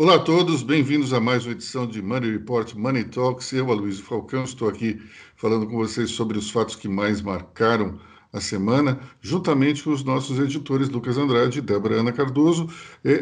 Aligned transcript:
Olá 0.00 0.14
a 0.14 0.18
todos, 0.20 0.62
bem-vindos 0.62 1.12
a 1.12 1.18
mais 1.18 1.44
uma 1.44 1.50
edição 1.50 1.84
de 1.84 2.00
Money 2.00 2.30
Report 2.30 2.72
Money 2.74 3.02
Talks. 3.06 3.52
Eu, 3.52 3.68
Aloysio 3.68 4.04
Falcão, 4.04 4.44
estou 4.44 4.68
aqui 4.68 5.02
falando 5.34 5.66
com 5.66 5.76
vocês 5.76 6.10
sobre 6.12 6.38
os 6.38 6.52
fatos 6.52 6.76
que 6.76 6.86
mais 6.86 7.20
marcaram 7.20 7.98
a 8.32 8.40
semana, 8.40 9.00
juntamente 9.20 9.82
com 9.82 9.90
os 9.90 10.04
nossos 10.04 10.38
editores 10.38 10.88
Lucas 10.88 11.18
Andrade 11.18 11.58
e 11.58 11.62
Débora 11.62 11.96
Ana 11.96 12.12
Cardoso. 12.12 12.68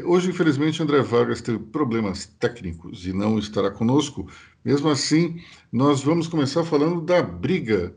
hoje, 0.04 0.28
infelizmente, 0.28 0.82
André 0.82 1.00
Vargas 1.00 1.40
teve 1.40 1.60
problemas 1.60 2.26
técnicos 2.26 3.06
e 3.06 3.12
não 3.14 3.38
estará 3.38 3.70
conosco. 3.70 4.28
Mesmo 4.62 4.90
assim, 4.90 5.40
nós 5.72 6.02
vamos 6.02 6.28
começar 6.28 6.62
falando 6.62 7.00
da 7.00 7.22
briga 7.22 7.96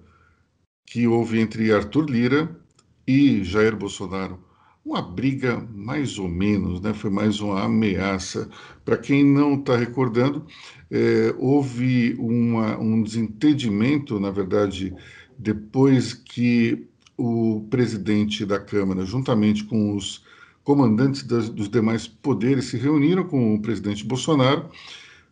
que 0.86 1.06
houve 1.06 1.42
entre 1.42 1.74
Arthur 1.74 2.10
Lira 2.10 2.58
e 3.06 3.44
Jair 3.44 3.76
Bolsonaro 3.76 4.40
uma 4.84 5.02
briga 5.02 5.58
mais 5.74 6.18
ou 6.18 6.28
menos, 6.28 6.82
né? 6.82 6.94
foi 6.94 7.10
mais 7.10 7.40
uma 7.40 7.64
ameaça. 7.64 8.50
Para 8.84 8.98
quem 8.98 9.24
não 9.24 9.56
está 9.56 9.76
recordando, 9.76 10.46
é, 10.90 11.34
houve 11.38 12.16
uma, 12.18 12.78
um 12.80 13.04
desentendimento, 13.04 14.20
na 14.20 14.32
verdade, 14.32 14.94
depois 15.38 16.14
que 16.14 16.88
o 17.18 17.68
presidente 17.70 18.46
da 18.46 18.60
Câmara, 18.60 19.06
juntamente 19.06 19.64
com 19.66 19.96
os 19.96 20.24
comandantes 20.64 21.24
das, 21.24 21.50
dos 21.50 21.70
demais 21.70 22.08
poderes, 22.08 22.66
se 22.66 22.78
reuniram 22.78 23.26
com 23.26 23.56
o 23.56 23.62
presidente 23.62 24.06
Bolsonaro. 24.06 24.70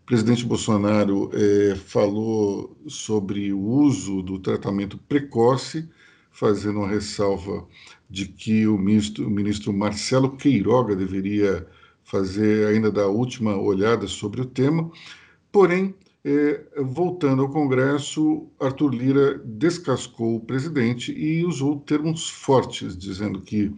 O 0.04 0.06
presidente 0.06 0.46
Bolsonaro 0.46 1.30
é, 1.34 1.76
falou 1.76 2.76
sobre 2.88 3.52
o 3.54 3.60
uso 3.60 4.22
do 4.22 4.38
tratamento 4.40 4.98
precoce, 4.98 5.88
fazendo 6.32 6.80
uma 6.80 6.88
ressalva 6.88 7.66
de 8.10 8.26
que 8.26 8.68
o 8.68 8.78
ministro, 8.78 9.28
o 9.28 9.30
ministro 9.30 9.74
Marcelo 9.74 10.36
Queiroga 10.38 10.96
deveria 10.96 11.68
fazer 12.04 12.68
ainda 12.68 12.92
da 12.92 13.08
última 13.08 13.58
olhada 13.58 14.08
sobre 14.08 14.42
o 14.42 14.46
tema. 14.46 14.90
Porém, 15.52 15.94
é, 16.24 16.64
voltando 16.78 17.42
ao 17.42 17.50
Congresso, 17.50 18.48
Arthur 18.60 18.94
Lira 18.94 19.42
descascou 19.46 20.36
o 20.36 20.40
presidente 20.40 21.12
e 21.12 21.44
usou 21.46 21.80
termos 21.80 22.30
fortes, 22.30 22.98
dizendo 22.98 23.42
que 23.42 23.74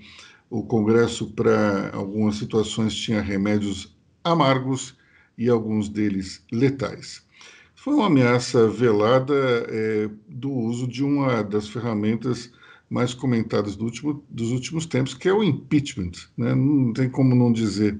o 0.50 0.64
Congresso, 0.64 1.28
para 1.32 1.92
algumas 1.94 2.38
situações, 2.38 2.96
tinha 2.96 3.22
remédios 3.22 3.96
amargos 4.24 4.96
e 5.38 5.50
alguns 5.50 5.90
deles 5.90 6.44
letais. 6.52 7.24
Foi 7.76 7.94
uma 7.94 8.08
ameaça 8.08 8.68
velada 8.68 9.34
é, 9.70 10.10
do 10.28 10.52
uso 10.52 10.88
de 10.88 11.04
uma 11.04 11.44
das 11.44 11.68
ferramentas 11.68 12.52
mais 12.90 13.14
comentadas 13.14 13.76
do 13.76 13.86
último, 13.86 14.24
dos 14.30 14.52
últimos 14.52 14.86
tempos, 14.86 15.14
que 15.14 15.30
é 15.30 15.34
o 15.34 15.44
impeachment. 15.44 16.12
Né? 16.36 16.56
Não 16.56 16.92
tem 16.92 17.10
como 17.10 17.36
não 17.36 17.52
dizer 17.52 18.00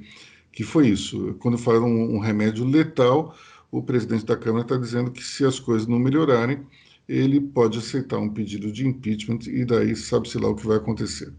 que 0.52 0.64
foi 0.64 0.90
isso. 0.90 1.36
Quando 1.40 1.58
falam 1.58 1.88
um, 1.88 2.20
remédio 2.20 2.66
letal, 2.66 3.36
o 3.72 3.84
presidente 3.84 4.26
da 4.26 4.36
Câmara 4.36 4.64
está 4.64 4.78
dizendo 4.78 5.12
que 5.12 5.24
se 5.24 5.46
as 5.46 5.60
coisas 5.60 5.88
não 5.88 6.00
melhorarem, 6.00 6.62
ele 7.08 7.40
pode 7.40 7.78
aceitar 7.78 8.18
um 8.18 8.30
pedido 8.30 8.72
de 8.72 8.88
impeachment 8.88 9.40
e 9.48 9.64
daí 9.64 9.96
sabe-se 9.96 10.38
lá 10.38 10.50
o 10.50 10.56
que 10.56 10.66
vai 10.66 10.78
acontecer. 10.78 11.32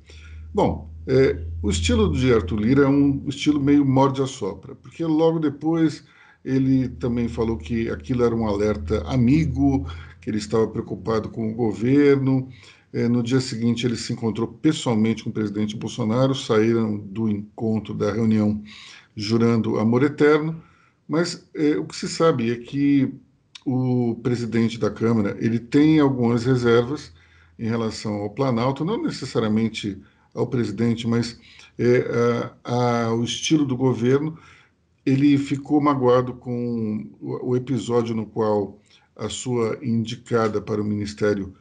Bom, 0.52 0.90
é, 1.06 1.44
o 1.62 1.70
estilo 1.70 2.12
de 2.12 2.32
Arthur 2.32 2.60
Lira 2.60 2.82
é 2.84 2.88
um 2.88 3.24
estilo 3.28 3.60
meio 3.60 3.84
morde-a-sopra, 3.84 4.74
porque 4.74 5.04
logo 5.04 5.38
depois 5.38 6.04
ele 6.44 6.88
também 6.88 7.28
falou 7.28 7.56
que 7.56 7.88
aquilo 7.90 8.24
era 8.24 8.34
um 8.34 8.46
alerta 8.48 9.02
amigo, 9.06 9.86
que 10.20 10.30
ele 10.30 10.38
estava 10.38 10.66
preocupado 10.66 11.28
com 11.28 11.50
o 11.50 11.54
governo, 11.54 12.48
no 12.92 13.22
dia 13.22 13.40
seguinte, 13.40 13.86
ele 13.86 13.96
se 13.96 14.12
encontrou 14.12 14.48
pessoalmente 14.48 15.22
com 15.22 15.30
o 15.30 15.32
presidente 15.32 15.76
Bolsonaro, 15.76 16.34
saíram 16.34 16.98
do 16.98 17.28
encontro, 17.28 17.94
da 17.94 18.12
reunião, 18.12 18.62
jurando 19.14 19.78
amor 19.78 20.02
eterno. 20.02 20.60
Mas 21.06 21.48
é, 21.54 21.76
o 21.76 21.84
que 21.84 21.96
se 21.96 22.08
sabe 22.08 22.50
é 22.50 22.56
que 22.56 23.12
o 23.64 24.16
presidente 24.22 24.78
da 24.78 24.90
Câmara 24.90 25.36
ele 25.40 25.58
tem 25.58 26.00
algumas 26.00 26.44
reservas 26.44 27.12
em 27.58 27.68
relação 27.68 28.14
ao 28.14 28.30
Planalto, 28.30 28.84
não 28.84 29.02
necessariamente 29.02 30.00
ao 30.34 30.46
presidente, 30.46 31.06
mas 31.06 31.38
é, 31.78 32.52
a, 32.64 32.72
a, 32.74 33.04
ao 33.06 33.22
estilo 33.22 33.64
do 33.64 33.76
governo. 33.76 34.38
Ele 35.04 35.38
ficou 35.38 35.80
magoado 35.80 36.34
com 36.34 37.08
o, 37.20 37.50
o 37.50 37.56
episódio 37.56 38.14
no 38.14 38.26
qual 38.26 38.78
a 39.16 39.28
sua 39.28 39.78
indicada 39.82 40.60
para 40.60 40.80
o 40.80 40.84
Ministério 40.84 41.54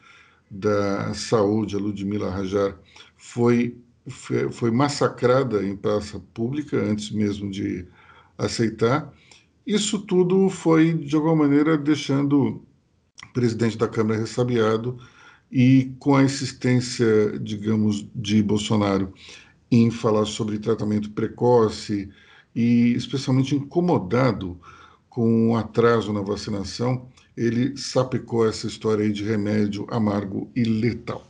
da 0.50 1.14
Saúde, 1.14 1.76
a 1.76 1.80
Ludmila 1.80 2.30
Rajar, 2.30 2.78
foi, 3.18 3.78
foi, 4.08 4.52
foi 4.52 4.72
massacrada 4.72 5.64
em 5.64 5.76
praça 5.76 6.20
pública 6.34 6.78
antes 6.78 7.12
mesmo 7.12 7.52
de 7.52 7.86
aceitar. 8.38 9.14
Isso 9.66 10.00
tudo 10.00 10.50
foi, 10.50 10.94
de 10.94 11.16
alguma 11.16 11.36
maneira, 11.36 11.78
deixando 11.78 12.64
o 13.24 13.34
presidente 13.34 13.78
da 13.78 13.88
Câmara 13.88 14.20
ressabiado 14.20 14.98
e 15.52 15.94
com 16.00 16.16
a 16.16 16.24
insistência, 16.24 17.38
digamos, 17.40 18.08
de 18.16 18.42
Bolsonaro 18.42 19.14
em 19.72 19.92
falar 19.92 20.26
sobre 20.26 20.58
tratamento 20.58 21.12
precoce 21.12 22.10
e 22.56 22.94
especialmente 22.94 23.56
incomodado 23.56 24.60
com 25.10 25.52
o 25.52 25.58
atraso 25.58 26.12
na 26.14 26.22
vacinação, 26.22 27.08
ele 27.40 27.78
sapecou 27.78 28.46
essa 28.46 28.68
história 28.68 29.06
aí 29.06 29.14
de 29.14 29.24
remédio 29.24 29.88
amargo 29.90 30.52
e 30.54 30.66
letal. 30.66 31.26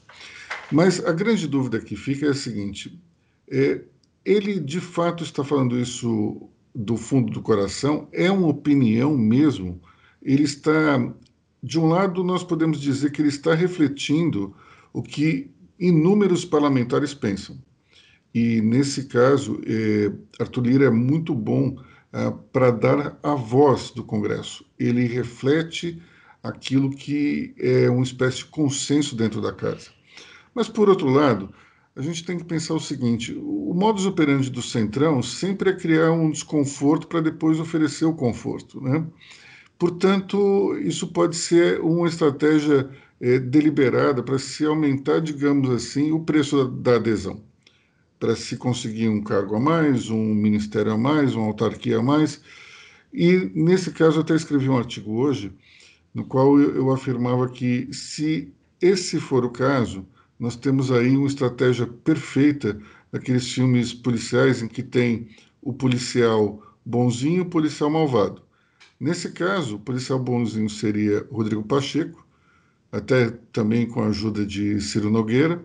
Mas 0.72 1.06
a 1.06 1.12
grande 1.12 1.48
dúvida 1.48 1.80
que 1.80 1.96
fica 1.96 2.26
é 2.26 2.30
a 2.30 2.34
seguinte: 2.34 3.00
é, 3.48 3.82
ele 4.26 4.60
de 4.60 4.82
fato 4.82 5.24
está 5.24 5.44
falando 5.44 5.80
isso 5.80 6.50
do 6.74 6.98
fundo 6.98 7.32
do 7.32 7.44
coração? 7.44 8.08
É 8.12 8.32
uma 8.32 8.48
opinião 8.48 9.16
mesmo? 9.16 9.80
Ele 10.20 10.44
está, 10.44 11.14
de 11.62 11.80
um 11.80 11.88
lado, 11.88 12.24
nós 12.24 12.44
podemos 12.44 12.82
dizer 12.82 13.12
que 13.12 13.22
ele 13.22 13.30
está 13.30 13.54
refletindo 13.54 14.56
o 14.92 15.04
que 15.04 15.52
inúmeros 15.80 16.44
parlamentares 16.44 17.14
pensam. 17.14 17.56
E 18.34 18.62
nesse 18.62 19.06
caso, 19.06 19.62
é, 19.64 20.12
Arthur 20.40 20.66
Lira 20.66 20.86
é 20.86 20.90
muito 20.90 21.36
bom 21.36 21.78
uh, 22.14 22.32
para 22.52 22.72
dar 22.72 23.20
a 23.24 23.36
voz 23.36 23.92
do 23.92 24.04
Congresso. 24.04 24.66
Ele 24.78 25.06
reflete 25.06 26.02
aquilo 26.44 26.90
que 26.90 27.54
é 27.58 27.90
uma 27.90 28.04
espécie 28.04 28.38
de 28.38 28.46
consenso 28.46 29.16
dentro 29.16 29.42
da 29.42 29.54
casa. 29.54 29.90
Mas, 30.54 30.68
por 30.68 30.90
outro 30.90 31.10
lado, 31.10 31.54
a 31.96 32.02
gente 32.02 32.24
tem 32.24 32.38
que 32.38 32.44
pensar 32.44 32.74
o 32.74 32.80
seguinte: 32.80 33.34
o 33.34 33.74
modus 33.74 34.06
operandi 34.06 34.50
do 34.50 34.62
Centrão 34.62 35.22
sempre 35.22 35.70
é 35.72 35.76
criar 35.76 36.12
um 36.12 36.32
desconforto 36.32 37.08
para 37.08 37.22
depois 37.22 37.60
oferecer 37.60 38.06
o 38.06 38.14
conforto. 38.14 38.82
Né? 38.82 39.06
Portanto, 39.78 40.78
isso 40.80 41.08
pode 41.08 41.36
ser 41.36 41.80
uma 41.82 42.08
estratégia 42.08 42.90
é, 43.22 43.40
deliberada 43.40 44.24
para 44.24 44.40
se 44.40 44.66
aumentar, 44.66 45.20
digamos 45.20 45.70
assim, 45.70 46.12
o 46.12 46.22
preço 46.22 46.66
da, 46.66 46.92
da 46.92 46.96
adesão 46.98 47.49
para 48.20 48.36
se 48.36 48.58
conseguir 48.58 49.08
um 49.08 49.24
cargo 49.24 49.56
a 49.56 49.60
mais, 49.60 50.10
um 50.10 50.34
ministério 50.36 50.92
a 50.92 50.98
mais, 50.98 51.34
uma 51.34 51.46
autarquia 51.46 52.00
a 52.00 52.04
mais. 52.04 52.42
E, 53.14 53.50
nesse 53.56 53.92
caso, 53.92 54.18
eu 54.18 54.22
até 54.22 54.36
escrevi 54.36 54.70
um 54.70 54.78
artigo 54.78 55.14
hoje, 55.14 55.52
no 56.14 56.26
qual 56.26 56.60
eu, 56.60 56.76
eu 56.76 56.92
afirmava 56.92 57.50
que, 57.50 57.88
se 57.94 58.54
esse 58.82 59.20
for 59.20 59.46
o 59.46 59.50
caso, 59.50 60.06
nós 60.38 60.56
temos 60.56 60.92
aí 60.92 61.16
uma 61.16 61.28
estratégia 61.28 61.88
perfeita 61.88 62.80
daqueles 63.12 63.52
filmes 63.52 63.94
policiais 63.94 64.62
em 64.62 64.68
que 64.68 64.84
tem 64.84 65.28
o 65.62 65.74
policial 65.74 66.62
bonzinho 66.86 67.38
e 67.38 67.42
o 67.42 67.50
policial 67.50 67.90
malvado. 67.90 68.42
Nesse 69.00 69.32
caso, 69.32 69.78
o 69.78 69.80
policial 69.80 70.20
bonzinho 70.20 70.70
seria 70.70 71.26
Rodrigo 71.32 71.64
Pacheco, 71.64 72.26
até 72.92 73.30
também 73.52 73.88
com 73.88 74.02
a 74.02 74.08
ajuda 74.08 74.46
de 74.46 74.80
Ciro 74.82 75.10
Nogueira, 75.10 75.64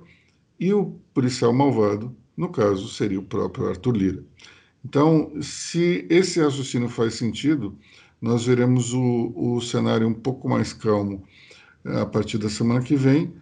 e 0.58 0.72
o 0.72 0.96
policial 1.12 1.52
malvado 1.52 2.14
no 2.36 2.48
caso, 2.50 2.88
seria 2.88 3.18
o 3.18 3.24
próprio 3.24 3.68
Arthur 3.68 3.96
Lira. 3.96 4.24
Então, 4.84 5.32
se 5.40 6.06
esse 6.10 6.40
raciocínio 6.40 6.88
faz 6.88 7.14
sentido, 7.14 7.78
nós 8.20 8.46
veremos 8.46 8.92
o, 8.92 9.32
o 9.34 9.60
cenário 9.60 10.06
um 10.06 10.14
pouco 10.14 10.48
mais 10.48 10.72
calmo 10.72 11.24
eh, 11.84 12.00
a 12.00 12.06
partir 12.06 12.38
da 12.38 12.48
semana 12.48 12.82
que 12.82 12.96
vem. 12.96 13.34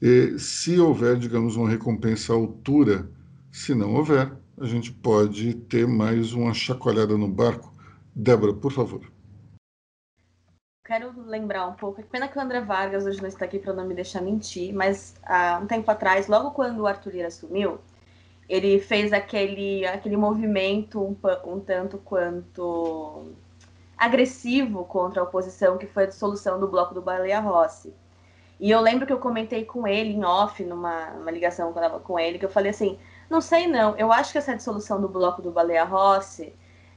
E, 0.00 0.38
se 0.38 0.78
houver, 0.78 1.16
digamos, 1.16 1.56
uma 1.56 1.68
recompensa 1.68 2.32
à 2.32 2.36
altura, 2.36 3.10
se 3.50 3.74
não 3.74 3.94
houver, 3.94 4.32
a 4.60 4.66
gente 4.66 4.92
pode 4.92 5.54
ter 5.54 5.86
mais 5.86 6.32
uma 6.32 6.52
chacoalhada 6.52 7.16
no 7.16 7.28
barco. 7.28 7.72
Débora, 8.14 8.54
por 8.54 8.72
favor. 8.72 9.00
Quero 10.84 11.12
lembrar 11.26 11.68
um 11.68 11.74
pouco, 11.74 12.02
pena 12.04 12.26
que 12.26 12.38
o 12.38 12.40
André 12.40 12.62
Vargas 12.62 13.04
hoje 13.04 13.20
não 13.20 13.28
está 13.28 13.44
aqui 13.44 13.58
para 13.58 13.74
não 13.74 13.86
me 13.86 13.94
deixar 13.94 14.22
mentir, 14.22 14.72
mas 14.72 15.14
há 15.22 15.60
um 15.62 15.66
tempo 15.66 15.90
atrás, 15.90 16.28
logo 16.28 16.52
quando 16.52 16.80
o 16.80 16.86
Arthur 16.86 17.12
Lira 17.12 17.28
assumiu, 17.28 17.78
ele 18.48 18.80
fez 18.80 19.12
aquele, 19.12 19.86
aquele 19.86 20.16
movimento 20.16 21.00
um, 21.00 21.16
um 21.44 21.60
tanto 21.60 21.98
quanto 21.98 23.26
agressivo 23.96 24.84
contra 24.84 25.20
a 25.20 25.24
oposição, 25.24 25.76
que 25.76 25.86
foi 25.86 26.04
a 26.04 26.06
dissolução 26.06 26.58
do 26.58 26.68
bloco 26.68 26.94
do 26.94 27.02
Baleia 27.02 27.40
Rossi. 27.40 27.92
E 28.60 28.70
eu 28.70 28.80
lembro 28.80 29.06
que 29.06 29.12
eu 29.12 29.18
comentei 29.18 29.64
com 29.64 29.86
ele 29.86 30.10
em 30.10 30.24
off, 30.24 30.64
numa, 30.64 31.10
numa 31.10 31.30
ligação 31.30 31.72
que 31.72 31.78
eu 31.78 31.82
estava 31.82 32.00
com 32.00 32.18
ele, 32.18 32.38
que 32.38 32.44
eu 32.44 32.50
falei 32.50 32.70
assim, 32.70 32.98
não 33.28 33.40
sei 33.40 33.66
não, 33.66 33.96
eu 33.96 34.10
acho 34.10 34.32
que 34.32 34.38
essa 34.38 34.56
dissolução 34.56 35.00
do 35.00 35.08
bloco 35.08 35.42
do 35.42 35.50
Baleia 35.50 35.84
Rossi 35.84 36.54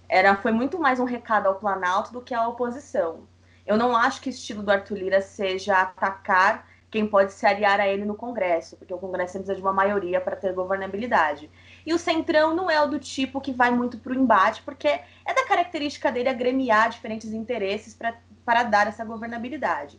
era 0.07 0.35
foi 0.35 0.51
muito 0.51 0.79
mais 0.79 0.99
um 0.99 1.05
recado 1.05 1.47
ao 1.47 1.55
Planalto 1.55 2.13
do 2.13 2.21
que 2.21 2.33
à 2.33 2.47
oposição. 2.47 3.27
Eu 3.65 3.77
não 3.77 3.95
acho 3.95 4.21
que 4.21 4.29
o 4.29 4.31
estilo 4.31 4.63
do 4.63 4.71
Arthur 4.71 4.97
Lira 4.97 5.21
seja 5.21 5.79
atacar 5.81 6.67
quem 6.91 7.07
pode 7.07 7.31
se 7.31 7.45
aliar 7.45 7.79
a 7.79 7.87
ele 7.87 8.03
no 8.03 8.15
Congresso, 8.15 8.75
porque 8.75 8.93
o 8.93 8.97
Congresso 8.97 9.33
precisa 9.33 9.55
de 9.55 9.61
uma 9.61 9.71
maioria 9.71 10.19
para 10.19 10.35
ter 10.35 10.51
governabilidade. 10.51 11.49
E 11.85 11.93
o 11.93 11.97
Centrão 11.97 12.53
não 12.53 12.69
é 12.69 12.81
o 12.81 12.87
do 12.87 12.99
tipo 12.99 13.39
que 13.39 13.53
vai 13.53 13.71
muito 13.71 13.97
para 13.97 14.11
o 14.11 14.15
embate, 14.15 14.61
porque 14.61 14.87
é 14.89 15.33
da 15.33 15.45
característica 15.45 16.11
dele 16.11 16.27
agremiar 16.27 16.89
diferentes 16.89 17.31
interesses 17.31 17.97
para 18.45 18.63
dar 18.63 18.87
essa 18.87 19.05
governabilidade. 19.05 19.97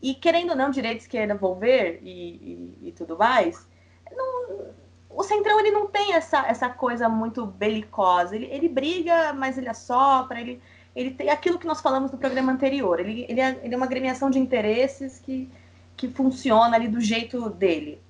E 0.00 0.14
querendo 0.14 0.50
ou 0.50 0.56
não, 0.56 0.70
direita 0.70 1.02
esquerda 1.02 1.34
ver 1.58 1.98
e, 2.04 2.76
e, 2.82 2.88
e 2.88 2.92
tudo 2.92 3.18
mais, 3.18 3.66
não, 4.12 4.68
o 5.10 5.24
Centrão 5.24 5.58
ele 5.58 5.72
não 5.72 5.88
tem 5.88 6.14
essa, 6.14 6.46
essa 6.46 6.68
coisa 6.68 7.08
muito 7.08 7.44
belicosa. 7.44 8.36
Ele, 8.36 8.46
ele 8.46 8.68
briga, 8.68 9.32
mas 9.32 9.58
ele 9.58 9.68
assopra, 9.68 10.40
ele, 10.40 10.62
ele 10.94 11.10
tem 11.10 11.30
aquilo 11.30 11.58
que 11.58 11.66
nós 11.66 11.80
falamos 11.80 12.12
no 12.12 12.18
programa 12.18 12.52
anterior. 12.52 13.00
Ele, 13.00 13.26
ele, 13.28 13.40
é, 13.40 13.60
ele 13.64 13.74
é 13.74 13.76
uma 13.76 13.86
agremiação 13.86 14.30
de 14.30 14.38
interesses 14.38 15.18
que, 15.18 15.50
que 15.98 16.08
funciona 16.08 16.76
ali 16.76 16.86
do 16.86 17.00
jeito 17.00 17.50
dele. 17.50 18.00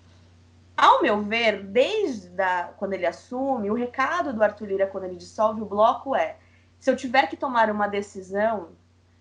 Ao 0.76 1.02
meu 1.02 1.22
ver, 1.22 1.64
desde 1.64 2.40
a, 2.40 2.64
quando 2.76 2.92
ele 2.92 3.06
assume, 3.06 3.70
o 3.70 3.74
recado 3.74 4.32
do 4.32 4.44
Arthur 4.44 4.68
Lira 4.68 4.86
quando 4.86 5.04
ele 5.04 5.16
dissolve 5.16 5.62
o 5.62 5.66
bloco 5.66 6.14
é: 6.14 6.36
se 6.78 6.90
eu 6.90 6.94
tiver 6.94 7.26
que 7.26 7.36
tomar 7.36 7.70
uma 7.70 7.88
decisão, 7.88 8.68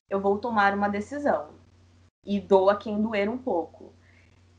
eu 0.10 0.20
vou 0.20 0.38
tomar 0.38 0.76
uma 0.76 0.90
decisão. 0.90 1.48
E 2.24 2.40
dou 2.42 2.70
a 2.70 2.76
quem 2.76 3.02
doer 3.02 3.30
um 3.30 3.38
pouco. 3.38 3.94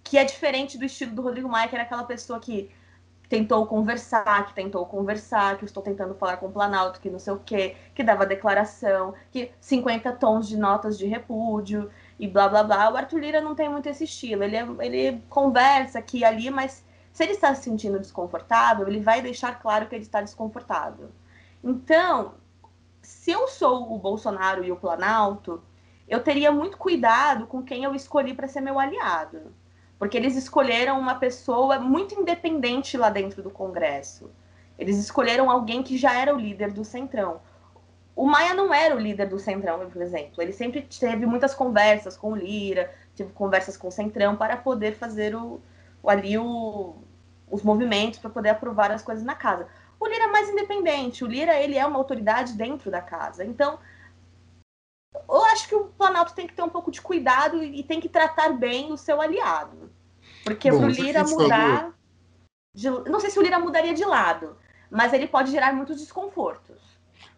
Que 0.03 0.17
é 0.17 0.25
diferente 0.25 0.79
do 0.79 0.87
estilo 0.87 1.15
do 1.15 1.23
Rodrigo 1.23 1.49
Maia, 1.49 1.69
que 1.69 1.77
era 1.77 1.85
aquela 1.85 2.05
pessoa 2.05 2.41
que 2.41 2.71
tentou 3.29 3.67
conversar, 3.67 4.47
que 4.47 4.55
tentou 4.55 4.85
conversar, 4.87 5.59
que 5.59 5.65
estou 5.65 5.83
tentando 5.83 6.15
falar 6.15 6.39
com 6.39 6.47
o 6.47 6.53
Planalto, 6.53 7.01
que 7.01 7.11
não 7.11 7.19
sei 7.19 7.33
o 7.35 7.39
quê, 7.39 7.77
que 7.95 8.03
dava 8.03 8.25
declaração, 8.25 9.15
que 9.31 9.53
50 9.61 10.13
tons 10.13 10.49
de 10.49 10.57
notas 10.57 10.97
de 10.97 11.07
repúdio 11.07 11.91
e 12.19 12.27
blá 12.27 12.49
blá 12.49 12.65
blá. 12.65 12.91
O 12.91 12.97
Arthur 12.97 13.21
Lira 13.21 13.41
não 13.41 13.55
tem 13.55 13.69
muito 13.69 13.89
esse 13.89 14.05
estilo. 14.05 14.43
Ele, 14.45 14.57
é, 14.57 14.67
ele 14.81 15.23
conversa 15.29 15.99
aqui 15.99 16.19
e 16.19 16.25
ali, 16.25 16.51
mas 16.51 16.85
se 17.13 17.23
ele 17.23 17.33
está 17.33 17.55
se 17.55 17.65
sentindo 17.65 17.99
desconfortável, 17.99 18.89
ele 18.89 19.01
vai 19.01 19.21
deixar 19.21 19.61
claro 19.61 19.87
que 19.87 19.95
ele 19.95 20.05
está 20.05 20.23
desconfortável. 20.23 21.11
Então, 21.63 22.35
se 23.03 23.31
eu 23.31 23.47
sou 23.49 23.93
o 23.95 23.99
Bolsonaro 23.99 24.65
e 24.65 24.73
o 24.73 24.77
Planalto, 24.77 25.63
eu 26.09 26.23
teria 26.23 26.51
muito 26.51 26.79
cuidado 26.79 27.47
com 27.47 27.63
quem 27.63 27.85
eu 27.85 27.95
escolhi 27.95 28.33
para 28.33 28.49
ser 28.49 28.63
meu 28.63 28.79
aliado 28.79 29.53
porque 29.99 30.17
eles 30.17 30.37
escolheram 30.37 30.99
uma 30.99 31.17
pessoa 31.17 31.79
muito 31.79 32.15
independente 32.15 32.97
lá 32.97 33.11
dentro 33.11 33.43
do 33.43 33.51
Congresso. 33.51 34.31
Eles 34.79 34.97
escolheram 34.97 35.51
alguém 35.51 35.83
que 35.83 35.99
já 35.99 36.15
era 36.15 36.35
o 36.35 36.39
líder 36.39 36.73
do 36.73 36.85
Centrão. 36.85 37.41
O 38.15 38.25
Maia 38.25 38.55
não 38.55 38.73
era 38.73 38.95
o 38.95 38.99
líder 38.99 39.29
do 39.29 39.39
Centrão, 39.39 39.91
por 39.91 40.01
exemplo. 40.01 40.41
Ele 40.41 40.53
sempre 40.53 40.83
teve 40.83 41.27
muitas 41.27 41.55
conversas 41.55 42.17
com 42.17 42.33
o 42.33 42.37
Lira, 42.37 42.93
teve 43.17 43.33
conversas 43.33 43.77
com 43.77 43.89
o 43.89 43.93
Centrão 43.93 44.37
para 44.37 44.57
poder 44.57 44.95
fazer 44.95 45.35
o 45.35 45.61
ali 46.07 46.39
o, 46.39 46.95
os 47.51 47.63
movimentos 47.63 48.19
para 48.19 48.31
poder 48.31 48.51
aprovar 48.51 48.91
as 48.91 49.03
coisas 49.03 49.25
na 49.25 49.35
casa. 49.35 49.67
O 50.01 50.07
Lira 50.07 50.25
é 50.25 50.29
mais 50.29 50.49
independente. 50.49 51.25
O 51.25 51.27
Lira 51.27 51.55
ele 51.57 51.77
é 51.77 51.85
uma 51.85 51.99
autoridade 51.99 52.53
dentro 52.55 52.91
da 52.91 53.03
casa. 53.03 53.45
Então 53.45 53.79
eu 55.15 55.45
acho 55.47 55.69
que 55.69 55.75
o 55.75 55.85
Planalto 55.85 56.35
tem 56.35 56.47
que 56.47 56.55
ter 56.55 56.63
um 56.63 56.69
pouco 56.69 56.91
de 56.91 57.01
cuidado 57.01 57.63
e 57.63 57.83
tem 57.83 58.01
que 58.01 58.09
tratar 58.09 58.51
bem 58.51 58.93
o 58.93 58.97
seu 58.97 59.21
aliado. 59.21 59.91
Porque 60.45 60.71
Bom, 60.71 60.85
o 60.85 60.89
Lira 60.89 61.25
mudar. 61.25 61.95
De, 62.75 62.89
não 62.89 63.21
sei 63.21 63.31
se 63.31 63.39
o 63.39 63.43
Lira 63.43 63.59
mudaria 63.59 63.95
de 63.95 64.05
lado, 64.05 64.57
mas 64.91 65.13
ele 65.13 65.27
pode 65.27 65.51
gerar 65.51 65.73
muitos 65.73 66.01
desconfortos. 66.01 66.77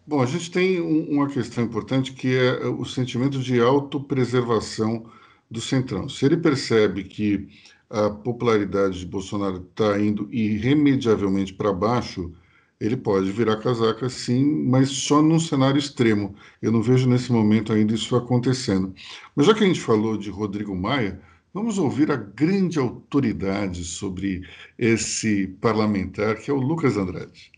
Bom, 0.05 0.21
a 0.21 0.25
gente 0.25 0.51
tem 0.51 0.81
um, 0.81 1.09
uma 1.11 1.27
questão 1.27 1.63
importante 1.63 2.13
que 2.13 2.35
é 2.37 2.65
o 2.65 2.85
sentimento 2.85 3.39
de 3.39 3.59
autopreservação 3.59 5.05
do 5.49 5.59
Centrão. 5.59 6.07
Se 6.07 6.25
ele 6.25 6.37
percebe 6.37 7.03
que 7.03 7.49
a 7.89 8.09
popularidade 8.09 8.99
de 8.99 9.05
Bolsonaro 9.05 9.67
está 9.69 9.99
indo 9.99 10.29
irremediavelmente 10.31 11.53
para 11.53 11.73
baixo, 11.73 12.33
ele 12.81 12.97
pode 12.97 13.31
virar 13.31 13.57
casaca 13.57 14.09
sim, 14.09 14.43
mas 14.65 14.89
só 14.89 15.21
num 15.21 15.39
cenário 15.39 15.77
extremo. 15.77 16.35
Eu 16.59 16.71
não 16.71 16.81
vejo 16.81 17.07
nesse 17.07 17.31
momento 17.31 17.71
ainda 17.71 17.93
isso 17.93 18.15
acontecendo. 18.15 18.91
Mas 19.35 19.45
já 19.45 19.53
que 19.53 19.63
a 19.63 19.67
gente 19.67 19.79
falou 19.79 20.17
de 20.17 20.31
Rodrigo 20.31 20.75
Maia, 20.75 21.21
vamos 21.53 21.77
ouvir 21.77 22.11
a 22.11 22.15
grande 22.15 22.79
autoridade 22.79 23.83
sobre 23.83 24.41
esse 24.79 25.47
parlamentar, 25.61 26.37
que 26.37 26.49
é 26.49 26.53
o 26.53 26.57
Lucas 26.57 26.97
Andrade. 26.97 27.51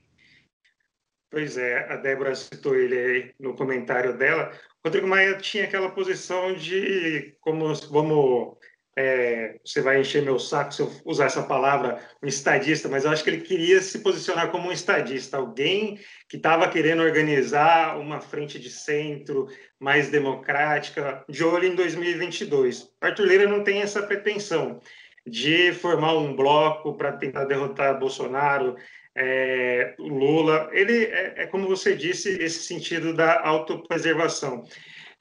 Pois 1.32 1.58
é, 1.58 1.90
a 1.90 1.96
Débora 1.96 2.36
citou 2.36 2.76
ele 2.76 2.98
aí 2.98 3.32
no 3.40 3.56
comentário 3.56 4.18
dela. 4.18 4.52
Rodrigo 4.86 5.08
Maia 5.08 5.38
tinha 5.38 5.64
aquela 5.64 5.90
posição 5.90 6.54
de 6.54 7.34
como 7.40 7.74
vamos 7.90 8.58
é, 8.96 9.60
você 9.66 9.82
vai 9.82 10.00
encher 10.00 10.22
meu 10.22 10.38
saco 10.38 10.74
se 10.74 10.82
eu 10.82 10.92
usar 11.04 11.26
essa 11.26 11.44
palavra, 11.44 12.00
um 12.22 12.28
estadista, 12.28 12.88
mas 12.88 13.04
eu 13.04 13.12
acho 13.12 13.24
que 13.24 13.30
ele 13.30 13.42
queria 13.42 13.82
se 13.82 14.00
posicionar 14.00 14.52
como 14.52 14.70
um 14.70 14.72
estadista, 14.72 15.38
alguém 15.38 16.00
que 16.30 16.38
estava 16.38 16.68
querendo 16.68 17.02
organizar 17.02 17.98
uma 18.00 18.22
frente 18.22 18.60
de 18.60 18.70
centro 18.70 19.48
mais 19.80 20.10
democrática, 20.10 21.24
de 21.28 21.44
olho 21.44 21.68
em 21.68 21.76
2022. 21.76 22.92
Arthur 23.02 23.26
Lira 23.26 23.48
não 23.48 23.64
tem 23.64 23.82
essa 23.82 24.04
pretensão 24.04 24.80
de 25.26 25.74
formar 25.74 26.14
um 26.16 26.36
bloco 26.36 26.96
para 26.96 27.14
tentar 27.14 27.46
derrotar 27.46 28.00
Bolsonaro, 28.00 28.76
é, 29.16 29.96
Lula. 29.98 30.70
Ele 30.72 31.06
é, 31.06 31.34
é, 31.38 31.48
como 31.48 31.68
você 31.68 31.96
disse, 31.96 32.30
esse 32.30 32.64
sentido 32.64 33.14
da 33.14 33.42
autopreservação. 33.42 34.64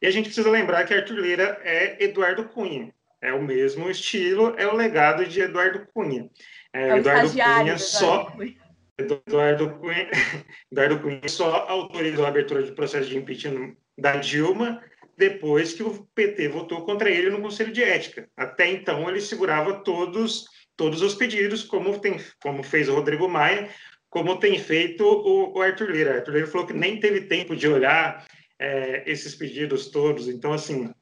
E 0.00 0.06
a 0.06 0.10
gente 0.10 0.26
precisa 0.26 0.50
lembrar 0.50 0.84
que 0.84 0.92
Arthur 0.92 1.18
Lira 1.18 1.60
é 1.64 2.04
Eduardo 2.04 2.48
Cunha 2.48 2.92
é 3.22 3.32
o 3.32 3.42
mesmo 3.42 3.88
estilo, 3.88 4.54
é 4.58 4.66
o 4.66 4.74
legado 4.74 5.24
de 5.24 5.40
Eduardo 5.40 5.86
Cunha. 5.94 6.28
É, 6.74 6.88
é 6.88 6.98
Eduardo 6.98 7.30
Cunha 7.30 7.78
só. 7.78 8.36
Eduardo 8.98 9.70
Cunha, 9.78 10.10
Eduardo 10.70 11.00
Cunha 11.00 11.28
só 11.28 11.66
autorizou 11.68 12.26
a 12.26 12.28
abertura 12.28 12.62
de 12.62 12.72
processo 12.72 13.08
de 13.08 13.16
impeachment 13.16 13.76
da 13.96 14.16
Dilma 14.16 14.82
depois 15.16 15.72
que 15.72 15.82
o 15.82 16.04
PT 16.14 16.48
votou 16.48 16.84
contra 16.84 17.08
ele 17.08 17.30
no 17.30 17.40
Conselho 17.40 17.72
de 17.72 17.82
Ética. 17.82 18.28
Até 18.36 18.68
então 18.70 19.08
ele 19.08 19.20
segurava 19.20 19.82
todos 19.84 20.44
todos 20.74 21.02
os 21.02 21.14
pedidos, 21.14 21.62
como 21.62 21.98
tem 22.00 22.16
como 22.42 22.62
fez 22.62 22.88
o 22.88 22.94
Rodrigo 22.94 23.28
Maia, 23.28 23.68
como 24.08 24.38
tem 24.38 24.58
feito 24.58 25.04
o, 25.04 25.56
o 25.56 25.62
Arthur 25.62 25.90
Lira. 25.90 26.14
Arthur 26.16 26.34
Lira 26.34 26.46
falou 26.46 26.66
que 26.66 26.72
nem 26.72 26.98
teve 26.98 27.22
tempo 27.22 27.54
de 27.54 27.68
olhar 27.68 28.26
é, 28.58 29.04
esses 29.06 29.34
pedidos 29.34 29.90
todos. 29.90 30.28
Então 30.28 30.52
assim 30.52 30.92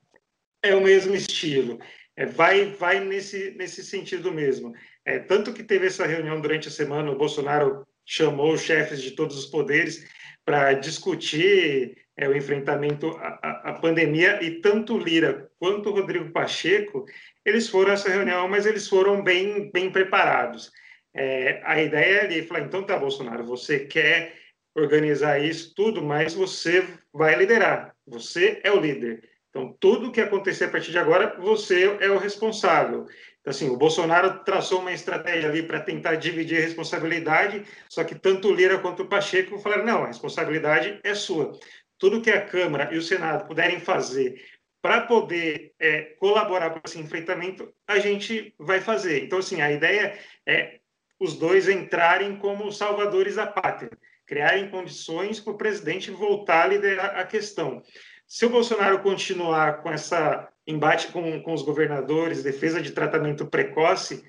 é 0.62 0.75
o 0.75 0.83
mesmo 0.83 1.15
estilo 1.15 1.79
é, 2.17 2.26
vai, 2.26 2.67
vai 2.67 3.00
nesse, 3.00 3.52
nesse 3.52 3.85
sentido 3.85 4.33
mesmo. 4.33 4.73
É, 5.05 5.19
tanto 5.19 5.52
que 5.52 5.62
teve 5.62 5.87
essa 5.87 6.07
reunião 6.07 6.40
durante 6.40 6.69
a 6.69 6.71
semana, 6.71 7.11
o 7.11 7.19
Bolsonaro 7.19 7.87
chamou 8.05 8.52
os 8.52 8.62
chefes 8.62 9.00
de 9.00 9.12
todos 9.12 9.38
os 9.38 9.47
poderes 9.47 10.07
para 10.45 10.73
discutir 10.73 11.97
é, 12.17 12.29
o 12.29 12.37
enfrentamento 12.37 13.11
à, 13.19 13.71
à, 13.71 13.73
pandemia, 13.75 14.43
e 14.43 14.61
tanto 14.61 14.99
Lira 14.99 15.50
quanto 15.59 15.90
Rodrigo 15.90 16.31
Pacheco, 16.33 17.07
eles 17.45 17.69
foram 17.69 17.93
a 17.93 17.95
essa 17.95 18.11
reunião, 18.11 18.49
mas 18.49 18.67
eles 18.67 18.88
foram 18.88 19.23
bem, 19.23 19.71
bem 19.71 19.90
preparados. 19.90 20.71
É, 21.14 21.62
a 21.64 21.81
ideia 21.81 22.19
é 22.19 22.25
ali, 22.25 22.43
falar, 22.43 22.61
então 22.61 22.85
tá, 22.85 22.99
Bolsonaro, 22.99 23.45
você 23.45 23.81
quer 23.81 24.35
organizar 24.75 25.38
isso 25.38 25.75
tudo, 25.75 26.02
mas 26.02 26.35
você 26.35 26.87
vai 27.12 27.37
liderar, 27.37 27.95
você 28.07 28.61
é 28.62 28.71
o 28.71 28.81
líder. 28.81 29.30
Então, 29.50 29.76
tudo 29.80 30.12
que 30.12 30.21
acontecer 30.21 30.64
a 30.64 30.71
partir 30.71 30.92
de 30.92 30.99
agora, 30.99 31.37
você 31.40 31.97
é 32.00 32.09
o 32.09 32.19
responsável. 32.19 33.07
Então, 33.40 33.50
assim, 33.50 33.69
o 33.69 33.76
Bolsonaro 33.76 34.45
traçou 34.45 34.80
uma 34.80 34.92
estratégia 34.92 35.49
ali 35.49 35.62
para 35.62 35.80
tentar 35.80 36.14
dividir 36.14 36.59
a 36.59 36.62
responsabilidade, 36.62 37.64
só 37.88 38.04
que 38.04 38.14
tanto 38.14 38.49
o 38.49 38.54
Lira 38.54 38.78
quanto 38.78 39.02
o 39.02 39.09
Pacheco 39.09 39.59
falaram: 39.59 39.85
não, 39.85 40.04
a 40.04 40.07
responsabilidade 40.07 41.00
é 41.02 41.14
sua. 41.14 41.52
Tudo 41.99 42.23
que 42.23 42.30
a 42.30 42.45
Câmara 42.45 42.95
e 42.95 42.99
o 42.99 43.02
Senado 43.02 43.47
puderem 43.47 43.80
fazer 43.80 44.40
para 44.80 45.02
poder 45.02 45.73
é, 45.78 46.02
colaborar 46.19 46.71
com 46.71 46.80
esse 46.85 46.99
enfrentamento, 46.99 47.71
a 47.87 47.99
gente 47.99 48.54
vai 48.59 48.80
fazer. 48.80 49.25
Então, 49.25 49.38
assim, 49.38 49.61
a 49.61 49.71
ideia 49.71 50.19
é 50.47 50.78
os 51.19 51.37
dois 51.37 51.69
entrarem 51.69 52.37
como 52.37 52.73
salvadores 52.73 53.37
da 53.37 53.47
pátria, 53.47 53.90
criarem 54.26 54.71
condições 54.71 55.38
para 55.38 55.52
o 55.52 55.59
presidente 55.59 56.11
voltar 56.11 56.64
a 56.64 56.69
liderar 56.69 57.19
a 57.19 57.25
questão. 57.25 57.83
Se 58.31 58.47
o 58.47 58.49
Bolsonaro 58.49 59.01
continuar 59.01 59.83
com 59.83 59.91
essa 59.91 60.49
embate 60.65 61.09
com, 61.09 61.43
com 61.43 61.53
os 61.53 61.63
governadores, 61.63 62.45
defesa 62.45 62.81
de 62.81 62.93
tratamento 62.93 63.45
precoce, 63.45 64.25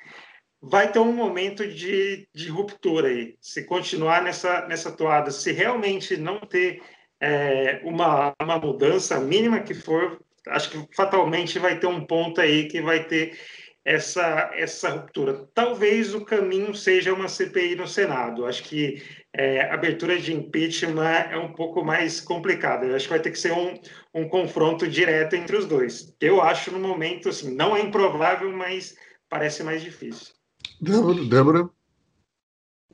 vai 0.59 0.91
ter 0.91 0.97
um 0.97 1.13
momento 1.13 1.67
de, 1.67 2.27
de 2.33 2.49
ruptura 2.49 3.09
aí. 3.09 3.35
Se 3.39 3.63
continuar 3.63 4.23
nessa, 4.23 4.65
nessa 4.65 4.91
toada, 4.91 5.29
se 5.29 5.51
realmente 5.51 6.17
não 6.17 6.39
ter 6.39 6.81
é, 7.19 7.79
uma, 7.83 8.33
uma 8.41 8.57
mudança 8.57 9.19
mínima 9.19 9.59
que 9.59 9.75
for, 9.75 10.19
acho 10.47 10.71
que 10.71 10.95
fatalmente 10.95 11.59
vai 11.59 11.77
ter 11.77 11.85
um 11.85 12.03
ponto 12.03 12.41
aí 12.41 12.67
que 12.67 12.81
vai 12.81 13.03
ter 13.03 13.39
essa, 13.83 14.51
essa 14.53 14.89
ruptura. 14.89 15.47
Talvez 15.53 16.13
o 16.13 16.23
caminho 16.23 16.73
seja 16.73 17.13
uma 17.13 17.27
CPI 17.27 17.75
no 17.75 17.87
Senado. 17.87 18.45
Acho 18.45 18.63
que 18.63 19.01
é, 19.33 19.61
a 19.61 19.73
abertura 19.73 20.19
de 20.19 20.33
impeachment 20.33 21.27
é 21.29 21.37
um 21.37 21.53
pouco 21.53 21.83
mais 21.83 22.21
complicada. 22.21 22.85
Eu 22.85 22.95
acho 22.95 23.05
que 23.05 23.13
vai 23.13 23.21
ter 23.21 23.31
que 23.31 23.39
ser 23.39 23.53
um, 23.53 23.73
um 24.13 24.27
confronto 24.27 24.87
direto 24.87 25.35
entre 25.35 25.57
os 25.57 25.65
dois. 25.65 26.15
Eu 26.19 26.41
acho, 26.41 26.71
no 26.71 26.79
momento, 26.79 27.29
assim, 27.29 27.55
não 27.55 27.75
é 27.75 27.81
improvável, 27.81 28.51
mas 28.51 28.95
parece 29.29 29.63
mais 29.63 29.81
difícil. 29.81 30.33
Débora? 30.79 31.25
Débora? 31.25 31.69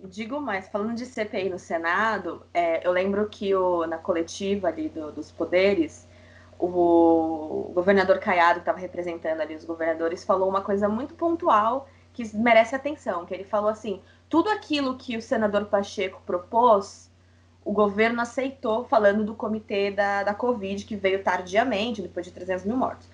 Digo 0.06 0.39
mais, 0.39 0.70
falando 0.70 0.96
de 0.96 1.08
CPI 1.08 1.50
no 1.50 1.58
Senado, 1.58 2.46
é, 2.53 2.86
eu 2.86 2.91
lembro 2.91 3.27
que 3.27 3.53
o, 3.56 3.88
na 3.88 3.98
coletiva 3.98 4.67
ali 4.67 4.89
do, 4.89 5.12
dos 5.12 5.32
poderes, 5.32 6.08
o 6.60 7.72
governador 7.74 8.20
Caiado, 8.20 8.56
que 8.56 8.60
estava 8.62 8.80
representando 8.80 9.42
ali 9.42 9.56
os 9.56 9.66
governadores, 9.66 10.24
falou 10.24 10.50
uma 10.50 10.62
coisa 10.62 10.90
muito 10.90 11.14
pontual 11.14 11.88
que 12.14 12.36
merece 12.36 12.76
atenção, 12.76 13.26
que 13.26 13.34
ele 13.34 13.44
falou 13.44 13.70
assim, 13.70 14.02
tudo 14.28 14.50
aquilo 14.50 14.98
que 14.98 15.16
o 15.16 15.22
senador 15.22 15.66
Pacheco 15.66 16.22
propôs, 16.26 17.12
o 17.64 17.72
governo 17.72 18.22
aceitou, 18.22 18.86
falando 18.86 19.24
do 19.24 19.36
comitê 19.36 19.92
da, 19.92 20.24
da 20.24 20.34
Covid, 20.34 20.84
que 20.86 20.96
veio 20.96 21.22
tardiamente, 21.22 22.02
depois 22.02 22.26
de 22.26 22.32
300 22.32 22.66
mil 22.66 22.78
mortos. 22.78 23.08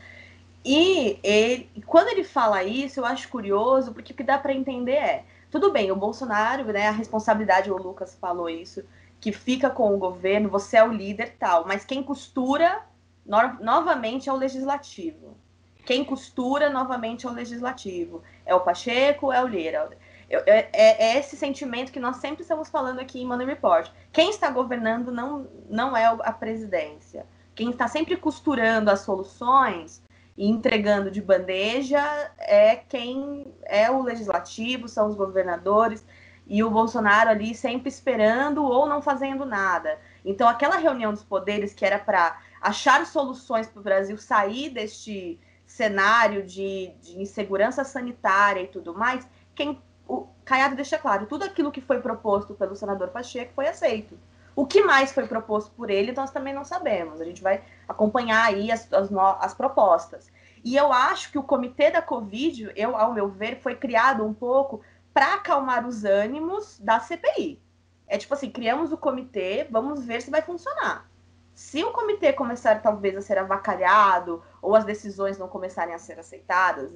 E 0.63 1.19
ele, 1.21 1.69
quando 1.85 2.07
ele 2.07 2.23
fala 2.23 2.63
isso, 2.63 2.99
eu 2.99 3.05
acho 3.05 3.27
curioso, 3.27 3.91
porque 3.91 4.13
o 4.13 4.15
que 4.15 4.23
dá 4.23 4.37
para 4.37 4.53
entender 4.53 4.93
é, 4.93 5.25
tudo 5.51 5.71
bem, 5.71 5.91
o 5.91 5.95
Bolsonaro, 5.95 6.63
né, 6.65 6.87
a 6.87 6.91
responsabilidade, 6.91 7.69
o 7.69 7.77
Lucas 7.77 8.15
falou 8.15 8.49
isso, 8.49 8.83
que 9.19 9.31
fica 9.31 9.69
com 9.69 9.93
o 9.93 9.97
governo, 9.97 10.49
você 10.49 10.77
é 10.77 10.83
o 10.83 10.91
líder 10.91 11.35
tal, 11.37 11.65
mas 11.67 11.83
quem 11.83 12.01
costura 12.01 12.81
no, 13.25 13.53
novamente 13.61 14.29
é 14.29 14.33
o 14.33 14.37
legislativo. 14.37 15.37
Quem 15.85 16.03
costura 16.03 16.69
novamente 16.69 17.25
é 17.25 17.29
o 17.29 17.33
legislativo. 17.33 18.23
É 18.45 18.55
o 18.55 18.61
Pacheco, 18.61 19.31
é 19.31 19.43
o 19.43 19.47
Lira. 19.47 19.89
É, 20.29 20.69
é, 20.71 21.05
é, 21.07 21.19
esse 21.19 21.35
sentimento 21.35 21.91
que 21.91 21.99
nós 21.99 22.17
sempre 22.17 22.41
estamos 22.41 22.69
falando 22.69 22.99
aqui 22.99 23.21
em 23.21 23.25
Money 23.25 23.45
Report. 23.45 23.89
Quem 24.11 24.29
está 24.29 24.49
governando 24.49 25.11
não, 25.11 25.47
não 25.69 25.95
é 25.95 26.05
a 26.05 26.31
presidência. 26.31 27.25
Quem 27.53 27.69
está 27.69 27.87
sempre 27.87 28.15
costurando 28.17 28.89
as 28.89 29.01
soluções 29.01 30.01
e 30.35 30.49
entregando 30.49 31.11
de 31.11 31.21
bandeja 31.21 32.01
é 32.39 32.75
quem 32.75 33.53
é 33.63 33.91
o 33.91 34.01
legislativo, 34.01 34.87
são 34.87 35.07
os 35.07 35.15
governadores, 35.15 36.03
e 36.47 36.63
o 36.63 36.69
Bolsonaro 36.69 37.29
ali 37.29 37.53
sempre 37.53 37.89
esperando 37.89 38.63
ou 38.63 38.87
não 38.87 39.01
fazendo 39.01 39.45
nada. 39.45 39.99
Então, 40.25 40.47
aquela 40.47 40.77
reunião 40.77 41.13
dos 41.13 41.23
poderes 41.23 41.73
que 41.73 41.85
era 41.85 41.99
para 41.99 42.37
achar 42.63 43.05
soluções 43.05 43.67
para 43.67 43.79
o 43.79 43.83
Brasil 43.83 44.17
sair 44.17 44.69
deste 44.69 45.37
cenário 45.65 46.43
de, 46.43 46.93
de, 47.01 47.21
insegurança 47.21 47.83
sanitária 47.83 48.61
e 48.61 48.67
tudo 48.67 48.93
mais, 48.93 49.27
quem 49.53 49.81
o 50.07 50.27
Caiado 50.45 50.75
deixa 50.75 50.97
claro, 50.97 51.25
tudo 51.25 51.43
aquilo 51.43 51.71
que 51.71 51.81
foi 51.81 51.99
proposto 51.99 52.53
pelo 52.53 52.75
senador 52.75 53.09
Pacheco 53.09 53.53
foi 53.53 53.67
aceito. 53.67 54.17
O 54.55 54.65
que 54.65 54.83
mais 54.83 55.11
foi 55.11 55.27
proposto 55.27 55.71
por 55.71 55.89
ele, 55.89 56.11
nós 56.11 56.31
também 56.31 56.53
não 56.53 56.63
sabemos. 56.63 57.19
A 57.19 57.25
gente 57.25 57.41
vai 57.41 57.63
acompanhar 57.87 58.45
aí 58.45 58.71
as, 58.71 58.91
as, 58.93 59.09
as 59.39 59.53
propostas. 59.53 60.31
E 60.63 60.75
eu 60.75 60.93
acho 60.93 61.31
que 61.31 61.39
o 61.39 61.43
comitê 61.43 61.89
da 61.89 62.01
Covid, 62.01 62.71
eu, 62.75 62.95
ao 62.95 63.13
meu 63.13 63.27
ver, 63.27 63.59
foi 63.61 63.75
criado 63.75 64.23
um 64.23 64.33
pouco 64.33 64.81
para 65.13 65.33
acalmar 65.33 65.87
os 65.87 66.05
ânimos 66.05 66.79
da 66.79 66.99
CPI. 66.99 67.59
É 68.07 68.17
tipo 68.17 68.33
assim, 68.33 68.49
criamos 68.49 68.91
o 68.91 68.97
comitê, 68.97 69.67
vamos 69.69 70.05
ver 70.05 70.21
se 70.21 70.29
vai 70.29 70.41
funcionar. 70.41 71.09
Se 71.53 71.83
o 71.83 71.91
comitê 71.91 72.33
começar 72.33 72.81
talvez 72.81 73.15
a 73.15 73.21
ser 73.21 73.37
avacalhado 73.37 74.41
ou 74.61 74.75
as 74.75 74.83
decisões 74.83 75.37
não 75.37 75.47
começarem 75.47 75.93
a 75.93 75.99
ser 75.99 76.19
aceitadas, 76.19 76.91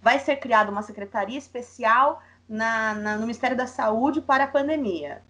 vai 0.00 0.18
ser 0.18 0.36
criada 0.36 0.70
uma 0.70 0.82
secretaria 0.82 1.38
especial 1.38 2.22
na, 2.48 2.94
na, 2.94 3.14
no 3.14 3.22
Ministério 3.22 3.56
da 3.56 3.66
Saúde 3.66 4.20
para 4.20 4.44
a 4.44 4.48
pandemia. 4.48 5.22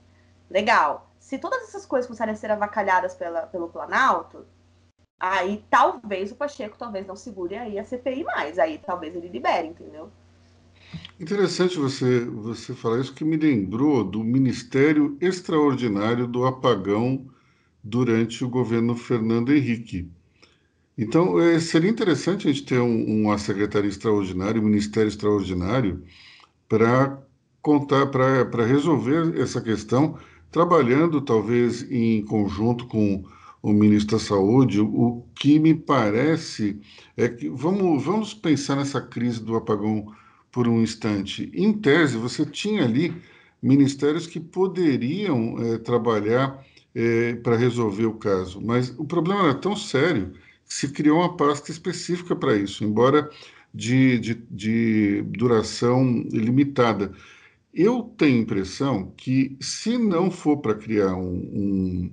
Legal. 0.50 1.10
Se 1.20 1.38
todas 1.38 1.62
essas 1.64 1.86
coisas 1.86 2.06
começarem 2.06 2.34
a 2.34 2.36
ser 2.36 2.50
avacalhadas 2.50 3.14
pela, 3.14 3.42
pelo 3.42 3.68
Planalto, 3.68 4.44
aí 5.20 5.64
talvez 5.70 6.32
o 6.32 6.36
Pacheco 6.36 6.76
talvez 6.76 7.06
não 7.06 7.16
segure 7.16 7.56
aí 7.56 7.78
a 7.78 7.84
CPI 7.84 8.24
mais. 8.24 8.58
Aí 8.58 8.78
talvez 8.78 9.14
ele 9.14 9.28
libere, 9.28 9.68
entendeu? 9.68 10.10
Interessante 11.20 11.78
você, 11.78 12.24
você 12.24 12.74
falar 12.74 13.00
isso, 13.00 13.14
que 13.14 13.24
me 13.24 13.36
lembrou 13.36 14.02
do 14.02 14.24
Ministério 14.24 15.18
Extraordinário 15.20 16.26
do 16.26 16.46
Apagão 16.46 17.26
durante 17.88 18.45
o 18.45 18.49
governo 18.49 18.95
Fernando 18.95 19.52
Henrique. 19.52 20.11
Então, 20.97 21.38
é, 21.38 21.59
seria 21.61 21.90
interessante 21.90 22.49
a 22.49 22.52
gente 22.52 22.64
ter 22.64 22.80
um, 22.80 23.23
uma 23.23 23.38
secretaria 23.38 23.88
extraordinária, 23.88 24.61
um 24.61 24.64
ministério 24.64 25.09
extraordinário, 25.09 26.02
para 26.68 27.23
contar, 27.62 28.07
para 28.07 28.66
resolver 28.66 29.38
essa 29.40 29.61
questão, 29.61 30.18
trabalhando 30.50 31.21
talvez 31.21 31.88
em 31.90 32.23
conjunto 32.25 32.87
com 32.87 33.25
o 33.62 33.73
ministro 33.73 34.18
da 34.18 34.25
Saúde. 34.25 34.80
O 34.80 35.25
que 35.35 35.59
me 35.59 35.75
parece 35.75 36.80
é 37.16 37.28
que 37.28 37.49
vamos, 37.49 38.04
vamos 38.04 38.35
pensar 38.35 38.76
nessa 38.76 39.00
crise 39.00 39.42
do 39.42 39.57
apagão 39.57 40.12
por 40.50 40.66
um 40.66 40.83
instante. 40.83 41.50
Em 41.54 41.73
tese, 41.73 42.16
você 42.16 42.45
tinha 42.45 42.85
ali 42.85 43.14
ministérios 43.62 44.26
que 44.26 44.40
poderiam 44.40 45.57
é, 45.59 45.78
trabalhar 45.78 46.64
é, 46.95 47.35
para 47.35 47.57
resolver 47.57 48.07
o 48.07 48.14
caso. 48.14 48.61
Mas 48.61 48.95
o 48.99 49.04
problema 49.04 49.45
era 49.45 49.54
tão 49.54 49.76
sério 49.76 50.33
que 50.66 50.75
se 50.75 50.88
criou 50.88 51.18
uma 51.18 51.37
pasta 51.37 51.71
específica 51.71 52.35
para 52.37 52.57
isso, 52.57 52.85
embora 52.85 53.30
de, 53.73 54.18
de, 54.18 54.35
de 54.50 55.23
duração 55.23 56.04
limitada. 56.30 57.12
Eu 57.73 58.02
tenho 58.16 58.42
impressão 58.42 59.12
que, 59.16 59.57
se 59.61 59.97
não 59.99 60.30
for 60.30 60.59
para 60.59 60.75
criar 60.75 61.14
um, 61.14 61.37
um, 61.37 62.12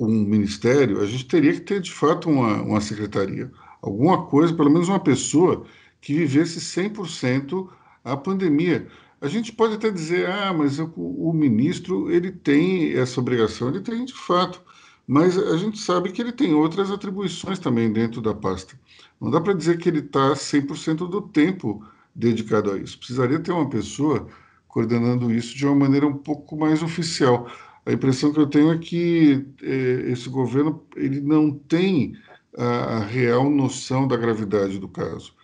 um, 0.00 0.24
ministério, 0.24 1.00
a 1.00 1.06
gente 1.06 1.26
teria 1.26 1.52
que 1.52 1.60
ter, 1.60 1.80
de 1.80 1.92
fato, 1.92 2.30
uma, 2.30 2.62
uma 2.62 2.80
secretaria. 2.80 3.50
Alguma 3.82 4.26
coisa, 4.26 4.54
pelo 4.54 4.70
menos 4.70 4.88
uma 4.88 5.00
pessoa 5.00 5.64
que 6.00 6.14
vivesse 6.14 6.60
100% 6.60 7.68
a 8.04 8.16
pandemia. 8.16 8.86
A 9.20 9.28
gente 9.28 9.52
pode 9.52 9.74
até 9.74 9.90
dizer, 9.90 10.28
ah, 10.28 10.52
mas 10.52 10.78
o, 10.78 10.92
o 10.96 11.32
ministro 11.32 12.10
ele 12.10 12.30
tem 12.30 12.92
essa 12.92 13.20
obrigação, 13.20 13.68
ele 13.68 13.80
tem 13.80 14.04
de 14.04 14.12
fato, 14.12 14.62
mas 15.06 15.38
a 15.38 15.56
gente 15.56 15.78
sabe 15.78 16.12
que 16.12 16.20
ele 16.20 16.32
tem 16.32 16.52
outras 16.54 16.90
atribuições 16.90 17.58
também 17.58 17.92
dentro 17.92 18.20
da 18.20 18.34
pasta. 18.34 18.78
Não 19.20 19.30
dá 19.30 19.40
para 19.40 19.54
dizer 19.54 19.78
que 19.78 19.88
ele 19.88 20.00
está 20.00 20.34
100% 20.34 21.08
do 21.08 21.22
tempo 21.22 21.82
dedicado 22.14 22.70
a 22.70 22.78
isso. 22.78 22.98
Precisaria 22.98 23.40
ter 23.40 23.52
uma 23.52 23.68
pessoa 23.68 24.28
coordenando 24.68 25.32
isso 25.32 25.56
de 25.56 25.64
uma 25.64 25.74
maneira 25.74 26.06
um 26.06 26.16
pouco 26.16 26.56
mais 26.56 26.82
oficial. 26.82 27.48
A 27.86 27.92
impressão 27.92 28.32
que 28.32 28.40
eu 28.40 28.46
tenho 28.46 28.72
é 28.72 28.78
que 28.78 29.46
é, 29.62 30.10
esse 30.10 30.28
governo 30.28 30.84
ele 30.96 31.20
não 31.20 31.50
tem 31.52 32.14
a, 32.58 32.96
a 32.96 33.00
real 33.00 33.48
noção 33.48 34.06
da 34.06 34.16
gravidade 34.16 34.78
do 34.78 34.88
caso 34.88 35.35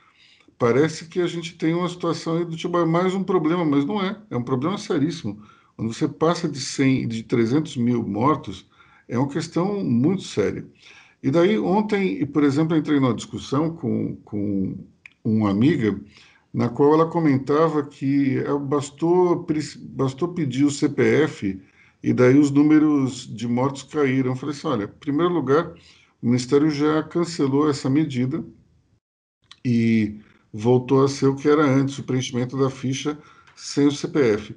parece 0.59 1.07
que 1.07 1.21
a 1.21 1.27
gente 1.27 1.57
tem 1.57 1.75
uma 1.75 1.89
situação 1.89 2.37
aí 2.37 2.45
do 2.45 2.57
tipo, 2.57 2.77
é 2.79 2.85
mais 2.85 3.15
um 3.15 3.25
problema, 3.25 3.65
mas 3.65 3.85
não 3.85 4.03
é. 4.03 4.17
É 4.31 4.37
um 4.37 4.43
problema 4.43 4.79
seríssimo. 4.79 5.43
Quando 5.77 5.93
você 5.93 6.07
passa 6.07 6.49
de 6.49 6.61
100, 6.61 7.09
de 7.09 7.23
300 7.25 7.77
mil 7.77 8.07
mortos, 8.07 8.69
é 9.09 9.19
uma 9.19 9.29
questão 9.29 9.83
muito 9.85 10.23
séria. 10.23 10.67
E 11.23 11.31
daí, 11.31 11.59
ontem, 11.59 12.25
por 12.27 12.43
exemplo, 12.43 12.77
entrei 12.77 12.99
numa 12.99 13.15
discussão 13.15 13.75
com, 13.75 14.17
com 14.25 14.77
uma 15.25 15.51
amiga, 15.51 16.01
na 16.53 16.69
qual 16.69 16.95
ela 16.95 17.09
comentava 17.09 17.85
que 17.85 18.39
é, 18.39 18.59
bastou, 18.59 19.47
bastou 19.91 20.29
pedir 20.29 20.65
o 20.65 20.71
CPF 20.71 21.61
e 22.03 22.13
daí 22.13 22.39
os 22.39 22.51
números 22.51 23.27
de 23.27 23.47
mortos 23.47 23.85
caíram. 23.85 24.33
Eu 24.33 24.37
falei 24.37 24.55
assim, 24.55 24.67
olha, 24.67 24.85
em 24.85 24.99
primeiro 25.01 25.33
lugar, 25.33 25.73
o 26.21 26.27
Ministério 26.27 26.71
já 26.71 27.03
cancelou 27.03 27.71
essa 27.71 27.89
medida 27.89 28.45
e 29.65 30.21
voltou 30.53 31.05
a 31.05 31.09
ser 31.09 31.27
o 31.27 31.37
que 31.37 31.49
era 31.49 31.65
antes, 31.65 31.99
o 31.99 32.05
preenchimento 32.05 32.59
da 32.59 32.69
ficha 32.69 33.19
sem 33.57 33.87
o 33.87 33.93
CPF. 33.93 34.55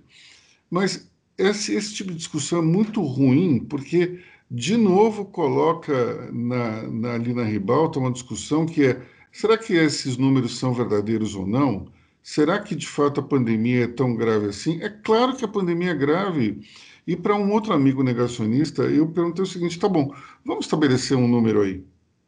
Mas 0.70 1.10
esse, 1.38 1.74
esse 1.74 1.94
tipo 1.94 2.12
de 2.12 2.18
discussão 2.18 2.60
é 2.60 2.62
muito 2.62 3.02
ruim, 3.02 3.60
porque, 3.60 4.20
de 4.50 4.78
novo, 4.78 5.26
coloca 5.26 6.30
na, 6.32 6.84
na, 6.84 7.14
ali 7.14 7.34
na 7.34 7.44
ribalta 7.44 8.00
uma 8.00 8.12
discussão 8.12 8.66
que 8.66 8.86
é: 8.86 9.02
será 9.32 9.58
que 9.58 9.74
esses 9.74 10.18
números 10.18 10.58
são 10.58 10.74
verdadeiros 10.74 11.36
ou 11.36 11.46
não? 11.46 11.88
Será 12.24 12.60
que 12.60 12.76
de 12.76 12.88
fato 12.88 13.20
a 13.20 13.24
pandemia 13.24 13.84
é 13.84 13.88
tão 13.88 14.16
grave 14.16 14.48
assim? 14.48 14.82
É 14.82 14.90
claro 14.90 15.36
que 15.36 15.46
a 15.46 15.48
pandemia 15.48 15.92
é 15.92 15.96
grave. 15.96 16.62
E 17.08 17.16
para 17.16 17.36
um 17.36 17.52
outro 17.52 17.72
amigo 17.72 18.02
negacionista, 18.02 18.84
eu 18.84 19.08
perguntei 19.08 19.44
o 19.44 19.48
seguinte: 19.48 19.78
tá 19.80 19.88
bom, 19.88 20.14
vamos 20.44 20.66
estabelecer 20.66 21.16
um 21.16 21.28
número 21.28 21.62
aí. 21.62 21.86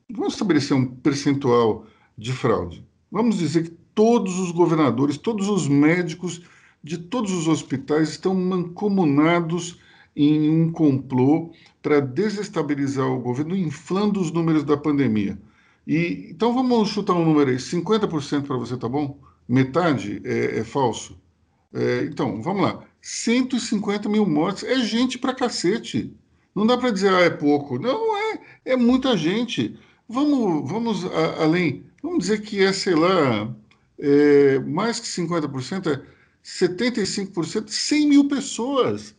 Vamos 0.10 0.34
estabelecer 0.34 0.78
um 0.78 0.86
percentual 0.86 1.88
de 2.18 2.32
fraude. 2.32 2.87
Vamos 3.12 3.38
dizer 3.38 3.64
que 3.64 3.78
todos 3.94 4.40
os 4.40 4.52
governadores, 4.52 5.18
todos 5.18 5.50
os 5.50 5.68
médicos 5.68 6.42
de 6.84 6.98
todos 6.98 7.32
os 7.32 7.48
hospitais 7.48 8.10
estão 8.10 8.36
mancomunados 8.36 9.80
em 10.16 10.50
um 10.50 10.72
complô 10.72 11.52
para 11.82 12.00
desestabilizar 12.00 13.08
o 13.08 13.20
governo, 13.20 13.56
inflando 13.56 14.20
os 14.20 14.32
números 14.32 14.64
da 14.64 14.78
pandemia. 14.78 15.38
E 15.86 16.30
então 16.32 16.54
vamos 16.54 16.90
chutar 16.90 17.14
um 17.14 17.26
número 17.26 17.50
aí, 17.50 17.58
50% 17.58 18.44
para 18.46 18.58
você, 18.58 18.76
tá 18.78 18.90
bom? 18.90 19.20
metade 19.48 20.22
é, 20.26 20.60
é 20.60 20.64
falso. 20.64 21.18
É, 21.74 22.04
então, 22.04 22.42
vamos 22.42 22.62
lá. 22.62 22.84
150 23.02 24.10
mil 24.10 24.26
mortes 24.26 24.64
é 24.64 24.80
gente 24.80 25.18
pra 25.18 25.34
cacete. 25.34 26.14
Não 26.54 26.66
dá 26.66 26.78
para 26.78 26.92
dizer, 26.92 27.14
ah, 27.14 27.22
é 27.22 27.30
pouco. 27.30 27.80
Não, 27.80 28.18
é, 28.18 28.40
é 28.66 28.76
muita 28.76 29.16
gente. 29.16 29.80
Vamos, 30.10 30.70
vamos 30.70 31.06
a, 31.06 31.44
além. 31.44 31.86
Vamos 32.02 32.20
dizer 32.20 32.42
que 32.42 32.64
é, 32.64 32.72
sei 32.72 32.96
lá, 32.96 33.54
é, 34.00 34.60
mais 34.60 35.00
que 35.00 35.08
50%, 35.08 35.88
é 35.92 36.02
75%, 36.44 37.70
100 37.70 38.08
mil 38.08 38.28
pessoas. 38.28 39.16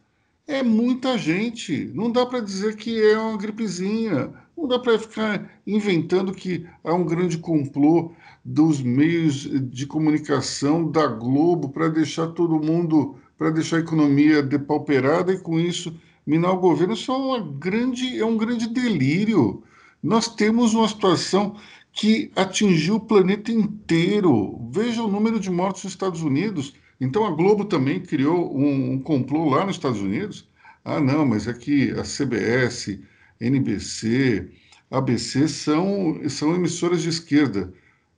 É 0.47 0.63
muita 0.63 1.19
gente. 1.19 1.91
Não 1.95 2.11
dá 2.11 2.25
para 2.25 2.41
dizer 2.41 2.77
que 2.77 3.01
é 3.03 3.19
uma 3.19 3.37
gripezinha. 3.37 4.33
Não 4.57 4.67
dá 4.67 4.79
para 4.79 4.99
ficar 4.99 5.61
inventando 5.67 6.33
que 6.33 6.67
há 6.83 6.95
um 6.95 7.05
grande 7.05 7.39
complô 7.39 8.13
dos 8.45 8.81
meios 8.81 9.43
de 9.71 9.87
comunicação 9.87 10.91
da 10.91 11.07
Globo 11.07 11.69
para 11.69 11.89
deixar 11.89 12.29
todo 12.29 12.59
mundo, 12.65 13.17
para 13.37 13.51
deixar 13.51 13.77
a 13.77 13.81
economia 13.81 14.43
depauperada 14.43 15.33
e 15.33 15.39
com 15.39 15.61
isso 15.61 15.95
minar 16.27 16.53
o 16.53 16.61
governo. 16.61 16.95
Isso 16.95 17.13
é, 17.13 17.17
uma 17.17 17.41
grande, 17.41 18.19
é 18.19 18.25
um 18.25 18.37
grande 18.37 18.69
delírio. 18.69 19.63
Nós 20.03 20.29
temos 20.35 20.75
uma 20.75 20.89
situação 20.89 21.57
que 21.99 22.31
atingiu 22.37 22.95
o 22.95 23.01
planeta 23.01 23.51
inteiro. 23.51 24.71
Veja 24.71 25.03
o 25.03 25.09
número 25.09 25.41
de 25.41 25.51
mortos 25.51 25.83
nos 25.83 25.93
Estados 25.95 26.23
Unidos. 26.23 26.73
Então 27.01 27.27
a 27.27 27.31
Globo 27.33 27.65
também 27.65 28.01
criou 28.01 28.57
um, 28.57 28.93
um 28.93 29.01
complô 29.01 29.51
lá 29.51 29.67
nos 29.67 29.75
Estados 29.75 30.01
Unidos. 30.01 30.49
Ah, 30.85 31.01
não, 31.01 31.27
mas 31.27 31.49
é 31.49 31.53
que 31.53 31.91
a 31.91 32.05
CBS, 32.05 33.01
NBC, 33.41 34.49
ABC 34.93 35.49
são, 35.49 36.21
são 36.29 36.55
emissoras 36.55 37.03
de 37.03 37.09
esquerda. 37.09 37.75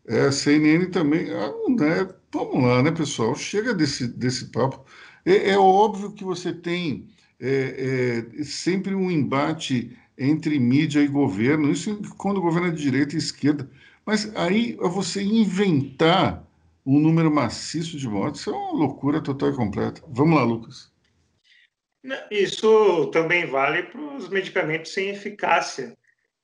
É, 0.07 0.27
a 0.27 0.33
CNN 0.33 0.91
também. 0.91 1.31
Ah, 1.31 1.51
né? 1.71 2.07
Vamos 2.31 2.63
lá, 2.63 2.83
né, 2.83 2.91
pessoal? 2.91 3.35
Chega 3.35 3.73
desse, 3.73 4.07
desse 4.07 4.51
papo. 4.51 4.85
É, 5.25 5.53
é 5.53 5.59
óbvio 5.59 6.13
que 6.13 6.23
você 6.23 6.53
tem 6.53 7.09
é, 7.41 8.27
é, 8.39 8.45
sempre 8.45 8.95
um 8.95 9.11
embate 9.11 9.97
entre 10.21 10.59
mídia 10.59 11.01
e 11.01 11.09
governo, 11.09 11.73
isso 11.73 11.99
quando 12.19 12.37
o 12.37 12.43
governo 12.43 12.69
é 12.69 12.71
de 12.71 12.83
direita 12.83 13.15
e 13.15 13.19
esquerda. 13.19 13.69
Mas 14.05 14.31
aí 14.37 14.77
você 14.77 15.23
inventar 15.23 16.47
um 16.85 17.01
número 17.01 17.31
maciço 17.31 17.97
de 17.97 18.07
mortes, 18.07 18.47
é 18.47 18.51
uma 18.51 18.73
loucura 18.73 19.23
total 19.23 19.51
e 19.51 19.57
completa. 19.57 20.03
Vamos 20.09 20.37
lá, 20.37 20.45
Lucas. 20.45 20.91
Isso 22.31 23.07
também 23.13 23.47
vale 23.47 23.85
para 23.85 24.01
os 24.17 24.29
medicamentos 24.29 24.93
sem 24.93 25.11
eficácia. 25.11 25.97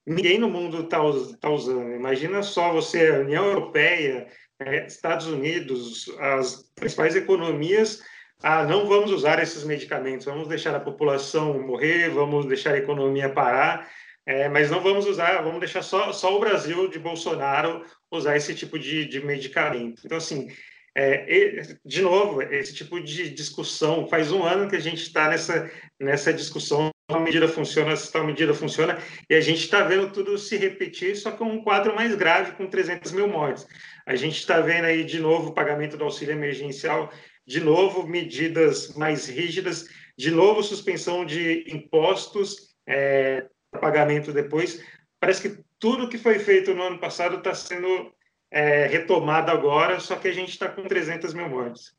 Ninguém 0.07 0.39
no 0.39 0.49
mundo 0.49 0.83
está 0.83 0.99
tá 1.41 1.51
usando. 1.51 1.93
Imagina 1.93 2.43
só 2.43 2.73
você, 2.73 3.09
a 3.09 3.21
União 3.21 3.45
Europeia, 3.47 4.29
é, 4.61 4.87
Estados 4.87 5.27
Unidos, 5.27 6.09
as 6.19 6.71
principais 6.75 7.17
economias, 7.17 8.03
ah, 8.43 8.65
não 8.65 8.87
vamos 8.87 9.11
usar 9.11 9.43
esses 9.43 9.65
medicamentos, 9.65 10.27
vamos 10.27 10.49
deixar 10.49 10.75
a 10.75 10.81
população 10.81 11.61
morrer, 11.61 12.11
vamos 12.11 12.47
deixar 12.47 12.75
a 12.75 12.79
economia 12.79 13.29
parar, 13.29 13.89
é, 14.27 14.49
mas 14.49 14.71
não 14.71 14.81
vamos 14.81 15.07
usar, 15.07 15.43
vamos 15.43 15.61
deixar 15.61 15.83
só, 15.83 16.13
só 16.13 16.37
o 16.37 16.41
Brasil 16.41 16.89
de 16.89 16.99
Bolsonaro 16.99 17.85
usar 18.11 18.37
esse 18.37 18.55
tipo 18.55 18.79
de, 18.79 19.07
de 19.07 19.25
medicamento. 19.25 20.03
Então, 20.05 20.19
assim, 20.19 20.49
é, 20.97 21.61
de 21.85 22.01
novo, 22.03 22.41
esse 22.43 22.75
tipo 22.75 22.99
de 23.01 23.31
discussão, 23.31 24.09
faz 24.09 24.33
um 24.33 24.43
ano 24.43 24.69
que 24.69 24.77
a 24.77 24.81
gente 24.81 25.03
está 25.03 25.29
nessa, 25.29 25.71
nessa 26.01 26.33
discussão, 26.33 26.91
a 27.09 27.21
medida 27.21 27.47
funciona, 27.47 27.95
se 27.95 28.11
tal 28.11 28.27
medida 28.27 28.53
funciona, 28.53 28.99
e 29.31 29.35
a 29.35 29.41
gente 29.41 29.61
está 29.61 29.83
vendo 29.83 30.11
tudo 30.11 30.37
se 30.39 30.57
repetir, 30.57 31.15
só 31.15 31.31
que 31.31 31.43
um 31.43 31.63
quadro 31.63 31.95
mais 31.95 32.15
grave, 32.15 32.53
com 32.53 32.67
300 32.67 33.13
mil 33.13 33.29
mortes. 33.29 33.67
A 34.07 34.17
gente 34.17 34.39
está 34.39 34.61
vendo 34.61 34.87
aí, 34.87 35.05
de 35.05 35.21
novo, 35.21 35.51
o 35.51 35.55
pagamento 35.55 35.97
do 35.97 36.05
auxílio 36.05 36.33
emergencial, 36.33 37.13
de 37.47 37.61
novo, 37.61 38.07
medidas 38.07 38.95
mais 38.97 39.27
rígidas, 39.27 39.89
de 40.17 40.31
novo, 40.31 40.63
suspensão 40.63 41.25
de 41.25 41.65
impostos, 41.69 42.75
é, 42.87 43.47
pagamento 43.81 44.33
depois. 44.33 44.83
Parece 45.21 45.49
que 45.49 45.65
tudo 45.79 46.09
que 46.09 46.19
foi 46.19 46.39
feito 46.39 46.75
no 46.75 46.83
ano 46.83 46.99
passado 46.99 47.37
está 47.37 47.55
sendo 47.55 48.11
é, 48.51 48.87
retomada 48.87 49.53
agora, 49.53 50.01
só 50.01 50.17
que 50.17 50.29
a 50.29 50.33
gente 50.33 50.51
está 50.51 50.69
com 50.69 50.83
300 50.83 51.35
mil 51.35 51.49
mortes. 51.49 51.93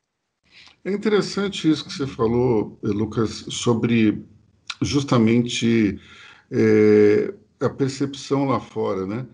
É 0.84 0.90
interessante 0.90 1.70
isso 1.70 1.84
que 1.84 1.92
você 1.92 2.06
falou, 2.06 2.78
Lucas, 2.82 3.46
sobre 3.48 4.24
justamente 4.82 6.00
é, 6.50 7.34
a 7.60 7.68
percepção 7.68 8.46
lá 8.46 8.60
fora, 8.60 9.06
né? 9.06 9.26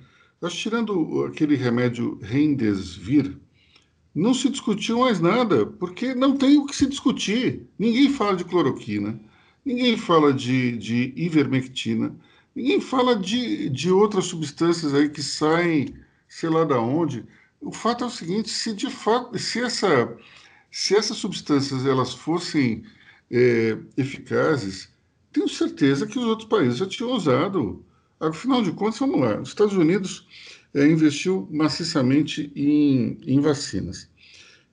Acho 0.43 0.57
tirando 0.59 1.25
aquele 1.25 1.57
remédio 1.57 2.19
Remdesivir, 2.21 3.39
não 4.15 4.33
se 4.33 4.49
discutiu 4.49 5.01
mais 5.01 5.21
nada, 5.21 5.67
porque 5.67 6.15
não 6.15 6.37
tem 6.37 6.59
o 6.59 6.67
que 6.67 6.77
se 6.77 6.87
discutir. 6.87 7.67
Ninguém 7.79 8.11
fala 8.11 8.37
de 8.37 8.45
cloroquina, 8.45 9.19
ninguém 9.65 9.97
fala 9.97 10.33
de, 10.33 10.77
de 10.77 11.13
ivermectina, 11.17 12.15
ninguém 12.55 12.81
fala 12.81 13.17
de, 13.17 13.69
de 13.69 13.91
outras 13.91 14.27
substâncias 14.27 14.95
aí 14.95 15.09
que 15.09 15.23
saem 15.23 15.95
sei 16.29 16.49
lá 16.49 16.65
da 16.65 16.81
onde. 16.81 17.25
O 17.61 17.73
fato 17.73 18.05
é 18.05 18.07
o 18.07 18.11
seguinte: 18.11 18.51
se 18.51 18.75
de 18.75 18.91
fato, 18.91 19.39
se 19.39 19.61
essa, 19.61 20.17
se 20.71 20.97
essas 20.97 21.17
substâncias 21.17 21.87
elas 21.87 22.13
fossem 22.13 22.85
é, 23.31 23.79
eficazes, 23.97 24.91
tenho 25.33 25.49
certeza 25.49 26.07
que 26.07 26.19
os 26.19 26.25
outros 26.25 26.49
países 26.49 26.79
já 26.79 26.87
tinham 26.87 27.13
usado. 27.13 27.85
Afinal 28.21 28.63
de 28.63 28.73
contas, 28.73 28.99
vamos 28.99 29.21
lá: 29.21 29.41
os 29.41 29.49
Estados 29.49 29.75
Unidos 29.75 30.27
é, 30.75 30.87
investiu 30.87 31.49
maciçamente 31.51 32.53
em, 32.55 33.19
em 33.27 33.41
vacinas. 33.41 34.11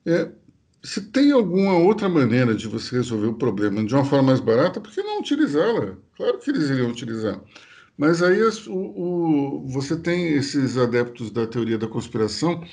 É, 0.04 0.30
se 0.82 1.00
tem 1.00 1.30
alguma 1.30 1.74
outra 1.78 2.08
maneira 2.08 2.54
de 2.54 2.66
você 2.66 2.96
resolver 2.96 3.28
o 3.28 3.34
problema 3.34 3.84
de 3.84 3.94
uma 3.94 4.04
forma 4.04 4.28
mais 4.28 4.40
barata, 4.40 4.80
por 4.80 4.90
que 4.90 5.02
não 5.02 5.20
utilizá-la? 5.20 5.96
Claro 6.16 6.38
que 6.38 6.50
eles 6.50 6.68
iriam 6.68 6.90
utilizar. 6.90 7.40
Mas 7.96 8.22
aí 8.22 8.42
o, 8.42 8.72
o, 8.72 9.68
você 9.68 9.96
tem 9.96 10.34
esses 10.34 10.76
adeptos 10.76 11.30
da 11.30 11.46
teoria 11.46 11.78
da 11.78 11.86
conspiração 11.86 12.64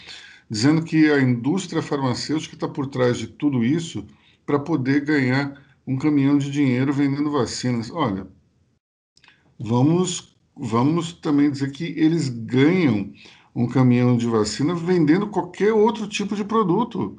dizendo 0.49 0.83
que 0.83 1.11
a 1.11 1.21
indústria 1.21 1.81
farmacêutica 1.81 2.55
está 2.55 2.67
por 2.67 2.87
trás 2.87 3.17
de 3.17 3.27
tudo 3.27 3.63
isso 3.63 4.07
para 4.45 4.57
poder 4.57 5.01
ganhar 5.01 5.63
um 5.85 5.97
caminhão 5.97 6.37
de 6.37 6.49
dinheiro 6.49 6.91
vendendo 6.91 7.31
vacinas. 7.31 7.91
Olha, 7.91 8.25
vamos, 9.59 10.28
vamos 10.59 11.13
também 11.13 11.49
dizer 11.49 11.71
que 11.71 11.85
eles 11.97 12.27
ganham 12.29 13.11
um 13.55 13.67
caminhão 13.67 14.17
de 14.17 14.27
vacina 14.27 14.75
vendendo 14.75 15.27
qualquer 15.27 15.73
outro 15.73 16.07
tipo 16.07 16.35
de 16.35 16.43
produto. 16.43 17.17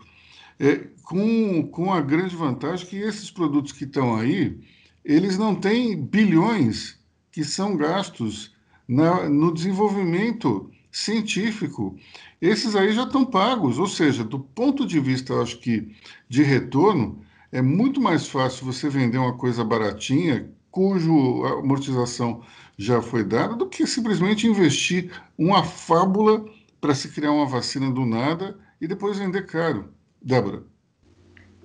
É, 0.59 0.89
com, 1.03 1.67
com 1.69 1.93
a 1.93 2.01
grande 2.01 2.37
vantagem 2.37 2.87
que 2.87 2.97
esses 2.97 3.31
produtos 3.31 3.73
que 3.73 3.85
estão 3.85 4.15
aí, 4.15 4.61
eles 5.05 5.39
não 5.39 5.55
têm 5.55 6.01
bilhões 6.01 7.01
que 7.33 7.43
são 7.43 7.77
gastos 7.77 8.55
na, 8.87 9.29
no 9.29 9.53
desenvolvimento 9.53 10.71
científico. 10.93 11.97
Esses 12.41 12.77
aí 12.77 12.93
já 12.93 13.05
estão 13.05 13.25
pagos, 13.25 13.79
ou 13.79 13.87
seja, 13.87 14.23
do 14.23 14.39
ponto 14.39 14.87
de 14.87 15.01
vista, 15.01 15.35
acho 15.41 15.59
que, 15.59 15.95
de 16.29 16.43
retorno, 16.43 17.25
é 17.51 17.63
muito 17.63 18.01
mais 18.01 18.29
fácil 18.29 18.67
você 18.67 18.89
vender 18.89 19.19
uma 19.19 19.37
coisa 19.37 19.65
baratinha, 19.65 20.49
cujo 20.71 21.45
amortização 21.45 22.43
já 22.77 23.03
foi 23.03 23.25
dada, 23.25 23.55
do 23.55 23.69
que 23.69 23.87
simplesmente 23.87 24.47
investir 24.47 25.13
uma 25.37 25.63
fábula 25.63 26.45
para 26.81 26.95
se 26.95 27.11
criar 27.11 27.33
uma 27.33 27.47
vacina 27.47 27.91
do 27.91 28.07
nada 28.07 28.59
e 28.81 28.87
depois 28.87 29.19
vender 29.19 29.47
caro. 29.47 29.93
Débora. 30.23 30.65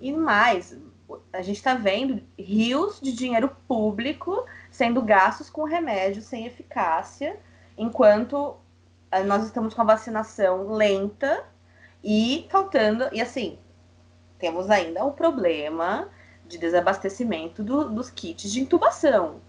E 0.01 0.11
mais, 0.11 0.77
a 1.31 1.41
gente 1.41 1.57
está 1.57 1.75
vendo 1.75 2.21
rios 2.37 2.99
de 3.01 3.13
dinheiro 3.13 3.49
público 3.67 4.45
sendo 4.69 5.01
gastos 5.01 5.49
com 5.49 5.63
remédios 5.63 6.25
sem 6.25 6.45
eficácia, 6.45 7.39
enquanto 7.77 8.57
eh, 9.11 9.23
nós 9.23 9.45
estamos 9.45 9.73
com 9.73 9.81
a 9.81 9.85
vacinação 9.85 10.73
lenta 10.73 11.45
e 12.03 12.45
faltando. 12.49 13.07
E 13.13 13.21
assim, 13.21 13.57
temos 14.37 14.69
ainda 14.69 15.03
o 15.05 15.13
problema 15.13 16.09
de 16.47 16.57
desabastecimento 16.57 17.63
do, 17.63 17.89
dos 17.89 18.09
kits 18.09 18.51
de 18.51 18.61
intubação. 18.61 19.41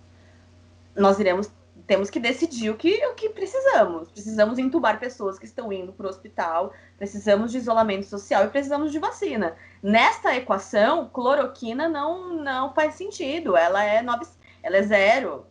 Nós 0.95 1.19
iremos 1.19 1.51
temos 1.87 2.11
que 2.11 2.19
decidir 2.19 2.71
o 2.71 2.77
que, 2.77 3.07
o 3.07 3.15
que 3.15 3.29
precisamos. 3.29 4.11
Precisamos 4.11 4.59
entubar 4.59 4.99
pessoas 4.99 5.39
que 5.39 5.47
estão 5.47 5.73
indo 5.73 5.93
para 5.93 6.07
o 6.07 6.11
hospital, 6.11 6.73
precisamos 6.99 7.53
de 7.53 7.59
isolamento 7.59 8.07
social 8.07 8.45
e 8.45 8.51
precisamos 8.51 8.91
de 8.91 8.99
vacina. 8.99 9.57
Nesta 9.83 10.35
equação, 10.35 11.09
cloroquina 11.09 11.89
não, 11.89 12.35
não 12.43 12.75
faz 12.75 12.95
sentido. 12.95 13.57
Ela 13.57 13.85
é 13.85 14.03
nove, 14.03 14.27
ela 14.63 14.77
é 14.77 14.83
zero. 14.83 15.47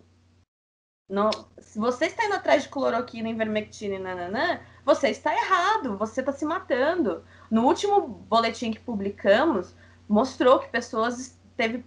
Não, 1.08 1.30
se 1.60 1.80
você 1.80 2.08
está 2.08 2.26
indo 2.26 2.36
atrás 2.36 2.64
de 2.64 2.70
cloroquina, 2.70 3.30
ivermectina 3.30 3.96
e 3.96 4.00
nananã, 4.00 4.60
você 4.84 5.10
está 5.10 5.34
errado, 5.34 5.98
você 5.98 6.20
está 6.20 6.34
se 6.34 6.44
matando. 6.44 7.24
No 7.50 7.66
último 7.66 8.02
boletim 8.02 8.72
que 8.72 8.80
publicamos, 8.80 9.74
mostrou 10.10 10.60
que 10.60 10.68
pessoas 10.68 11.35
teve, 11.56 11.84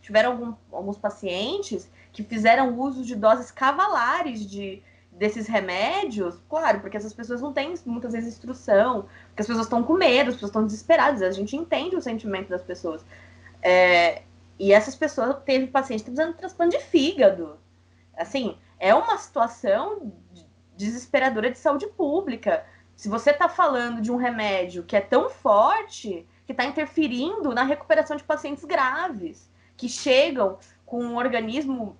tiveram 0.00 0.32
algum, 0.32 0.54
alguns 0.72 0.98
pacientes 0.98 1.90
que 2.12 2.22
fizeram 2.22 2.78
uso 2.78 3.04
de 3.04 3.14
doses 3.14 3.50
cavalares 3.50 4.44
de, 4.48 4.82
desses 5.10 5.46
remédios, 5.46 6.38
claro, 6.48 6.80
porque 6.80 6.96
essas 6.96 7.12
pessoas 7.12 7.40
não 7.40 7.52
têm 7.52 7.74
muitas 7.86 8.12
vezes 8.12 8.34
instrução, 8.34 9.08
porque 9.28 9.42
as 9.42 9.46
pessoas 9.46 9.66
estão 9.66 9.82
com 9.82 9.94
medo, 9.94 10.30
as 10.30 10.34
pessoas 10.34 10.50
estão 10.50 10.66
desesperadas, 10.66 11.22
a 11.22 11.30
gente 11.30 11.56
entende 11.56 11.96
o 11.96 12.02
sentimento 12.02 12.48
das 12.48 12.62
pessoas. 12.62 13.04
É, 13.62 14.22
e 14.58 14.72
essas 14.72 14.94
pessoas, 14.94 15.36
teve 15.44 15.66
paciente 15.66 16.02
precisando 16.02 16.32
de 16.32 16.38
transplante 16.38 16.76
de 16.76 16.84
fígado. 16.84 17.58
Assim, 18.16 18.56
é 18.78 18.94
uma 18.94 19.16
situação 19.18 20.12
desesperadora 20.76 21.50
de 21.50 21.58
saúde 21.58 21.86
pública. 21.86 22.64
Se 22.96 23.08
você 23.08 23.30
está 23.30 23.48
falando 23.48 24.00
de 24.00 24.10
um 24.10 24.16
remédio 24.16 24.82
que 24.82 24.96
é 24.96 25.00
tão 25.00 25.30
forte 25.30 26.26
que 26.46 26.52
está 26.52 26.64
interferindo 26.64 27.54
na 27.54 27.62
recuperação 27.62 28.16
de 28.16 28.24
pacientes 28.24 28.64
graves, 28.64 29.50
que 29.76 29.88
chegam 29.88 30.58
com 30.84 31.02
um 31.02 31.16
organismo 31.16 31.96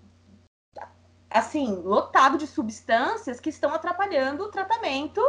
assim, 1.30 1.76
lotado 1.82 2.36
de 2.36 2.46
substâncias 2.46 3.40
que 3.40 3.48
estão 3.48 3.72
atrapalhando 3.72 4.44
o 4.44 4.48
tratamento 4.48 5.20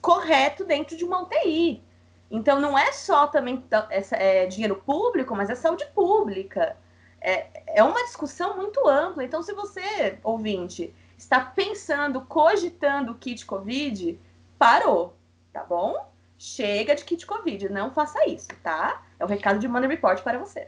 correto 0.00 0.64
dentro 0.64 0.96
de 0.96 1.04
uma 1.04 1.22
UTI. 1.22 1.82
Então, 2.30 2.60
não 2.60 2.78
é 2.78 2.92
só 2.92 3.26
também 3.26 3.64
é, 4.10 4.46
dinheiro 4.46 4.76
público, 4.76 5.34
mas 5.34 5.50
é 5.50 5.54
saúde 5.54 5.86
pública. 5.94 6.76
É, 7.20 7.78
é 7.78 7.82
uma 7.82 8.02
discussão 8.04 8.56
muito 8.56 8.86
ampla. 8.88 9.24
Então, 9.24 9.42
se 9.42 9.52
você, 9.52 10.18
ouvinte, 10.22 10.94
está 11.16 11.40
pensando, 11.40 12.22
cogitando 12.22 13.12
o 13.12 13.14
kit 13.14 13.44
Covid, 13.46 14.18
parou, 14.58 15.14
tá 15.52 15.62
bom? 15.62 16.11
Chega 16.44 16.96
de 16.96 17.04
kit 17.04 17.24
Covid, 17.24 17.68
não 17.68 17.92
faça 17.92 18.28
isso, 18.28 18.48
tá? 18.64 19.06
É 19.20 19.24
o 19.24 19.28
recado 19.28 19.60
de 19.60 19.68
Money 19.68 19.88
Report 19.88 20.20
para 20.24 20.40
você. 20.40 20.66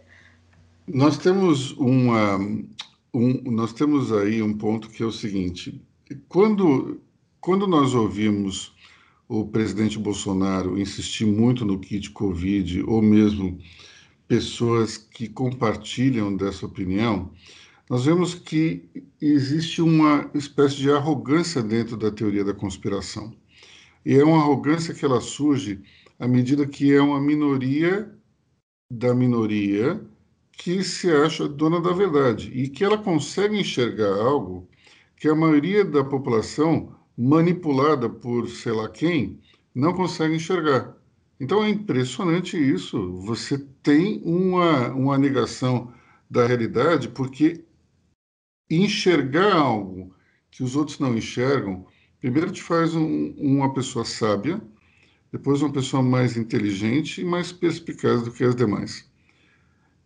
Nós 0.87 1.18
temos 1.18 1.72
uma, 1.72 2.37
um, 3.12 3.42
nós 3.50 3.72
temos 3.72 4.12
aí 4.12 4.40
um 4.40 4.56
ponto 4.56 4.88
que 4.88 5.02
é 5.02 5.06
o 5.06 5.10
seguinte: 5.10 5.82
quando, 6.28 7.00
quando 7.40 7.66
nós 7.66 7.92
ouvimos 7.92 8.72
o 9.28 9.48
presidente 9.48 9.98
Bolsonaro 9.98 10.78
insistir 10.78 11.26
muito 11.26 11.64
no 11.64 11.80
kit 11.80 12.08
Covid, 12.10 12.84
ou 12.84 13.02
mesmo 13.02 13.58
pessoas 14.28 14.96
que 14.96 15.28
compartilham 15.28 16.37
dessa 16.37 16.66
opinião, 16.66 17.32
nós 17.90 18.04
vemos 18.04 18.32
que 18.32 18.88
existe 19.20 19.82
uma 19.82 20.30
espécie 20.34 20.76
de 20.76 20.92
arrogância 20.92 21.60
dentro 21.60 21.96
da 21.96 22.12
teoria 22.12 22.44
da 22.44 22.54
conspiração. 22.54 23.34
E 24.05 24.14
é 24.14 24.25
uma 24.25 24.38
arrogância 24.38 24.95
que 24.95 25.05
ela 25.05 25.21
surge 25.21 25.83
à 26.19 26.29
medida 26.29 26.67
que 26.67 26.93
é 26.93 27.01
uma 27.01 27.21
minoria 27.21 28.12
da 28.90 29.14
minoria 29.14 30.01
que 30.53 30.83
se 30.85 31.11
acha 31.11 31.49
dona 31.49 31.81
da 31.81 31.93
verdade 31.93 32.51
e 32.53 32.69
que 32.69 32.85
ela 32.85 32.99
consegue 32.99 33.59
enxergar 33.59 34.14
algo 34.21 34.69
que 35.17 35.29
a 35.29 35.35
maioria 35.35 35.85
da 35.85 36.05
população, 36.05 36.95
manipulada 37.17 38.09
por 38.09 38.49
sei 38.49 38.73
lá 38.73 38.88
quem, 38.88 39.40
não 39.75 39.93
consegue 39.93 40.35
enxergar. 40.35 40.97
Então 41.40 41.64
é 41.64 41.69
impressionante 41.69 42.57
isso. 42.57 43.12
Você 43.23 43.59
tem 43.83 44.23
uma, 44.25 44.90
uma 44.90 45.19
negação 45.19 45.93
da 46.31 46.47
realidade 46.47 47.09
porque 47.09 47.64
enxergar 48.71 49.55
algo 49.55 50.14
que 50.51 50.62
os 50.62 50.77
outros 50.77 50.99
não 50.99 51.17
enxergam, 51.17 51.87
primeiro 52.24 52.50
te 52.50 52.62
faz 52.62 52.94
um, 52.94 53.34
uma 53.37 53.74
pessoa 53.74 54.02
sábia, 54.02 54.58
depois 55.30 55.60
uma 55.60 55.70
pessoa 55.70 56.02
mais 56.02 56.38
inteligente 56.38 57.20
e 57.20 57.24
mais 57.24 57.52
perspicaz 57.52 58.22
do 58.22 58.32
que 58.32 58.42
as 58.42 58.56
demais. 58.56 59.06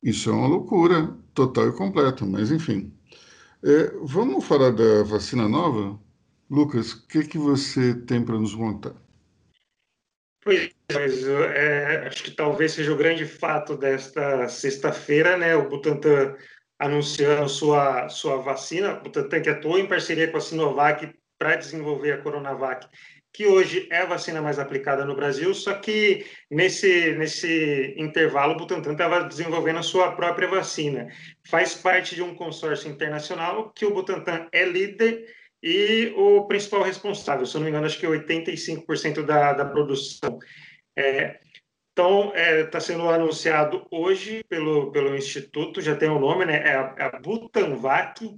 Isso 0.02 0.28
é 0.28 0.33
uma 0.33 0.48
loucura 0.48 1.16
total 1.33 1.68
e 1.68 1.72
completa, 1.72 2.26
mas 2.26 2.50
enfim. 2.50 2.92
É, 3.62 3.92
vamos 4.02 4.44
falar 4.44 4.72
da 4.72 5.04
vacina 5.04 5.48
nova? 5.48 5.96
Lucas, 6.50 6.90
o 6.90 7.07
que, 7.07 7.22
que 7.22 7.38
você 7.38 7.94
tem 7.94 8.24
para 8.24 8.37
nos 8.37 8.52
contar? 8.52 8.96
Pois, 10.42 10.72
mas 10.92 11.24
é, 11.24 12.09
acho 12.09 12.24
que 12.24 12.33
talvez 12.33 12.72
seja 12.72 12.92
o 12.92 12.96
grande 12.96 13.26
fato 13.26 13.76
desta 13.76 14.48
sexta-feira, 14.48 15.37
né? 15.37 15.54
O 15.54 15.68
Butantan 15.68 16.35
anunciando 16.81 17.48
sua, 17.48 18.09
sua 18.09 18.38
vacina, 18.38 18.94
o 18.94 19.02
Butantan 19.04 19.40
que 19.40 19.50
atuou 19.50 19.78
em 19.78 19.87
parceria 19.87 20.28
com 20.28 20.38
a 20.38 20.40
Sinovac 20.40 21.16
para 21.38 21.57
desenvolver 21.57 22.12
a 22.12 22.18
Coronavac 22.18 22.88
que 23.33 23.46
hoje 23.46 23.87
é 23.90 23.98
a 23.98 24.07
vacina 24.07 24.42
mais 24.42 24.59
aplicada 24.59 25.05
no 25.05 25.14
Brasil, 25.14 25.55
só 25.55 25.74
que 25.74 26.27
nesse, 26.51 27.12
nesse 27.12 27.94
intervalo 27.96 28.55
o 28.55 28.57
Butantan 28.57 28.92
estava 28.92 29.22
desenvolvendo 29.22 29.79
a 29.79 29.83
sua 29.83 30.11
própria 30.11 30.48
vacina. 30.48 31.07
Faz 31.48 31.72
parte 31.72 32.16
de 32.16 32.22
um 32.22 32.35
consórcio 32.35 32.90
internacional 32.90 33.70
que 33.72 33.87
o 33.87 33.94
Butantan 33.94 34.48
é 34.51 34.64
líder 34.64 35.24
e 35.62 36.12
o 36.16 36.48
principal 36.48 36.83
responsável, 36.83 37.46
se 37.46 37.55
eu 37.55 37.61
não 37.61 37.66
me 37.66 37.70
engano, 37.70 37.87
acho 37.87 38.01
que 38.01 38.07
é 38.07 38.09
85% 38.09 39.22
da, 39.22 39.53
da 39.53 39.64
produção. 39.64 40.38
É, 40.96 41.38
então, 41.92 42.29
está 42.29 42.40
é, 42.40 42.64
tá 42.64 42.81
sendo 42.81 43.09
anunciado 43.09 43.87
hoje 43.88 44.42
pelo, 44.48 44.90
pelo 44.90 45.14
Instituto, 45.16 45.81
já 45.81 45.94
tem 45.94 46.09
o 46.09 46.16
um 46.16 46.20
nome, 46.20 46.44
né? 46.44 46.57
É 46.57 46.74
a, 46.74 46.94
é 46.98 47.05
a 47.05 47.20
Butanvac. 47.20 48.37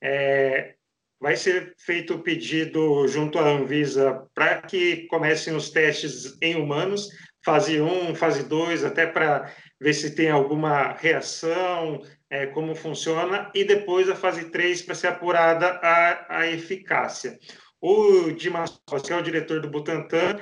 É, 0.00 0.75
vai 1.20 1.36
ser 1.36 1.74
feito 1.78 2.14
o 2.14 2.22
pedido 2.22 3.06
junto 3.08 3.38
à 3.38 3.48
Anvisa 3.48 4.26
para 4.34 4.62
que 4.62 5.06
comecem 5.06 5.54
os 5.54 5.70
testes 5.70 6.36
em 6.42 6.56
humanos, 6.56 7.08
fase 7.44 7.80
1, 7.80 8.14
fase 8.14 8.42
2, 8.44 8.84
até 8.84 9.06
para 9.06 9.52
ver 9.80 9.94
se 9.94 10.14
tem 10.14 10.30
alguma 10.30 10.92
reação, 10.92 12.02
é, 12.28 12.46
como 12.46 12.74
funciona, 12.74 13.50
e 13.54 13.64
depois 13.64 14.08
a 14.08 14.16
fase 14.16 14.50
3 14.50 14.82
para 14.82 14.94
ser 14.94 15.08
apurada 15.08 15.80
a, 15.82 16.40
a 16.40 16.46
eficácia. 16.48 17.38
O 17.80 18.30
Dimas 18.32 18.80
que 19.04 19.12
é 19.12 19.16
o 19.16 19.22
diretor 19.22 19.60
do 19.60 19.70
Butantan, 19.70 20.36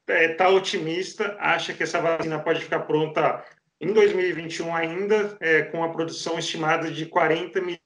está 0.00 0.14
é, 0.14 0.28
tá 0.34 0.48
otimista, 0.48 1.36
acha 1.38 1.72
que 1.72 1.82
essa 1.82 2.00
vacina 2.00 2.38
pode 2.40 2.60
ficar 2.60 2.80
pronta 2.80 3.44
em 3.80 3.92
2021 3.92 4.74
ainda, 4.74 5.36
é, 5.40 5.62
com 5.62 5.82
a 5.82 5.90
produção 5.90 6.38
estimada 6.38 6.90
de 6.90 7.06
40 7.06 7.60
milhões 7.60 7.80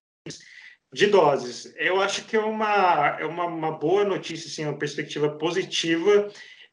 de 0.94 1.08
doses. 1.08 1.74
Eu 1.76 2.00
acho 2.00 2.24
que 2.24 2.36
é 2.36 2.40
uma, 2.40 3.18
é 3.18 3.26
uma, 3.26 3.46
uma 3.46 3.72
boa 3.72 4.04
notícia, 4.04 4.48
sim, 4.48 4.64
uma 4.64 4.78
perspectiva 4.78 5.28
positiva 5.28 6.30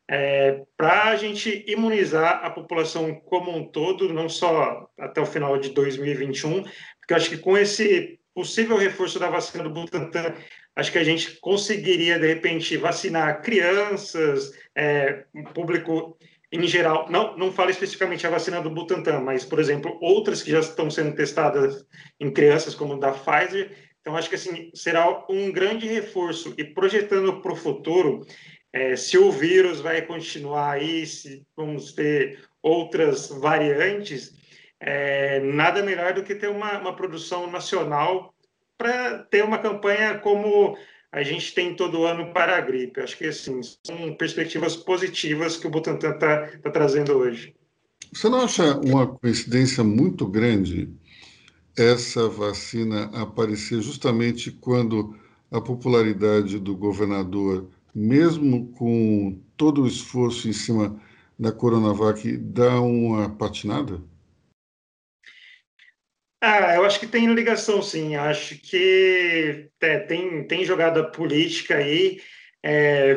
é, 0.07 0.62
para 0.77 1.05
a 1.05 1.15
gente 1.15 1.65
imunizar 1.67 2.45
a 2.45 2.51
população 2.51 3.15
como 3.15 3.49
um 3.49 3.65
todo, 3.65 4.13
não 4.13 4.29
só 4.29 4.88
até 4.99 5.19
o 5.19 5.25
final 5.25 5.57
de 5.57 5.69
2021, 5.69 6.62
porque 6.62 7.13
eu 7.13 7.17
acho 7.17 7.29
que 7.29 7.38
com 7.38 7.57
esse 7.57 8.19
possível 8.34 8.77
reforço 8.77 9.17
da 9.17 9.27
vacina 9.27 9.63
do 9.63 9.71
Butantan, 9.71 10.36
acho 10.75 10.91
que 10.91 10.99
a 10.99 11.03
gente 11.03 11.39
conseguiria, 11.39 12.19
de 12.19 12.27
repente, 12.27 12.77
vacinar 12.77 13.41
crianças, 13.41 14.53
é, 14.75 15.25
público 15.53 16.15
em 16.51 16.67
geral, 16.67 17.10
não, 17.10 17.38
não 17.38 17.51
falo 17.51 17.69
especificamente 17.69 18.27
a 18.27 18.29
vacina 18.29 18.62
do 18.62 18.69
Butantan, 18.69 19.21
mas, 19.21 19.45
por 19.45 19.57
exemplo, 19.57 19.97
outras 20.01 20.43
que 20.43 20.51
já 20.51 20.60
estão 20.60 20.91
sendo 20.91 21.15
testadas 21.15 21.86
em 22.19 22.29
crianças, 22.29 22.75
como 22.75 22.99
da 22.99 23.13
Pfizer, 23.13 23.71
então, 24.02 24.16
acho 24.16 24.30
que 24.30 24.36
assim, 24.36 24.72
será 24.74 25.24
um 25.30 25.52
grande 25.52 25.88
reforço. 25.88 26.54
E 26.58 26.64
projetando 26.64 27.40
para 27.40 27.54
o 27.54 27.56
futuro, 27.56 28.26
é, 28.74 28.96
se 28.96 29.18
o 29.18 29.32
vírus 29.32 29.80
vai 29.80 30.02
continuar 30.02 30.72
aí, 30.72 31.06
se 31.06 31.44
vamos 31.56 31.94
ter 31.94 32.40
outras 32.62 33.30
variantes, 33.30 34.34
é, 34.80 35.40
nada 35.42 35.84
melhor 35.84 36.14
do 36.14 36.24
que 36.24 36.34
ter 36.34 36.50
uma, 36.50 36.80
uma 36.80 36.96
produção 36.96 37.50
nacional 37.50 38.34
para 38.78 39.20
ter 39.20 39.44
uma 39.44 39.60
campanha 39.60 40.18
como 40.18 40.76
a 41.12 41.22
gente 41.22 41.54
tem 41.54 41.76
todo 41.76 42.06
ano 42.06 42.34
para 42.34 42.58
a 42.58 42.62
gripe. 42.62 43.02
Acho 43.02 43.18
que 43.18 43.26
assim, 43.26 43.62
são 43.86 44.16
perspectivas 44.16 44.76
positivas 44.76 45.58
que 45.58 45.68
o 45.68 45.70
Butantan 45.70 46.12
está 46.12 46.48
tá 46.58 46.72
trazendo 46.72 47.14
hoje. 47.14 47.54
Você 48.12 48.28
não 48.30 48.42
acha 48.42 48.78
uma 48.78 49.08
coincidência 49.08 49.84
muito 49.84 50.26
grande 50.26 50.90
essa 51.77 52.27
vacina 52.27 53.05
aparecer 53.13 53.81
justamente 53.81 54.51
quando 54.51 55.15
a 55.51 55.60
popularidade 55.60 56.60
do 56.60 56.75
governador, 56.75 57.69
mesmo 57.93 58.71
com 58.73 59.39
todo 59.57 59.84
o 59.84 59.88
esforço 59.88 60.47
em 60.47 60.53
cima 60.53 60.99
da 61.38 61.51
Coronavac, 61.51 62.38
dá 62.38 62.79
uma 62.79 63.29
patinada? 63.29 64.01
Ah, 66.43 66.75
eu 66.75 66.86
acho 66.86 66.99
que 66.99 67.07
tem 67.07 67.31
ligação, 67.34 67.81
sim. 67.81 68.15
Acho 68.15 68.57
que 68.57 69.69
é, 69.79 69.99
tem, 69.99 70.47
tem 70.47 70.65
jogada 70.65 71.12
política 71.12 71.75
aí. 71.75 72.19
É, 72.63 73.15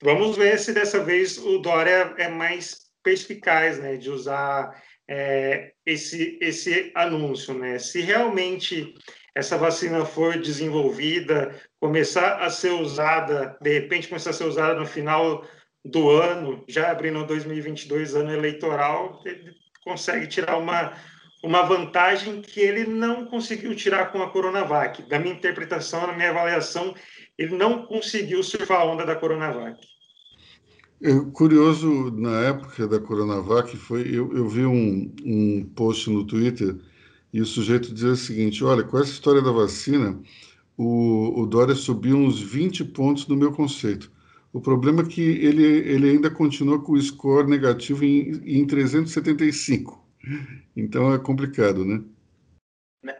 vamos 0.00 0.36
ver 0.36 0.58
se 0.58 0.72
dessa 0.72 1.02
vez 1.02 1.38
o 1.38 1.58
Dória 1.58 2.14
é 2.18 2.28
mais 2.28 2.82
perspicaz, 3.02 3.78
né, 3.78 3.96
de 3.96 4.10
usar 4.10 4.80
é, 5.08 5.72
esse, 5.84 6.38
esse 6.40 6.92
anúncio, 6.94 7.54
né? 7.54 7.78
Se 7.78 8.00
realmente 8.00 8.94
essa 9.34 9.56
vacina 9.56 10.04
for 10.04 10.38
desenvolvida, 10.38 11.54
começar 11.80 12.42
a 12.42 12.50
ser 12.50 12.72
usada, 12.72 13.56
de 13.60 13.72
repente 13.72 14.08
começar 14.08 14.30
a 14.30 14.34
ser 14.34 14.44
usada 14.44 14.78
no 14.78 14.86
final 14.86 15.44
do 15.84 16.10
ano, 16.10 16.64
já 16.68 16.90
abrindo 16.90 17.26
2022, 17.26 18.14
ano 18.14 18.32
eleitoral, 18.32 19.20
ele 19.24 19.52
consegue 19.84 20.26
tirar 20.26 20.56
uma, 20.58 20.96
uma 21.42 21.62
vantagem 21.62 22.40
que 22.40 22.60
ele 22.60 22.84
não 22.84 23.26
conseguiu 23.26 23.74
tirar 23.74 24.12
com 24.12 24.22
a 24.22 24.30
Coronavac. 24.30 25.02
Da 25.08 25.18
minha 25.18 25.34
interpretação, 25.34 26.06
na 26.06 26.12
minha 26.12 26.30
avaliação, 26.30 26.94
ele 27.36 27.56
não 27.56 27.86
conseguiu 27.86 28.42
surfar 28.42 28.80
a 28.80 28.84
onda 28.84 29.04
da 29.04 29.16
Coronavac. 29.16 29.80
Curioso, 31.32 32.12
na 32.12 32.42
época 32.42 32.86
da 32.86 33.00
Coronavac, 33.00 33.76
foi, 33.76 34.02
eu, 34.02 34.32
eu 34.36 34.48
vi 34.48 34.64
um, 34.64 35.12
um 35.24 35.64
post 35.74 36.08
no 36.08 36.24
Twitter 36.24 36.76
e 37.32 37.40
o 37.40 37.46
sujeito 37.46 37.92
dizia 37.92 38.10
o 38.10 38.16
seguinte: 38.16 38.62
olha, 38.62 38.84
com 38.84 38.98
essa 38.98 39.10
história 39.10 39.42
da 39.42 39.50
vacina, 39.50 40.20
o, 40.76 41.40
o 41.40 41.46
Dória 41.46 41.74
subiu 41.74 42.16
uns 42.16 42.40
20 42.40 42.84
pontos 42.84 43.26
no 43.26 43.36
meu 43.36 43.52
conceito. 43.52 44.12
O 44.52 44.60
problema 44.60 45.02
é 45.02 45.06
que 45.06 45.22
ele, 45.22 45.64
ele 45.64 46.10
ainda 46.10 46.30
continua 46.30 46.80
com 46.80 46.92
o 46.92 47.02
score 47.02 47.48
negativo 47.48 48.04
em, 48.04 48.40
em 48.44 48.66
375. 48.66 50.00
Então 50.76 51.12
é 51.12 51.18
complicado, 51.18 51.84
né? 51.84 52.00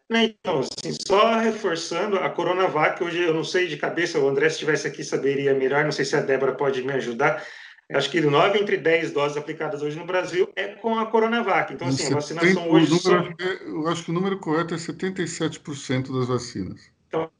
né? 0.08 0.24
Então, 0.24 0.60
assim, 0.60 0.92
só 1.06 1.38
reforçando, 1.38 2.16
a 2.16 2.30
Coronavac, 2.30 3.02
hoje 3.02 3.22
eu 3.22 3.34
não 3.34 3.42
sei 3.42 3.66
de 3.66 3.76
cabeça, 3.76 4.20
o 4.20 4.28
André, 4.28 4.48
se 4.48 4.56
estivesse 4.56 4.86
aqui, 4.86 5.02
saberia 5.02 5.54
melhor, 5.54 5.84
não 5.84 5.90
sei 5.90 6.04
se 6.04 6.14
a 6.14 6.20
Débora 6.20 6.52
pode 6.52 6.82
me 6.84 6.92
ajudar. 6.92 7.42
Acho 7.90 8.10
que 8.10 8.20
9 8.20 8.58
entre 8.58 8.76
10 8.76 9.12
doses 9.12 9.36
aplicadas 9.36 9.82
hoje 9.82 9.98
no 9.98 10.06
Brasil 10.06 10.48
é 10.56 10.68
com 10.68 10.98
a 10.98 11.06
Coronavac. 11.06 11.72
Então, 11.72 11.88
assim, 11.88 12.10
a 12.10 12.16
vacinação 12.16 12.70
hoje. 12.70 12.90
Número, 12.90 13.00
só... 13.00 13.16
É, 13.16 13.68
eu 13.68 13.86
acho 13.88 14.04
que 14.04 14.10
o 14.10 14.14
número 14.14 14.38
correto 14.38 14.74
é 14.74 14.78
77% 14.78 16.12
das 16.12 16.28
vacinas. 16.28 16.90
Então, 17.08 17.30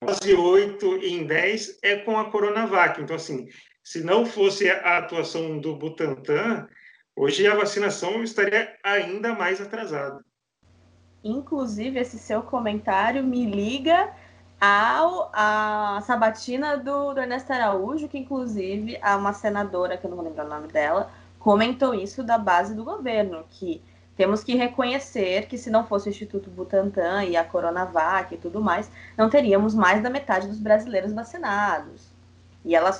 dose 0.00 0.34
8 0.34 0.96
em 0.98 1.26
10 1.26 1.78
é 1.82 1.96
com 1.96 2.18
a 2.18 2.30
Coronavac. 2.30 3.00
Então, 3.00 3.16
assim, 3.16 3.48
se 3.82 4.02
não 4.02 4.24
fosse 4.24 4.70
a 4.70 4.98
atuação 4.98 5.58
do 5.58 5.76
Butantan, 5.76 6.66
hoje 7.14 7.46
a 7.46 7.54
vacinação 7.54 8.22
estaria 8.22 8.74
ainda 8.82 9.34
mais 9.34 9.60
atrasada. 9.60 10.24
Inclusive, 11.22 11.98
esse 11.98 12.18
seu 12.18 12.42
comentário 12.42 13.22
me 13.24 13.44
liga 13.44 14.14
ao, 14.60 15.30
a 15.32 16.00
sabatina 16.04 16.76
do, 16.76 17.14
do 17.14 17.20
Ernesto 17.20 17.52
Araújo, 17.52 18.08
que 18.08 18.18
inclusive 18.18 18.98
a 19.00 19.16
uma 19.16 19.32
senadora, 19.32 19.96
que 19.96 20.04
eu 20.04 20.10
não 20.10 20.16
vou 20.16 20.26
lembrar 20.26 20.46
o 20.46 20.48
nome 20.48 20.68
dela, 20.68 21.10
comentou 21.38 21.94
isso 21.94 22.22
da 22.22 22.36
base 22.36 22.74
do 22.74 22.84
governo, 22.84 23.44
que 23.50 23.82
temos 24.16 24.42
que 24.42 24.56
reconhecer 24.56 25.46
que 25.46 25.56
se 25.56 25.70
não 25.70 25.86
fosse 25.86 26.08
o 26.08 26.10
Instituto 26.10 26.50
Butantan 26.50 27.24
e 27.24 27.36
a 27.36 27.44
Coronavac 27.44 28.34
e 28.34 28.38
tudo 28.38 28.60
mais, 28.60 28.90
não 29.16 29.30
teríamos 29.30 29.74
mais 29.74 30.02
da 30.02 30.10
metade 30.10 30.48
dos 30.48 30.58
brasileiros 30.58 31.12
vacinados. 31.12 32.08
E 32.64 32.74
ela 32.74 32.90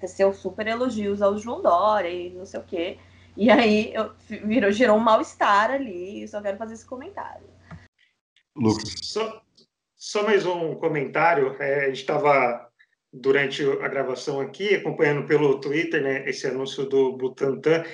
teceu 0.00 0.32
super 0.32 0.66
elogios 0.66 1.20
ao 1.20 1.36
João 1.36 1.60
Dória 1.60 2.08
e 2.08 2.30
não 2.30 2.46
sei 2.46 2.58
o 2.58 2.62
quê. 2.62 2.98
E 3.36 3.50
aí 3.50 3.92
eu, 3.92 4.12
virou, 4.26 4.72
gerou 4.72 4.96
um 4.96 5.00
mal-estar 5.00 5.70
ali, 5.70 6.26
só 6.26 6.40
quero 6.40 6.56
fazer 6.56 6.72
esse 6.72 6.86
comentário. 6.86 7.46
Lucas. 8.56 8.94
Só, 9.02 9.42
só 10.02 10.24
mais 10.24 10.44
um 10.44 10.74
comentário. 10.74 11.54
É, 11.60 11.84
a 11.84 11.86
gente 11.86 12.00
estava, 12.00 12.68
durante 13.12 13.62
a 13.62 13.86
gravação 13.86 14.40
aqui, 14.40 14.74
acompanhando 14.74 15.28
pelo 15.28 15.60
Twitter 15.60 16.02
né, 16.02 16.28
esse 16.28 16.44
anúncio 16.44 16.84
do 16.86 17.16
Butantan. 17.16 17.84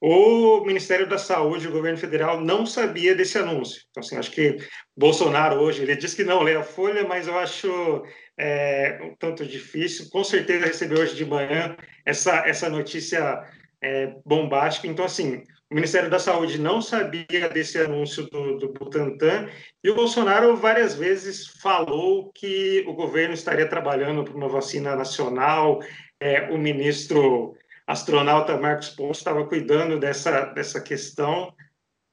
O 0.00 0.64
Ministério 0.64 1.08
da 1.08 1.18
Saúde, 1.18 1.68
o 1.68 1.72
governo 1.72 1.96
federal, 1.96 2.40
não 2.40 2.66
sabia 2.66 3.14
desse 3.14 3.38
anúncio. 3.38 3.80
Então, 3.90 4.02
assim, 4.02 4.16
acho 4.16 4.32
que 4.32 4.56
Bolsonaro 4.96 5.60
hoje, 5.60 5.82
ele 5.82 5.94
diz 5.94 6.14
que 6.14 6.24
não 6.24 6.42
lê 6.42 6.56
a 6.56 6.64
Folha, 6.64 7.06
mas 7.06 7.28
eu 7.28 7.38
acho 7.38 8.02
é, 8.36 8.98
um 9.00 9.14
tanto 9.14 9.46
difícil. 9.46 10.10
Com 10.10 10.24
certeza 10.24 10.66
recebeu 10.66 10.98
hoje 10.98 11.14
de 11.14 11.24
manhã 11.24 11.76
essa, 12.04 12.38
essa 12.44 12.68
notícia 12.68 13.40
é, 13.80 14.12
bombástica. 14.26 14.88
Então, 14.88 15.04
assim, 15.04 15.44
o 15.72 15.74
Ministério 15.74 16.10
da 16.10 16.18
Saúde 16.18 16.60
não 16.60 16.82
sabia 16.82 17.48
desse 17.48 17.78
anúncio 17.78 18.28
do, 18.28 18.58
do 18.58 18.72
Butantan 18.74 19.48
e 19.82 19.88
o 19.88 19.94
Bolsonaro 19.94 20.54
várias 20.54 20.94
vezes 20.94 21.46
falou 21.46 22.30
que 22.34 22.84
o 22.86 22.92
governo 22.92 23.32
estaria 23.32 23.66
trabalhando 23.66 24.22
por 24.22 24.36
uma 24.36 24.50
vacina 24.50 24.94
nacional. 24.94 25.80
É, 26.20 26.50
o 26.50 26.58
ministro 26.58 27.56
astronauta 27.86 28.58
Marcos 28.58 28.90
Ponce 28.90 29.20
estava 29.20 29.46
cuidando 29.46 29.98
dessa, 29.98 30.44
dessa 30.52 30.78
questão. 30.78 31.54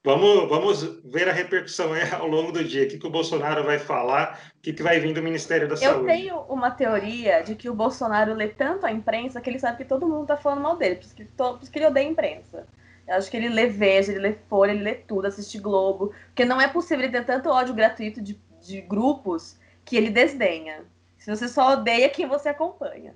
Vamos, 0.06 0.48
vamos 0.48 1.02
ver 1.12 1.28
a 1.28 1.34
repercussão 1.34 1.92
ao 2.18 2.28
longo 2.28 2.54
do 2.54 2.64
dia. 2.64 2.86
O 2.86 2.88
que, 2.88 2.98
que 2.98 3.08
o 3.08 3.12
Bolsonaro 3.12 3.66
vai 3.66 3.78
falar, 3.78 4.40
o 4.58 4.62
que, 4.62 4.72
que 4.72 4.82
vai 4.82 5.02
vir 5.02 5.14
do 5.14 5.22
Ministério 5.22 5.68
da 5.68 5.76
Saúde. 5.76 6.00
Eu 6.00 6.06
tenho 6.06 6.40
uma 6.44 6.72
teoria 6.72 7.42
de 7.42 7.56
que 7.56 7.70
o 7.70 7.76
Bolsonaro 7.76 8.34
lê 8.34 8.48
tanto 8.48 8.86
a 8.86 8.92
imprensa 8.92 9.42
que 9.42 9.50
ele 9.50 9.60
sabe 9.60 9.80
que 9.80 9.86
todo 9.86 10.08
mundo 10.08 10.22
está 10.22 10.38
falando 10.38 10.62
mal 10.62 10.78
dele, 10.78 10.96
por 10.96 11.04
isso 11.04 11.16
que, 11.16 11.26
por 11.26 11.60
isso 11.62 11.70
que 11.70 11.78
ele 11.78 11.88
odeia 11.88 12.08
a 12.08 12.12
imprensa. 12.12 12.66
Eu 13.10 13.16
acho 13.16 13.32
que 13.32 13.38
ele 13.38 13.50
lê 13.50 13.66
Veja, 13.66 14.12
ele 14.12 14.20
lê 14.20 14.34
Folha, 14.48 14.72
ele 14.72 14.84
lê 14.84 14.94
tudo, 14.94 15.26
assiste 15.26 15.58
Globo. 15.58 16.14
Porque 16.28 16.46
não 16.46 16.62
é 16.62 16.68
possível 16.68 17.04
ele 17.04 17.12
ter 17.12 17.26
tanto 17.26 17.50
ódio 17.50 17.74
gratuito 17.74 18.22
de, 18.22 18.40
de 18.62 18.82
grupos 18.82 19.58
que 19.84 19.98
ele 19.98 20.12
desdenha. 20.12 20.86
Se 21.18 21.36
você 21.36 21.48
só 21.48 21.74
odeia 21.74 22.08
quem 22.08 22.28
você 22.28 22.50
acompanha. 22.50 23.16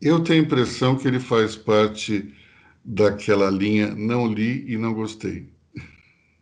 Eu 0.00 0.22
tenho 0.22 0.42
a 0.42 0.46
impressão 0.46 0.96
que 0.96 1.08
ele 1.08 1.18
faz 1.18 1.56
parte 1.56 2.32
daquela 2.84 3.50
linha 3.50 3.94
não 3.94 4.26
li 4.26 4.64
e 4.72 4.78
não 4.78 4.94
gostei. 4.94 5.52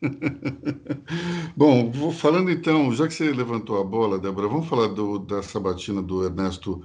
Bom, 1.56 2.12
falando 2.12 2.50
então, 2.50 2.92
já 2.92 3.06
que 3.06 3.14
você 3.14 3.32
levantou 3.32 3.80
a 3.80 3.84
bola, 3.84 4.18
Débora, 4.18 4.48
vamos 4.48 4.68
falar 4.68 4.88
do, 4.88 5.18
da 5.18 5.42
sabatina 5.42 6.02
do 6.02 6.24
Ernesto 6.24 6.84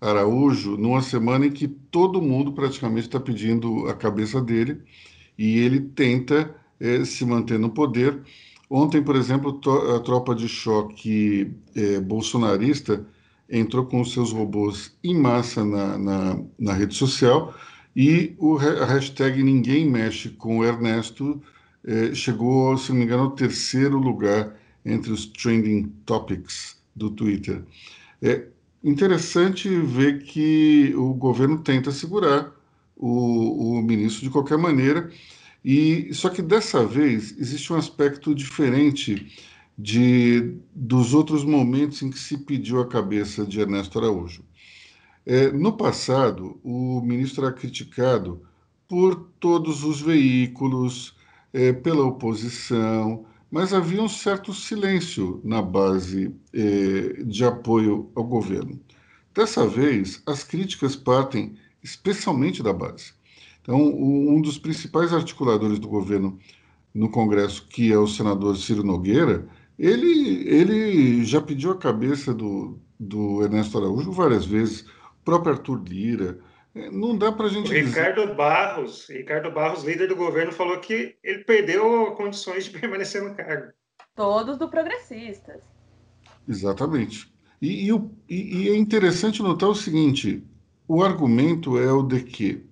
Araújo 0.00 0.76
numa 0.76 1.02
semana 1.02 1.46
em 1.46 1.50
que 1.50 1.66
todo 1.68 2.20
mundo 2.22 2.52
praticamente 2.52 3.06
está 3.06 3.18
pedindo 3.20 3.88
a 3.88 3.94
cabeça 3.94 4.40
dele 4.40 4.82
e 5.38 5.58
ele 5.58 5.80
tenta 5.80 6.54
é, 6.80 7.04
se 7.04 7.24
manter 7.24 7.58
no 7.58 7.70
poder. 7.70 8.22
Ontem, 8.68 9.02
por 9.02 9.16
exemplo, 9.16 9.60
a 9.96 10.00
tropa 10.00 10.34
de 10.34 10.48
choque 10.48 11.52
é, 11.74 12.00
bolsonarista 12.00 13.06
entrou 13.48 13.86
com 13.86 14.04
seus 14.04 14.32
robôs 14.32 14.96
em 15.04 15.16
massa 15.16 15.64
na, 15.64 15.96
na, 15.96 16.40
na 16.58 16.72
rede 16.72 16.94
social 16.94 17.54
e 17.94 18.34
o, 18.38 18.58
a 18.58 18.84
hashtag 18.84 19.42
Ninguém 19.42 19.88
Mexe 19.88 20.30
com 20.30 20.58
o 20.58 20.64
Ernesto 20.64 21.40
é, 21.84 22.14
chegou, 22.14 22.76
se 22.76 22.90
não 22.90 22.98
me 22.98 23.04
engano, 23.04 23.22
ao 23.24 23.30
terceiro 23.30 23.96
lugar 23.98 24.56
entre 24.84 25.12
os 25.12 25.26
trending 25.26 25.84
topics 26.04 26.76
do 26.94 27.10
Twitter. 27.10 27.64
É, 28.20 28.46
Interessante 28.86 29.68
ver 29.68 30.22
que 30.22 30.94
o 30.94 31.12
governo 31.12 31.58
tenta 31.58 31.90
segurar 31.90 32.54
o, 32.96 33.72
o 33.78 33.82
ministro 33.82 34.22
de 34.22 34.30
qualquer 34.30 34.56
maneira, 34.56 35.10
e 35.64 36.14
só 36.14 36.28
que 36.30 36.40
dessa 36.40 36.86
vez 36.86 37.36
existe 37.36 37.72
um 37.72 37.76
aspecto 37.76 38.32
diferente 38.32 39.26
de 39.76 40.54
dos 40.72 41.14
outros 41.14 41.44
momentos 41.44 42.00
em 42.00 42.10
que 42.10 42.18
se 42.18 42.38
pediu 42.38 42.80
a 42.80 42.86
cabeça 42.86 43.44
de 43.44 43.58
Ernesto 43.58 43.98
Araújo. 43.98 44.44
É, 45.26 45.50
no 45.50 45.76
passado, 45.76 46.60
o 46.62 47.00
ministro 47.00 47.44
era 47.44 47.52
criticado 47.52 48.40
por 48.86 49.16
todos 49.40 49.82
os 49.82 50.00
veículos, 50.00 51.16
é, 51.52 51.72
pela 51.72 52.04
oposição, 52.04 53.26
mas 53.50 53.72
havia 53.72 54.02
um 54.02 54.08
certo 54.08 54.52
silêncio 54.52 55.40
na 55.44 55.62
base 55.62 56.34
eh, 56.52 57.22
de 57.24 57.44
apoio 57.44 58.10
ao 58.14 58.24
governo. 58.24 58.80
Dessa 59.34 59.66
vez, 59.66 60.22
as 60.26 60.42
críticas 60.42 60.96
partem 60.96 61.56
especialmente 61.82 62.62
da 62.62 62.72
base. 62.72 63.12
Então, 63.62 63.80
um 63.80 64.40
dos 64.40 64.58
principais 64.58 65.12
articuladores 65.12 65.78
do 65.78 65.88
governo 65.88 66.38
no 66.94 67.10
Congresso, 67.10 67.66
que 67.68 67.92
é 67.92 67.98
o 67.98 68.06
senador 68.06 68.56
Ciro 68.56 68.82
Nogueira, 68.82 69.46
ele, 69.78 70.48
ele 70.48 71.24
já 71.24 71.40
pediu 71.40 71.72
a 71.72 71.76
cabeça 71.76 72.32
do, 72.32 72.78
do 72.98 73.42
Ernesto 73.42 73.76
Araújo 73.76 74.10
várias 74.10 74.46
vezes, 74.46 74.82
o 74.82 75.24
próprio 75.24 75.52
Arthur 75.52 75.82
Lira, 75.86 76.38
não 76.92 77.16
dá 77.16 77.32
para 77.32 77.46
a 77.46 77.48
gente. 77.48 77.70
O 77.70 77.74
Ricardo 77.74 78.22
dizer... 78.22 78.34
Barros, 78.34 79.08
Ricardo 79.08 79.50
Barros, 79.50 79.84
líder 79.84 80.08
do 80.08 80.16
governo, 80.16 80.52
falou 80.52 80.78
que 80.78 81.16
ele 81.22 81.44
perdeu 81.44 82.12
condições 82.12 82.64
de 82.64 82.70
permanecer 82.78 83.22
no 83.22 83.34
cargo. 83.34 83.72
Todos 84.14 84.58
do 84.58 84.68
progressistas. 84.68 85.62
Exatamente. 86.48 87.32
E, 87.60 87.90
e, 87.90 87.94
e, 88.28 88.68
é 88.68 88.76
interessante 88.76 89.42
notar 89.42 89.68
o 89.68 89.74
seguinte: 89.74 90.44
o 90.86 91.02
argumento 91.02 91.78
é 91.78 91.90
o 91.90 92.02
de 92.02 92.22
que, 92.22 92.64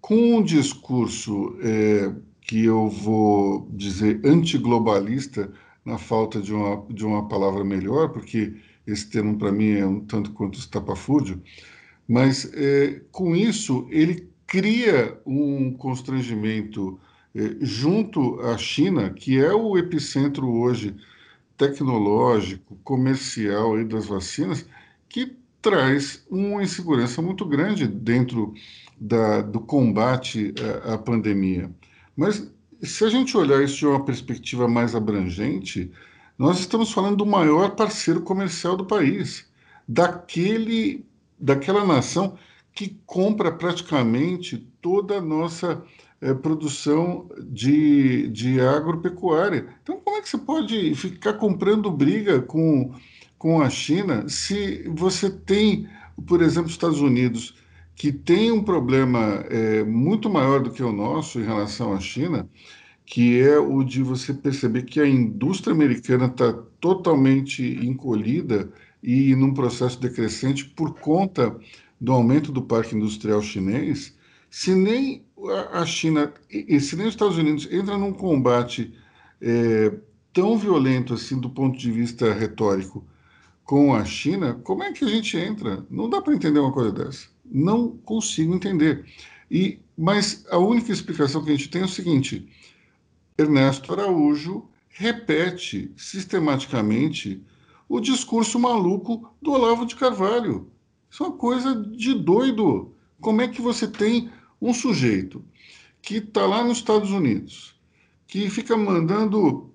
com 0.00 0.36
um 0.36 0.42
discurso 0.42 1.56
é, 1.62 2.12
que 2.40 2.64
eu 2.64 2.88
vou 2.88 3.68
dizer 3.72 4.20
antiglobalista, 4.24 5.52
na 5.84 5.98
falta 5.98 6.40
de 6.40 6.52
uma, 6.52 6.86
de 6.88 7.04
uma 7.04 7.26
palavra 7.28 7.64
melhor, 7.64 8.10
porque 8.10 8.54
esse 8.86 9.08
termo 9.08 9.38
para 9.38 9.52
mim 9.52 9.72
é 9.72 9.86
um 9.86 10.00
tanto 10.00 10.32
quanto 10.32 10.58
estapafúrdio, 10.58 11.42
mas 12.10 12.50
é, 12.54 13.02
com 13.12 13.36
isso 13.36 13.86
ele 13.88 14.28
cria 14.44 15.16
um 15.24 15.72
constrangimento 15.72 16.98
é, 17.32 17.54
junto 17.60 18.40
à 18.40 18.58
China, 18.58 19.10
que 19.10 19.38
é 19.38 19.54
o 19.54 19.78
epicentro 19.78 20.50
hoje 20.50 20.96
tecnológico, 21.56 22.76
comercial 22.82 23.78
e 23.78 23.84
das 23.84 24.06
vacinas, 24.06 24.66
que 25.08 25.36
traz 25.62 26.26
uma 26.28 26.64
insegurança 26.64 27.22
muito 27.22 27.44
grande 27.44 27.86
dentro 27.86 28.54
da, 29.00 29.40
do 29.40 29.60
combate 29.60 30.52
à, 30.84 30.94
à 30.94 30.98
pandemia. 30.98 31.70
Mas 32.16 32.50
se 32.82 33.04
a 33.04 33.08
gente 33.08 33.36
olhar 33.36 33.62
isso 33.62 33.76
de 33.76 33.86
uma 33.86 34.04
perspectiva 34.04 34.66
mais 34.66 34.96
abrangente, 34.96 35.92
nós 36.36 36.58
estamos 36.58 36.90
falando 36.90 37.18
do 37.18 37.26
maior 37.26 37.76
parceiro 37.76 38.20
comercial 38.20 38.76
do 38.76 38.84
país 38.84 39.48
daquele, 39.86 41.04
daquela 41.40 41.84
nação 41.84 42.36
que 42.72 43.00
compra 43.06 43.50
praticamente 43.50 44.58
toda 44.80 45.18
a 45.18 45.20
nossa 45.20 45.82
é, 46.20 46.34
produção 46.34 47.28
de, 47.48 48.28
de 48.28 48.60
agropecuária. 48.60 49.66
Então, 49.82 50.00
como 50.00 50.16
é 50.16 50.20
que 50.20 50.28
você 50.28 50.38
pode 50.38 50.94
ficar 50.94 51.34
comprando 51.34 51.90
briga 51.90 52.40
com, 52.40 52.92
com 53.38 53.60
a 53.60 53.70
China 53.70 54.28
se 54.28 54.84
você 54.88 55.30
tem, 55.30 55.88
por 56.26 56.42
exemplo, 56.42 56.66
os 56.66 56.72
Estados 56.72 57.00
Unidos, 57.00 57.54
que 57.96 58.12
tem 58.12 58.50
um 58.50 58.62
problema 58.62 59.44
é, 59.50 59.82
muito 59.84 60.30
maior 60.30 60.62
do 60.62 60.70
que 60.70 60.82
o 60.82 60.92
nosso 60.92 61.40
em 61.40 61.44
relação 61.44 61.92
à 61.92 62.00
China, 62.00 62.48
que 63.04 63.40
é 63.40 63.58
o 63.58 63.82
de 63.82 64.02
você 64.02 64.32
perceber 64.32 64.82
que 64.82 65.00
a 65.00 65.06
indústria 65.06 65.74
americana 65.74 66.26
está 66.26 66.52
totalmente 66.80 67.62
encolhida 67.84 68.70
e 69.02 69.34
num 69.34 69.54
processo 69.54 70.00
decrescente 70.00 70.64
por 70.64 70.94
conta 70.98 71.56
do 72.00 72.12
aumento 72.12 72.52
do 72.52 72.62
parque 72.62 72.96
industrial 72.96 73.42
chinês, 73.42 74.16
se 74.50 74.74
nem 74.74 75.24
a 75.72 75.86
China 75.86 76.32
e 76.50 76.78
se 76.80 76.96
nem 76.96 77.06
os 77.06 77.14
Estados 77.14 77.38
Unidos 77.38 77.68
entram 77.70 77.98
num 77.98 78.12
combate 78.12 78.92
é, 79.40 79.92
tão 80.32 80.58
violento 80.58 81.14
assim 81.14 81.38
do 81.38 81.48
ponto 81.48 81.78
de 81.78 81.90
vista 81.90 82.32
retórico 82.32 83.04
com 83.64 83.94
a 83.94 84.04
China, 84.04 84.54
como 84.64 84.82
é 84.82 84.92
que 84.92 85.04
a 85.04 85.08
gente 85.08 85.36
entra? 85.36 85.86
Não 85.88 86.10
dá 86.10 86.20
para 86.20 86.34
entender 86.34 86.58
uma 86.58 86.72
coisa 86.72 86.90
dessa. 86.90 87.28
Não 87.44 87.96
consigo 87.98 88.54
entender. 88.54 89.04
E 89.50 89.78
mas 89.96 90.46
a 90.50 90.56
única 90.56 90.90
explicação 90.90 91.44
que 91.44 91.50
a 91.50 91.56
gente 91.56 91.68
tem 91.68 91.82
é 91.82 91.84
o 91.84 91.88
seguinte: 91.88 92.48
Ernesto 93.36 93.92
Araújo 93.92 94.66
repete 94.88 95.92
sistematicamente 95.96 97.44
o 97.90 97.98
discurso 97.98 98.56
maluco 98.56 99.34
do 99.42 99.50
Olavo 99.50 99.84
de 99.84 99.96
Carvalho. 99.96 100.70
Isso 101.10 101.24
é 101.24 101.26
uma 101.26 101.36
coisa 101.36 101.74
de 101.74 102.14
doido. 102.14 102.94
Como 103.20 103.42
é 103.42 103.48
que 103.48 103.60
você 103.60 103.88
tem 103.88 104.30
um 104.62 104.72
sujeito 104.72 105.44
que 106.00 106.18
está 106.18 106.46
lá 106.46 106.62
nos 106.62 106.78
Estados 106.78 107.10
Unidos, 107.10 107.74
que 108.28 108.48
fica 108.48 108.76
mandando 108.76 109.72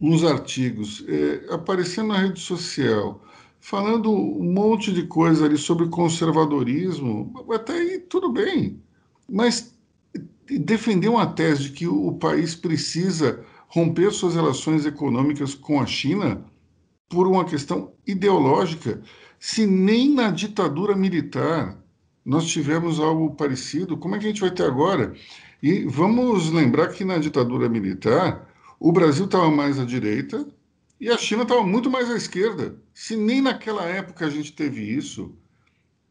uns 0.00 0.24
artigos, 0.24 1.04
é, 1.06 1.54
aparecendo 1.54 2.08
na 2.08 2.18
rede 2.18 2.40
social, 2.40 3.22
falando 3.60 4.10
um 4.10 4.52
monte 4.52 4.92
de 4.92 5.04
coisa 5.04 5.44
ali 5.46 5.56
sobre 5.56 5.88
conservadorismo, 5.88 7.32
até 7.54 7.74
aí 7.74 8.00
tudo 8.00 8.32
bem, 8.32 8.82
mas 9.30 9.72
defender 10.48 11.08
uma 11.08 11.28
tese 11.28 11.62
de 11.64 11.70
que 11.70 11.86
o 11.86 12.12
país 12.14 12.56
precisa 12.56 13.44
romper 13.68 14.10
suas 14.10 14.34
relações 14.34 14.84
econômicas 14.84 15.54
com 15.54 15.80
a 15.80 15.86
China 15.86 16.44
por 17.08 17.26
uma 17.26 17.44
questão 17.44 17.92
ideológica, 18.06 19.02
se 19.38 19.66
nem 19.66 20.12
na 20.12 20.30
ditadura 20.30 20.96
militar 20.96 21.78
nós 22.24 22.46
tivemos 22.48 22.98
algo 22.98 23.36
parecido, 23.36 23.96
como 23.96 24.16
é 24.16 24.18
que 24.18 24.24
a 24.24 24.28
gente 24.28 24.40
vai 24.40 24.50
ter 24.50 24.64
agora? 24.64 25.14
E 25.62 25.84
vamos 25.84 26.50
lembrar 26.50 26.88
que 26.88 27.04
na 27.04 27.18
ditadura 27.18 27.68
militar, 27.68 28.52
o 28.80 28.90
Brasil 28.90 29.26
estava 29.26 29.48
mais 29.48 29.78
à 29.78 29.84
direita 29.84 30.46
e 31.00 31.08
a 31.08 31.16
China 31.16 31.42
estava 31.42 31.62
muito 31.62 31.88
mais 31.88 32.10
à 32.10 32.16
esquerda. 32.16 32.76
Se 32.92 33.16
nem 33.16 33.40
naquela 33.40 33.84
época 33.84 34.26
a 34.26 34.30
gente 34.30 34.52
teve 34.52 34.80
isso, 34.82 35.36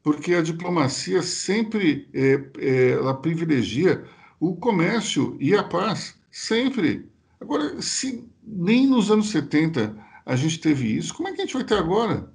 porque 0.02 0.34
a 0.36 0.42
diplomacia 0.42 1.22
sempre 1.22 2.08
é, 2.14 2.42
é, 2.60 2.90
ela 2.92 3.14
privilegia 3.14 4.06
o 4.40 4.56
comércio 4.56 5.36
e 5.40 5.54
a 5.54 5.64
paz, 5.64 6.16
sempre. 6.32 7.10
Agora, 7.42 7.82
se 7.82 8.24
nem 8.42 8.88
nos 8.88 9.12
anos 9.12 9.30
70 9.32 10.05
a 10.26 10.36
gente 10.36 10.60
teve 10.60 10.98
isso, 10.98 11.14
como 11.14 11.30
é 11.30 11.34
que 11.34 11.42
a 11.42 11.46
gente 11.46 11.54
vai 11.54 11.64
ter 11.64 11.76
agora? 11.76 12.32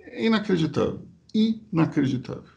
É 0.00 0.24
inacreditável. 0.24 1.06
Inacreditável. 1.34 2.54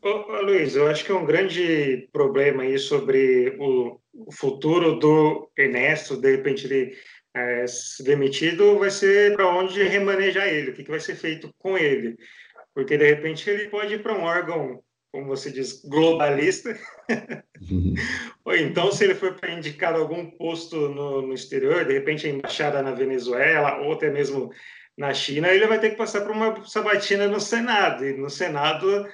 Ô, 0.00 0.42
Luiz, 0.42 0.76
eu 0.76 0.86
acho 0.88 1.04
que 1.04 1.10
é 1.10 1.14
um 1.14 1.26
grande 1.26 2.08
problema 2.12 2.62
aí 2.62 2.78
sobre 2.78 3.56
o, 3.58 4.00
o 4.12 4.32
futuro 4.32 4.98
do 4.98 5.50
Ernesto, 5.56 6.16
de 6.16 6.36
repente 6.36 6.66
ele 6.66 6.96
é, 7.34 7.66
se 7.66 8.02
demitido, 8.02 8.78
vai 8.78 8.90
ser 8.90 9.34
para 9.34 9.48
onde 9.48 9.82
remanejar 9.82 10.48
ele, 10.48 10.70
o 10.70 10.74
que, 10.74 10.84
que 10.84 10.90
vai 10.90 11.00
ser 11.00 11.14
feito 11.14 11.52
com 11.58 11.76
ele. 11.76 12.16
Porque, 12.74 12.96
de 12.96 13.06
repente, 13.06 13.48
ele 13.50 13.68
pode 13.68 13.94
ir 13.94 14.02
para 14.02 14.16
um 14.16 14.22
órgão, 14.22 14.82
como 15.12 15.26
você 15.26 15.50
diz, 15.50 15.82
globalista, 15.84 16.78
uhum. 17.60 17.94
ou 18.44 18.54
então, 18.54 18.92
se 18.92 19.04
ele 19.04 19.14
for 19.14 19.34
para 19.34 19.52
indicar 19.52 19.94
algum 19.94 20.30
posto 20.30 20.76
no, 20.88 21.22
no 21.22 21.34
exterior, 21.34 21.84
de 21.84 21.94
repente 21.94 22.26
a 22.26 22.30
embaixada 22.30 22.82
na 22.82 22.92
Venezuela, 22.92 23.78
ou 23.80 23.92
até 23.92 24.10
mesmo 24.10 24.50
na 24.96 25.14
China, 25.14 25.48
ele 25.48 25.66
vai 25.66 25.80
ter 25.80 25.90
que 25.90 25.96
passar 25.96 26.22
por 26.22 26.32
uma 26.32 26.64
sabatina 26.64 27.26
no 27.26 27.40
Senado, 27.40 28.04
e 28.04 28.12
no 28.16 28.28
Senado 28.28 29.06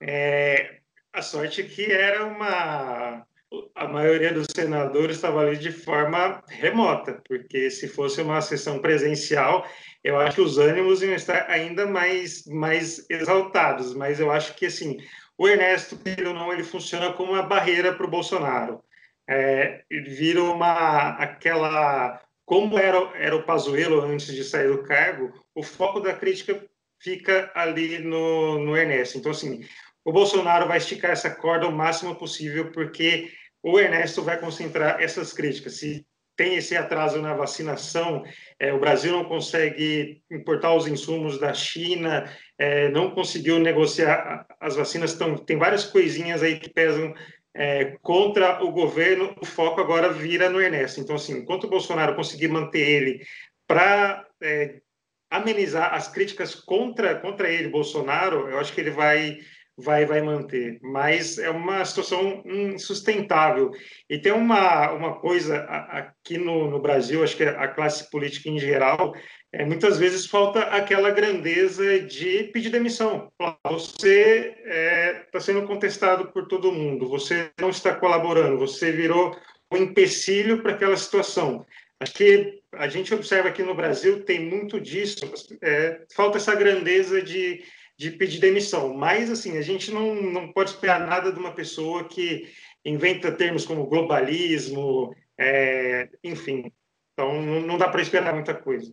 é, 0.00 0.80
a 1.12 1.22
sorte 1.22 1.62
que 1.64 1.90
era 1.90 2.24
uma. 2.24 3.26
A 3.74 3.88
maioria 3.88 4.32
dos 4.32 4.46
senadores 4.54 5.16
estava 5.16 5.40
ali 5.40 5.56
de 5.56 5.72
forma 5.72 6.40
remota, 6.48 7.20
porque 7.26 7.68
se 7.68 7.88
fosse 7.88 8.22
uma 8.22 8.40
sessão 8.40 8.78
presencial, 8.78 9.66
eu 10.04 10.16
acho 10.20 10.36
que 10.36 10.42
os 10.42 10.56
ânimos 10.56 11.02
iam 11.02 11.14
estar 11.14 11.50
ainda 11.50 11.84
mais, 11.84 12.46
mais 12.46 13.04
exaltados. 13.10 13.92
Mas 13.92 14.20
eu 14.20 14.30
acho 14.30 14.54
que, 14.54 14.66
assim, 14.66 14.98
o 15.40 15.48
Ernesto, 15.48 15.98
ele 16.04 16.26
ou 16.26 16.34
não, 16.34 16.52
ele 16.52 16.62
funciona 16.62 17.14
como 17.14 17.32
uma 17.32 17.42
barreira 17.42 17.94
para 17.94 18.04
o 18.04 18.10
Bolsonaro. 18.10 18.84
É, 19.26 19.82
vira 19.90 20.42
uma 20.42 21.12
aquela 21.14 22.20
como 22.44 22.78
era, 22.78 22.98
era 23.16 23.34
o 23.34 23.42
Pazuello 23.42 24.02
antes 24.02 24.26
de 24.26 24.44
sair 24.44 24.68
do 24.68 24.82
cargo, 24.82 25.32
o 25.54 25.62
foco 25.62 25.98
da 25.98 26.12
crítica 26.12 26.62
fica 26.98 27.50
ali 27.54 28.00
no, 28.00 28.58
no 28.58 28.76
Ernesto. 28.76 29.16
Então, 29.16 29.30
assim, 29.30 29.64
o 30.04 30.12
Bolsonaro 30.12 30.68
vai 30.68 30.76
esticar 30.76 31.12
essa 31.12 31.30
corda 31.30 31.66
o 31.66 31.72
máximo 31.72 32.14
possível, 32.16 32.70
porque 32.70 33.32
o 33.62 33.80
Ernesto 33.80 34.22
vai 34.22 34.38
concentrar 34.38 35.00
essas 35.00 35.32
críticas. 35.32 35.78
Se 35.78 36.04
tem 36.40 36.54
esse 36.54 36.74
atraso 36.74 37.20
na 37.20 37.34
vacinação, 37.34 38.24
é, 38.58 38.72
o 38.72 38.80
Brasil 38.80 39.12
não 39.12 39.26
consegue 39.26 40.22
importar 40.30 40.74
os 40.74 40.86
insumos 40.86 41.38
da 41.38 41.52
China, 41.52 42.24
é, 42.56 42.88
não 42.88 43.10
conseguiu 43.10 43.58
negociar 43.58 44.46
as 44.58 44.74
vacinas, 44.74 45.12
tão, 45.12 45.36
tem 45.36 45.58
várias 45.58 45.84
coisinhas 45.84 46.42
aí 46.42 46.58
que 46.58 46.70
pesam 46.70 47.12
é, 47.54 47.98
contra 48.00 48.64
o 48.64 48.72
governo, 48.72 49.36
o 49.38 49.44
foco 49.44 49.82
agora 49.82 50.10
vira 50.10 50.48
no 50.48 50.58
Ernesto. 50.58 50.98
Então, 50.98 51.16
assim, 51.16 51.40
enquanto 51.40 51.64
o 51.64 51.70
Bolsonaro 51.70 52.16
conseguir 52.16 52.48
manter 52.48 52.88
ele 52.88 53.22
para 53.66 54.26
é, 54.42 54.80
amenizar 55.28 55.92
as 55.92 56.08
críticas 56.08 56.54
contra, 56.54 57.16
contra 57.16 57.50
ele, 57.50 57.68
Bolsonaro, 57.68 58.48
eu 58.48 58.58
acho 58.58 58.72
que 58.72 58.80
ele 58.80 58.92
vai 58.92 59.40
vai, 59.80 60.04
vai 60.04 60.20
manter, 60.20 60.78
mas 60.82 61.38
é 61.38 61.50
uma 61.50 61.84
situação 61.84 62.42
insustentável. 62.44 63.70
E 64.08 64.18
tem 64.18 64.32
uma, 64.32 64.92
uma 64.92 65.20
coisa 65.20 65.58
aqui 65.64 66.38
no, 66.38 66.70
no 66.70 66.80
Brasil, 66.80 67.22
acho 67.22 67.36
que 67.36 67.44
a 67.44 67.68
classe 67.68 68.10
política 68.10 68.48
em 68.48 68.58
geral, 68.58 69.14
é, 69.52 69.64
muitas 69.64 69.98
vezes 69.98 70.26
falta 70.26 70.60
aquela 70.60 71.10
grandeza 71.10 72.00
de 72.00 72.44
pedir 72.52 72.70
demissão. 72.70 73.30
Você 73.64 74.54
está 74.58 74.74
é, 74.74 75.14
tá 75.32 75.40
sendo 75.40 75.66
contestado 75.66 76.30
por 76.32 76.46
todo 76.46 76.72
mundo, 76.72 77.08
você 77.08 77.50
não 77.60 77.70
está 77.70 77.94
colaborando, 77.94 78.58
você 78.58 78.92
virou 78.92 79.36
um 79.72 79.76
empecilho 79.76 80.62
para 80.62 80.72
aquela 80.72 80.96
situação. 80.96 81.64
Acho 81.98 82.14
que 82.14 82.60
a 82.72 82.88
gente 82.88 83.12
observa 83.12 83.48
aqui 83.48 83.62
no 83.62 83.74
Brasil 83.74 84.24
tem 84.24 84.40
muito 84.40 84.80
disso, 84.80 85.30
é, 85.62 86.02
falta 86.14 86.38
essa 86.38 86.54
grandeza 86.54 87.20
de 87.20 87.62
de 88.00 88.10
pedir 88.10 88.40
demissão. 88.40 88.94
Mas, 88.94 89.30
assim, 89.30 89.58
a 89.58 89.60
gente 89.60 89.92
não, 89.92 90.14
não 90.14 90.50
pode 90.50 90.70
esperar 90.70 91.06
nada 91.06 91.30
de 91.30 91.38
uma 91.38 91.52
pessoa 91.52 92.04
que 92.04 92.50
inventa 92.82 93.30
termos 93.30 93.66
como 93.66 93.84
globalismo, 93.84 95.14
é, 95.36 96.08
enfim. 96.24 96.72
Então, 97.12 97.42
não 97.42 97.76
dá 97.76 97.90
para 97.90 98.00
esperar 98.00 98.32
muita 98.32 98.54
coisa. 98.54 98.90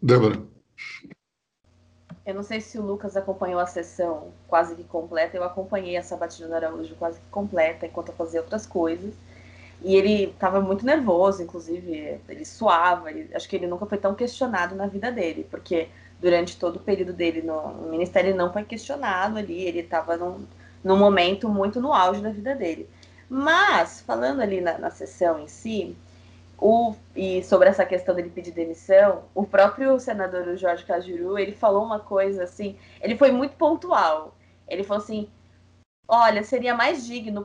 Débora. 0.00 0.40
Eu 2.24 2.34
não 2.36 2.44
sei 2.44 2.60
se 2.60 2.78
o 2.78 2.82
Lucas 2.82 3.16
acompanhou 3.16 3.58
a 3.58 3.66
sessão 3.66 4.32
quase 4.46 4.76
que 4.76 4.84
completa. 4.84 5.36
Eu 5.36 5.42
acompanhei 5.42 5.96
a 5.96 6.02
Sabatina 6.04 6.46
do 6.46 6.54
Araújo 6.54 6.94
quase 6.94 7.18
que 7.18 7.26
completa 7.28 7.86
enquanto 7.86 8.10
eu 8.10 8.14
fazia 8.14 8.40
outras 8.40 8.64
coisas. 8.64 9.12
E 9.82 9.96
ele 9.96 10.30
estava 10.30 10.60
muito 10.60 10.86
nervoso, 10.86 11.42
inclusive, 11.42 12.20
ele 12.28 12.44
suava. 12.44 13.10
Ele, 13.10 13.34
acho 13.34 13.48
que 13.48 13.56
ele 13.56 13.66
nunca 13.66 13.84
foi 13.84 13.98
tão 13.98 14.14
questionado 14.14 14.76
na 14.76 14.86
vida 14.86 15.10
dele, 15.10 15.44
porque 15.50 15.88
durante 16.22 16.56
todo 16.56 16.76
o 16.76 16.80
período 16.80 17.12
dele 17.12 17.42
no, 17.42 17.74
ministério, 17.90 18.30
ele 18.30 18.38
não 18.38 18.52
foi 18.52 18.64
questionado 18.64 19.36
ali, 19.36 19.64
ele 19.64 19.80
estava 19.80 20.16
num, 20.16 20.46
num 20.82 20.96
momento 20.96 21.48
muito 21.48 21.80
no 21.80 21.92
auge 21.92 22.22
da 22.22 22.30
vida 22.30 22.54
dele. 22.54 22.88
Mas, 23.28 24.00
falando 24.02 24.40
ali 24.40 24.60
na, 24.60 24.78
na 24.78 24.90
sessão 24.90 25.40
em 25.40 25.48
si, 25.48 25.96
o, 26.56 26.94
e 27.16 27.42
sobre 27.42 27.68
essa 27.68 27.84
questão 27.84 28.14
dele 28.14 28.30
pedir 28.30 28.52
demissão, 28.52 29.24
o 29.34 29.44
próprio 29.44 29.98
senador 29.98 30.56
Jorge 30.56 30.84
Cajuru, 30.84 31.36
ele 31.36 31.52
falou 31.52 31.84
uma 31.84 31.98
coisa 31.98 32.44
assim, 32.44 32.76
ele 33.00 33.16
foi 33.16 33.32
muito 33.32 33.56
pontual. 33.56 34.32
Ele 34.68 34.84
falou 34.84 35.02
assim, 35.02 35.28
olha, 36.06 36.44
seria 36.44 36.72
mais 36.72 37.04
digno 37.04 37.44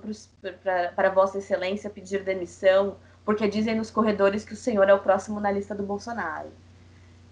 para 0.96 1.10
Vossa 1.10 1.40
Excelência 1.40 1.90
pedir 1.90 2.24
demissão, 2.24 2.98
porque 3.26 3.48
dizem 3.48 3.74
nos 3.74 3.90
corredores 3.90 4.46
que 4.46 4.54
o 4.54 4.58
senhor 4.58 4.88
é 4.88 4.94
o 4.94 5.00
próximo 5.00 5.40
na 5.40 5.50
lista 5.50 5.74
do 5.74 5.82
Bolsonaro. 5.82 6.52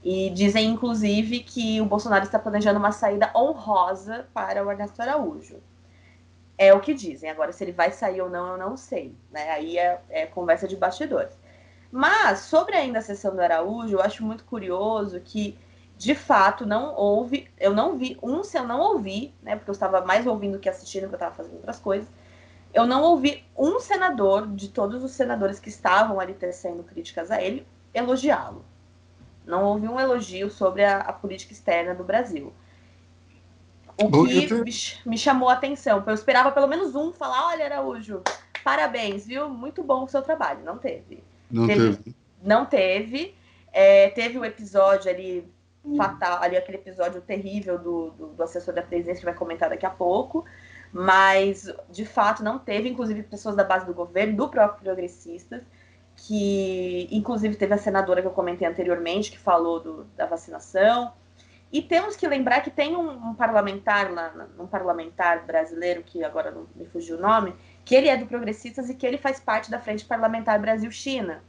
E 0.05 0.29
dizem, 0.29 0.69
inclusive, 0.69 1.39
que 1.39 1.81
o 1.81 1.85
Bolsonaro 1.85 2.25
está 2.25 2.37
planejando 2.37 2.77
uma 2.77 2.91
saída 2.91 3.31
honrosa 3.35 4.27
para 4.35 4.63
o 4.63 4.69
Ernesto 4.69 5.01
Araújo. 5.01 5.55
É 6.59 6.71
o 6.75 6.79
que 6.79 6.93
dizem. 6.93 7.27
Agora, 7.27 7.51
se 7.51 7.63
ele 7.63 7.71
vai 7.71 7.91
sair 7.91 8.21
ou 8.21 8.29
não, 8.29 8.51
eu 8.51 8.57
não 8.59 8.77
sei. 8.77 9.15
Né? 9.31 9.49
Aí 9.49 9.79
é, 9.79 9.99
é 10.09 10.25
conversa 10.27 10.67
de 10.67 10.75
bastidores. 10.75 11.35
Mas, 11.91 12.41
sobre 12.41 12.75
ainda 12.75 12.99
a 12.99 13.01
sessão 13.01 13.35
do 13.35 13.41
Araújo, 13.41 13.95
eu 13.95 14.01
acho 14.01 14.23
muito 14.23 14.43
curioso 14.43 15.19
que, 15.21 15.57
de 15.97 16.13
fato, 16.13 16.67
não 16.67 16.93
houve. 16.93 17.49
Eu 17.57 17.73
não 17.73 17.97
vi, 17.97 18.15
um, 18.21 18.43
se 18.43 18.59
eu 18.59 18.63
não 18.63 18.79
ouvi, 18.79 19.33
né? 19.41 19.55
Porque 19.55 19.71
eu 19.71 19.73
estava 19.73 20.01
mais 20.01 20.27
ouvindo 20.27 20.59
que 20.59 20.69
assistindo, 20.69 21.09
porque 21.09 21.15
eu 21.15 21.27
estava 21.27 21.35
fazendo 21.35 21.55
outras 21.55 21.79
coisas. 21.79 22.07
Eu 22.71 22.85
não 22.85 23.01
ouvi 23.01 23.43
um 23.57 23.79
senador, 23.79 24.45
de 24.45 24.69
todos 24.69 25.03
os 25.03 25.13
senadores 25.13 25.59
que 25.59 25.69
estavam 25.69 26.19
ali 26.19 26.35
tecendo 26.35 26.83
críticas 26.83 27.31
a 27.31 27.41
ele, 27.41 27.65
elogiá-lo. 27.91 28.63
Não 29.45 29.63
houve 29.63 29.87
um 29.87 29.99
elogio 29.99 30.49
sobre 30.49 30.83
a, 30.83 30.99
a 30.99 31.13
política 31.13 31.53
externa 31.53 31.93
do 31.93 32.03
Brasil. 32.03 32.53
O 33.97 34.25
que 34.25 34.53
me, 34.53 34.71
me 35.05 35.17
chamou 35.17 35.49
a 35.49 35.53
atenção. 35.53 36.03
Eu 36.05 36.13
esperava 36.13 36.51
pelo 36.51 36.67
menos 36.67 36.95
um 36.95 37.13
falar: 37.13 37.47
olha, 37.47 37.65
Araújo, 37.65 38.21
parabéns, 38.63 39.25
viu? 39.25 39.47
Muito 39.49 39.83
bom 39.83 40.03
o 40.03 40.07
seu 40.07 40.21
trabalho. 40.21 40.63
Não 40.63 40.77
teve. 40.77 41.23
Não 41.49 41.67
teve. 41.67 41.95
teve. 41.95 42.15
Não 42.41 42.65
teve. 42.65 43.35
É, 43.71 44.09
teve 44.09 44.37
o 44.37 44.41
um 44.41 44.45
episódio 44.45 45.09
ali 45.09 45.49
fatal, 45.95 46.41
ali 46.41 46.57
aquele 46.57 46.77
episódio 46.77 47.21
terrível 47.21 47.77
do, 47.77 48.09
do, 48.11 48.27
do, 48.27 48.43
assessor 48.43 48.73
da 48.73 48.81
presidência 48.81 49.19
que 49.19 49.25
vai 49.25 49.33
comentar 49.33 49.69
daqui 49.69 49.85
a 49.85 49.89
pouco, 49.89 50.45
mas 50.91 51.71
de 51.89 52.05
fato 52.05 52.43
não 52.43 52.57
teve, 52.57 52.89
inclusive 52.89 53.21
pessoas 53.23 53.55
da 53.55 53.63
base 53.63 53.85
do 53.85 53.93
governo, 53.93 54.35
do 54.35 54.47
próprio 54.49 54.81
progressistas, 54.81 55.61
que 56.15 57.07
inclusive 57.11 57.55
teve 57.55 57.73
a 57.73 57.77
senadora 57.77 58.21
que 58.21 58.27
eu 58.27 58.31
comentei 58.31 58.67
anteriormente, 58.67 59.31
que 59.31 59.37
falou 59.37 59.79
do, 59.79 60.03
da 60.15 60.25
vacinação. 60.25 61.13
E 61.71 61.81
temos 61.81 62.15
que 62.15 62.27
lembrar 62.27 62.61
que 62.61 62.69
tem 62.69 62.95
um, 62.95 63.09
um 63.09 63.33
parlamentar 63.33 64.11
lá, 64.11 64.33
um 64.57 64.67
parlamentar 64.67 65.45
brasileiro, 65.45 66.03
que 66.03 66.23
agora 66.23 66.51
não 66.51 66.67
me 66.75 66.85
fugiu 66.85 67.17
o 67.17 67.21
nome, 67.21 67.53
que 67.83 67.93
ele 67.93 68.07
é 68.07 68.15
do 68.15 68.25
Progressistas 68.25 68.89
e 68.89 68.95
que 68.95 69.05
ele 69.05 69.17
faz 69.17 69.39
parte 69.39 69.69
da 69.69 69.79
Frente 69.79 70.05
Parlamentar 70.05 70.59
Brasil-China. 70.59 71.43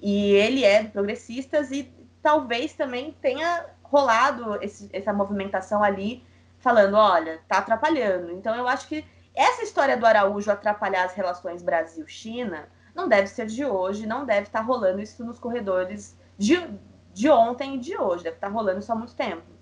E 0.00 0.32
ele 0.32 0.64
é 0.64 0.82
do 0.82 0.90
Progressistas 0.90 1.70
e 1.70 1.90
talvez 2.22 2.74
também 2.74 3.16
tenha 3.20 3.66
rolado 3.82 4.62
esse, 4.62 4.90
essa 4.92 5.12
movimentação 5.12 5.82
ali, 5.82 6.24
falando, 6.58 6.96
olha, 6.96 7.40
tá 7.48 7.58
atrapalhando. 7.58 8.32
Então 8.32 8.54
eu 8.54 8.68
acho 8.68 8.86
que 8.88 9.04
essa 9.34 9.62
história 9.62 9.96
do 9.96 10.04
Araújo 10.04 10.50
atrapalhar 10.50 11.04
as 11.04 11.14
relações 11.14 11.62
Brasil-China 11.62 12.68
não 12.94 13.08
deve 13.08 13.26
ser 13.26 13.46
de 13.46 13.64
hoje, 13.64 14.06
não 14.06 14.24
deve 14.24 14.46
estar 14.46 14.60
tá 14.60 14.64
rolando 14.64 15.00
isso 15.00 15.24
nos 15.24 15.38
corredores 15.38 16.16
de, 16.36 16.58
de 17.12 17.30
ontem 17.30 17.76
e 17.76 17.78
de 17.78 17.96
hoje, 17.96 18.24
deve 18.24 18.36
estar 18.36 18.48
tá 18.48 18.52
rolando 18.52 18.80
isso 18.80 18.92
há 18.92 18.94
muito 18.94 19.14
tempo. 19.14 19.52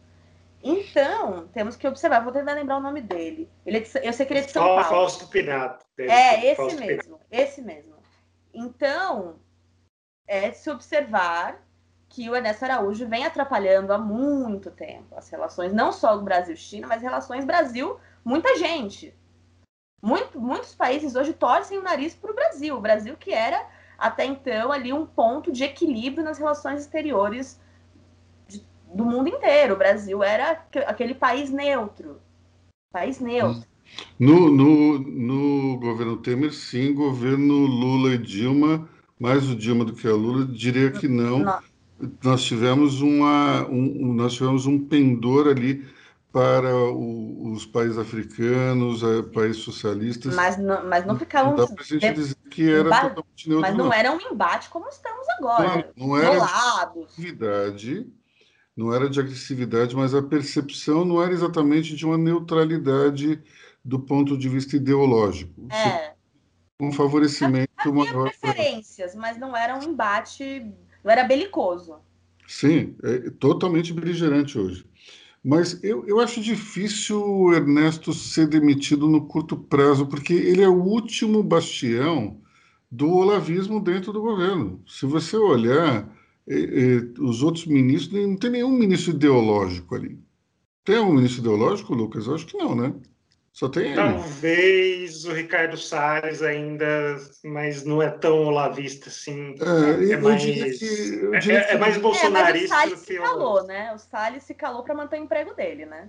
Então, 0.63 1.49
temos 1.49 1.75
que 1.75 1.89
observar, 1.89 2.23
vou 2.23 2.33
tentar 2.33 2.53
lembrar 2.53 2.77
o 2.77 2.83
nome 2.83 3.01
dele. 3.01 3.51
Ele 3.65 3.79
é 3.79 3.81
de, 3.81 3.91
eu 4.03 4.13
sei 4.13 4.27
que 4.27 4.33
ele 4.33 4.41
é 4.41 4.45
de 4.45 4.53
São 4.53 4.63
Paulo. 4.63 4.85
Fausto 4.85 5.27
Pinato. 5.29 5.85
É, 5.99 6.47
esse 6.47 6.57
Fausto 6.57 6.81
mesmo, 6.81 7.03
Pinato. 7.03 7.27
esse 7.31 7.63
mesmo. 7.63 7.95
Então, 8.53 9.37
é 10.27 10.51
de 10.51 10.59
se 10.59 10.71
observar 10.71 11.63
que 12.09 12.29
o 12.29 12.35
Ernesto 12.35 12.65
Araújo 12.65 13.07
vem 13.09 13.25
atrapalhando 13.25 13.93
há 13.93 13.99
muito 13.99 14.71
tempo 14.71 15.15
as 15.17 15.29
relações, 15.31 15.73
não 15.73 15.93
só 15.93 16.17
do 16.17 16.25
Brasil-China, 16.25 16.89
mas 16.89 17.01
relações 17.01 17.45
Brasil-muita 17.45 18.57
gente. 18.59 19.17
Muito, 20.03 20.41
muitos 20.41 20.75
países 20.75 21.15
hoje 21.15 21.33
torcem 21.33 21.79
o 21.79 21.83
nariz 21.83 22.15
para 22.15 22.31
o 22.31 22.35
Brasil. 22.35 22.77
O 22.77 22.81
Brasil 22.81 23.17
que 23.19 23.33
era 23.33 23.67
até 23.99 24.25
então 24.25 24.73
ali 24.73 24.93
um 24.93 25.05
ponto 25.05 25.53
de 25.53 25.63
equilíbrio 25.63 26.25
nas 26.25 26.39
relações 26.39 26.81
exteriores 26.81 27.61
de, 28.49 28.65
do 28.95 29.05
mundo 29.05 29.29
inteiro. 29.29 29.75
O 29.75 29.79
Brasil 29.79 30.23
era 30.23 30.65
aquele 30.87 31.15
país 31.15 31.51
neutro. 31.51 32.19
País 32.93 33.21
neutro. 33.21 33.69
No, 34.19 34.51
no, 34.51 34.99
no 34.99 35.79
governo 35.79 36.17
Temer, 36.17 36.53
sim, 36.53 36.95
governo 36.95 37.55
Lula 37.55 38.15
e 38.15 38.19
Dilma, 38.19 38.89
mais 39.19 39.49
o 39.51 39.57
Dilma 39.57 39.85
do 39.85 39.93
que 39.93 40.07
a 40.07 40.13
Lula, 40.13 40.47
diria 40.47 40.91
que 40.91 41.09
não. 41.09 41.41
não. 41.41 41.59
Nós 42.25 42.43
tivemos 42.43 43.03
uma, 43.03 43.67
um, 43.69 44.15
nós 44.15 44.35
tivemos 44.35 44.65
um 44.65 44.79
pendor 44.79 45.49
ali 45.49 45.85
para 46.33 46.75
o, 46.75 47.53
os 47.53 47.67
países 47.67 47.99
africanos, 47.99 49.03
eh, 49.03 49.23
países 49.35 49.63
socialistas. 49.63 50.35
Mas 50.35 50.57
não, 50.57 50.87
mas 50.87 51.05
não 51.05 51.19
ficavam. 51.19 51.57
Não 51.57 51.67
dá 51.67 51.75
para 51.75 51.83
a 51.83 51.87
gente 51.87 52.13
dizer 52.13 52.37
que 52.51 52.71
era 52.71 52.85
totalmente 52.85 53.49
neutro. 53.49 53.61
Mas 53.61 53.77
não, 53.77 53.85
não, 53.87 53.93
era 53.93 54.13
um 54.13 54.21
embate 54.21 54.69
como 54.69 54.89
estamos 54.89 55.29
agora. 55.39 55.93
Não, 55.97 56.09
não 56.09 56.17
era 56.17 56.45
agressividade, 56.83 58.07
não 58.77 58.95
era 58.95 59.11
de 59.11 59.19
agressividade, 59.19 59.97
mas 59.97 60.15
a 60.15 60.23
percepção 60.23 61.05
não 61.05 61.23
era 61.23 61.33
exatamente 61.33 61.97
de 61.97 62.07
uma 62.07 62.17
neutralidade 62.17 63.43
do 63.85 63.99
ponto 63.99 64.39
de 64.39 64.49
vista 64.49 64.77
ideológico. 64.77 65.67
É. 65.73 66.15
Um 66.81 66.93
favorecimento 66.93 67.71
havia 67.77 67.93
maior. 67.93 68.31
preferências, 68.31 69.15
mas 69.15 69.37
não 69.37 69.57
era 69.57 69.77
um 69.77 69.83
embate, 69.83 70.73
não 71.05 71.11
era 71.11 71.25
belicoso. 71.25 71.99
Sim, 72.47 72.97
é 73.03 73.31
totalmente 73.31 73.93
beligerante 73.93 74.59
hoje. 74.59 74.85
Mas 75.43 75.83
eu, 75.83 76.07
eu 76.07 76.21
acho 76.21 76.41
difícil 76.41 77.25
o 77.25 77.55
Ernesto 77.55 78.13
ser 78.13 78.47
demitido 78.47 79.09
no 79.09 79.27
curto 79.27 79.57
prazo, 79.57 80.07
porque 80.07 80.35
ele 80.35 80.63
é 80.63 80.69
o 80.69 80.83
último 80.83 81.43
bastião 81.43 82.41
do 82.91 83.09
olavismo 83.09 83.81
dentro 83.81 84.13
do 84.13 84.21
governo. 84.21 84.83
Se 84.87 85.07
você 85.07 85.37
olhar, 85.37 86.15
os 87.19 87.43
outros 87.43 87.67
ministros, 87.67 88.27
não 88.27 88.37
tem 88.37 88.51
nenhum 88.51 88.71
ministro 88.71 89.13
ideológico 89.13 89.95
ali. 89.95 90.19
Tem 90.85 90.99
um 90.99 91.15
ministro 91.15 91.41
ideológico, 91.41 91.95
Lucas? 91.95 92.27
Eu 92.27 92.35
acho 92.35 92.47
que 92.47 92.57
não, 92.57 92.75
né? 92.75 92.95
Só 93.53 93.69
tem 93.69 93.95
Talvez 93.95 95.25
o 95.25 95.33
Ricardo 95.33 95.77
Salles 95.77 96.41
ainda, 96.41 96.87
mas 97.45 97.85
não 97.85 98.01
é 98.01 98.09
tão 98.09 98.45
olavista 98.45 99.09
assim. 99.09 99.55
É, 99.61 100.13
é 100.13 100.17
mais, 100.17 100.43
que, 100.43 101.51
é, 101.51 101.73
é, 101.73 101.79
mais 101.79 101.99
bolsonarista. 101.99 102.75
É, 102.75 102.79
mas 102.79 102.93
o 102.93 102.97
Salles 102.97 102.99
se 103.01 103.19
calou, 103.19 103.67
né? 103.67 103.93
O 103.93 103.99
Salles 103.99 104.43
se 104.45 104.55
calou 104.55 104.85
para 104.85 104.95
manter 104.95 105.21
o 105.21 105.25
emprego 105.25 105.53
dele, 105.55 105.85
né? 105.85 106.09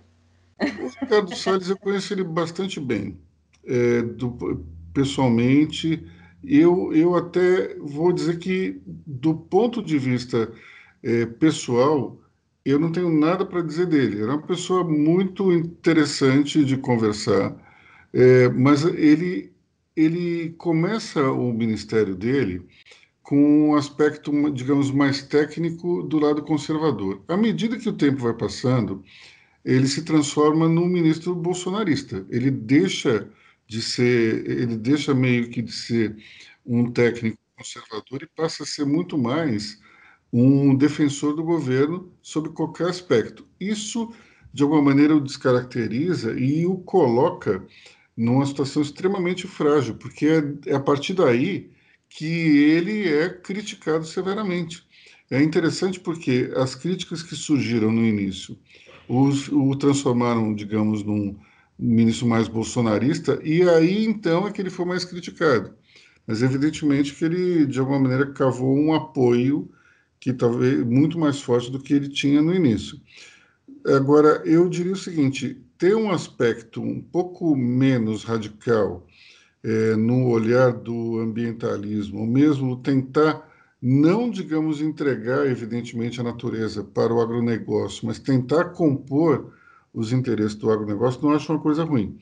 O 0.59 0.87
Ricardo 1.01 1.35
Salles, 1.35 1.69
eu 1.69 1.77
conheço 1.77 2.13
ele 2.13 2.23
bastante 2.23 2.79
bem. 2.79 3.19
É, 3.65 4.03
do, 4.03 4.63
pessoalmente, 4.93 6.07
eu, 6.43 6.93
eu 6.93 7.15
até 7.15 7.75
vou 7.79 8.13
dizer 8.13 8.37
que, 8.37 8.79
do 8.85 9.33
ponto 9.33 9.81
de 9.81 9.97
vista 9.97 10.51
é, 11.03 11.25
pessoal, 11.25 12.20
eu 12.65 12.79
não 12.79 12.91
tenho 12.91 13.09
nada 13.09 13.45
para 13.45 13.61
dizer 13.61 13.87
dele. 13.87 14.21
Era 14.21 14.35
uma 14.35 14.41
pessoa 14.45 14.83
muito 14.83 15.51
interessante 15.51 16.63
de 16.63 16.77
conversar, 16.77 17.55
é, 18.13 18.49
mas 18.49 18.83
ele, 18.83 19.51
ele 19.95 20.51
começa 20.57 21.31
o 21.31 21.51
ministério 21.53 22.15
dele 22.15 22.67
com 23.23 23.69
um 23.69 23.75
aspecto, 23.75 24.31
digamos, 24.51 24.91
mais 24.91 25.21
técnico 25.23 26.03
do 26.03 26.19
lado 26.19 26.43
conservador. 26.43 27.23
À 27.27 27.37
medida 27.37 27.77
que 27.77 27.89
o 27.89 27.93
tempo 27.93 28.23
vai 28.23 28.33
passando, 28.33 29.03
ele 29.63 29.87
se 29.87 30.03
transforma 30.03 30.67
num 30.67 30.87
ministro 30.87 31.33
bolsonarista. 31.33 32.25
Ele 32.29 32.51
deixa 32.51 33.29
de 33.67 33.81
ser, 33.81 34.49
ele 34.49 34.75
deixa 34.75 35.13
meio 35.13 35.49
que 35.49 35.61
de 35.61 35.71
ser 35.71 36.17
um 36.65 36.91
técnico 36.91 37.37
conservador 37.55 38.23
e 38.23 38.27
passa 38.35 38.63
a 38.63 38.65
ser 38.65 38.85
muito 38.85 39.17
mais 39.17 39.79
um 40.31 40.75
defensor 40.75 41.35
do 41.35 41.43
governo 41.43 42.11
sobre 42.21 42.51
qualquer 42.51 42.87
aspecto. 42.87 43.45
Isso, 43.59 44.11
de 44.53 44.63
alguma 44.63 44.81
maneira, 44.81 45.15
o 45.15 45.21
descaracteriza 45.21 46.33
e 46.39 46.65
o 46.65 46.77
coloca 46.77 47.65
numa 48.15 48.45
situação 48.45 48.81
extremamente 48.81 49.47
frágil, 49.47 49.95
porque 49.95 50.27
é, 50.27 50.71
é 50.71 50.75
a 50.75 50.79
partir 50.79 51.13
daí 51.13 51.71
que 52.09 52.25
ele 52.25 53.07
é 53.07 53.29
criticado 53.29 54.05
severamente. 54.05 54.85
É 55.29 55.41
interessante 55.41 55.99
porque 55.99 56.51
as 56.55 56.75
críticas 56.75 57.23
que 57.23 57.35
surgiram 57.35 57.91
no 57.91 58.05
início 58.05 58.57
os, 59.07 59.47
o 59.49 59.75
transformaram, 59.75 60.53
digamos, 60.53 61.03
num 61.03 61.37
ministro 61.77 62.27
mais 62.27 62.47
bolsonarista, 62.47 63.39
e 63.43 63.67
aí 63.67 64.05
então 64.05 64.47
é 64.47 64.51
que 64.51 64.61
ele 64.61 64.69
foi 64.69 64.85
mais 64.85 65.03
criticado. 65.03 65.73
Mas 66.27 66.41
evidentemente 66.41 67.13
que 67.13 67.25
ele, 67.25 67.65
de 67.65 67.79
alguma 67.79 67.99
maneira, 67.99 68.31
cavou 68.31 68.77
um 68.77 68.93
apoio 68.93 69.69
que 70.21 70.31
talvez 70.31 70.85
muito 70.85 71.19
mais 71.19 71.41
forte 71.41 71.71
do 71.71 71.79
que 71.79 71.93
ele 71.93 72.07
tinha 72.07 72.41
no 72.41 72.53
início. 72.53 73.01
Agora, 73.85 74.41
eu 74.45 74.69
diria 74.69 74.93
o 74.93 74.95
seguinte: 74.95 75.59
ter 75.77 75.95
um 75.95 76.11
aspecto 76.11 76.81
um 76.81 77.01
pouco 77.01 77.55
menos 77.55 78.23
radical 78.23 79.05
é, 79.63 79.95
no 79.95 80.29
olhar 80.29 80.71
do 80.71 81.19
ambientalismo, 81.19 82.19
ou 82.19 82.27
mesmo 82.27 82.77
tentar 82.77 83.49
não, 83.81 84.29
digamos, 84.29 84.79
entregar, 84.79 85.47
evidentemente, 85.47 86.21
a 86.21 86.23
natureza 86.23 86.83
para 86.83 87.11
o 87.11 87.19
agronegócio, 87.19 88.05
mas 88.05 88.19
tentar 88.19 88.65
compor 88.65 89.51
os 89.91 90.13
interesses 90.13 90.53
do 90.53 90.69
agronegócio, 90.69 91.19
não 91.23 91.31
acho 91.31 91.51
uma 91.51 91.59
coisa 91.59 91.83
ruim. 91.83 92.15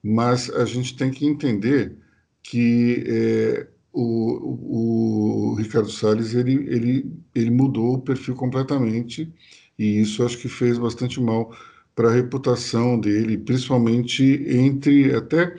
Mas 0.00 0.48
a 0.50 0.64
gente 0.64 0.96
tem 0.96 1.10
que 1.10 1.26
entender 1.26 1.96
que 2.44 3.04
é, 3.08 3.66
o, 3.92 5.52
o, 5.52 5.54
Ricardo 5.54 5.90
Salles 5.90 6.34
ele, 6.34 6.54
ele 6.68 7.12
ele 7.34 7.50
mudou 7.50 7.94
o 7.94 8.00
perfil 8.00 8.34
completamente 8.34 9.32
e 9.78 10.00
isso 10.00 10.24
acho 10.24 10.38
que 10.38 10.48
fez 10.48 10.78
bastante 10.78 11.20
mal 11.20 11.52
para 11.94 12.08
a 12.08 12.14
reputação 12.14 12.98
dele, 12.98 13.36
principalmente 13.36 14.22
entre 14.48 15.14
até 15.14 15.56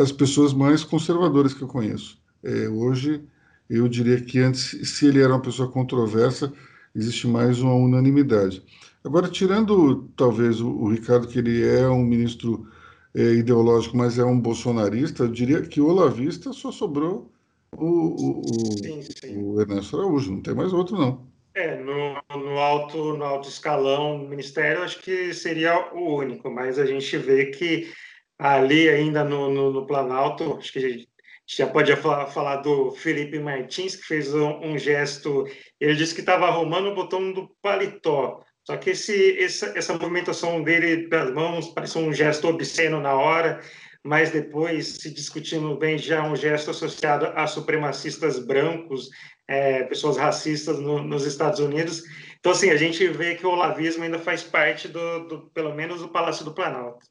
as 0.00 0.12
pessoas 0.12 0.54
mais 0.54 0.84
conservadoras 0.84 1.52
que 1.52 1.62
eu 1.62 1.68
conheço. 1.68 2.18
É, 2.42 2.68
hoje, 2.68 3.22
eu 3.68 3.88
diria 3.88 4.20
que 4.20 4.38
antes, 4.38 4.88
se 4.88 5.06
ele 5.06 5.20
era 5.20 5.32
uma 5.32 5.42
pessoa 5.42 5.70
controversa, 5.70 6.52
existe 6.94 7.26
mais 7.26 7.60
uma 7.60 7.74
unanimidade. 7.74 8.62
Agora, 9.04 9.28
tirando 9.28 10.08
talvez 10.16 10.60
o, 10.60 10.68
o 10.68 10.90
Ricardo, 10.90 11.28
que 11.28 11.38
ele 11.38 11.62
é 11.62 11.88
um 11.88 12.04
ministro 12.04 12.66
é, 13.14 13.34
ideológico, 13.34 13.96
mas 13.96 14.18
é 14.18 14.24
um 14.24 14.40
bolsonarista, 14.40 15.24
eu 15.24 15.28
diria 15.28 15.62
que 15.62 15.80
o 15.80 15.88
Olavista 15.88 16.52
só 16.52 16.72
sobrou 16.72 17.30
o, 17.72 18.42
o, 18.42 18.78
sim, 18.78 19.02
sim. 19.02 19.42
o 19.42 19.60
Ernesto 19.60 19.96
Araújo, 19.96 20.32
não 20.32 20.42
tem 20.42 20.54
mais 20.54 20.72
outro, 20.72 20.96
não. 20.96 21.26
É, 21.54 21.76
no, 21.76 22.20
no, 22.38 22.58
alto, 22.58 23.16
no 23.16 23.24
alto 23.24 23.48
escalão 23.48 24.18
do 24.18 24.28
ministério, 24.28 24.82
acho 24.82 25.00
que 25.00 25.32
seria 25.32 25.94
o 25.94 26.16
único, 26.16 26.50
mas 26.50 26.78
a 26.78 26.84
gente 26.84 27.16
vê 27.16 27.46
que 27.46 27.90
ali 28.38 28.88
ainda 28.88 29.24
no, 29.24 29.50
no, 29.50 29.72
no 29.72 29.86
Planalto, 29.86 30.58
acho 30.58 30.72
que 30.72 30.78
a 30.78 30.82
gente 30.82 31.08
já 31.46 31.66
pode 31.66 31.94
falar, 31.96 32.26
falar 32.26 32.56
do 32.56 32.90
Felipe 32.90 33.38
Martins, 33.38 33.96
que 33.96 34.04
fez 34.04 34.34
um, 34.34 34.58
um 34.62 34.78
gesto, 34.78 35.46
ele 35.80 35.94
disse 35.94 36.14
que 36.14 36.20
estava 36.20 36.46
arrumando 36.46 36.88
o 36.88 36.94
botão 36.94 37.32
do 37.32 37.48
paletó, 37.62 38.42
só 38.66 38.76
que 38.76 38.90
esse, 38.90 39.38
essa, 39.38 39.78
essa 39.78 39.92
movimentação 39.92 40.62
dele 40.62 41.08
pelas 41.08 41.32
mãos 41.32 41.68
pareceu 41.68 42.02
um 42.02 42.12
gesto 42.12 42.48
obsceno 42.48 43.00
na 43.00 43.14
hora, 43.14 43.60
mas 44.06 44.30
depois, 44.30 44.98
se 45.00 45.12
discutindo 45.12 45.76
bem, 45.76 45.98
já 45.98 46.22
um 46.22 46.36
gesto 46.36 46.70
associado 46.70 47.26
a 47.34 47.46
supremacistas 47.46 48.38
brancos, 48.38 49.10
é, 49.48 49.82
pessoas 49.84 50.16
racistas 50.16 50.78
no, 50.78 51.02
nos 51.02 51.24
Estados 51.26 51.60
Unidos. 51.60 52.02
Então, 52.38 52.52
assim, 52.52 52.70
a 52.70 52.76
gente 52.76 53.06
vê 53.08 53.34
que 53.34 53.44
o 53.44 53.50
olavismo 53.50 54.04
ainda 54.04 54.18
faz 54.18 54.42
parte 54.42 54.86
do, 54.86 55.26
do 55.26 55.38
pelo 55.52 55.74
menos, 55.74 56.00
do 56.00 56.08
Palácio 56.08 56.44
do 56.44 56.54
Planalto. 56.54 57.04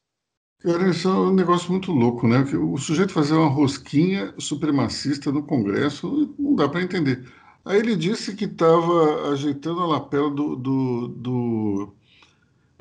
Cara, 0.61 0.89
isso 0.89 1.07
é 1.07 1.11
um 1.11 1.33
negócio 1.33 1.69
muito 1.69 1.91
louco, 1.91 2.27
né? 2.27 2.39
O 2.57 2.77
sujeito 2.77 3.13
fazer 3.13 3.33
uma 3.33 3.49
rosquinha 3.49 4.33
supremacista 4.39 5.31
no 5.31 5.43
Congresso 5.43 6.33
não 6.39 6.55
dá 6.55 6.67
para 6.67 6.81
entender. 6.81 7.23
Aí 7.65 7.79
ele 7.79 7.95
disse 7.95 8.35
que 8.35 8.45
estava 8.45 9.31
ajeitando 9.31 9.81
a 9.81 9.87
lapela 9.87 10.29
do, 10.29 10.55
do, 10.55 11.07
do, 11.09 11.95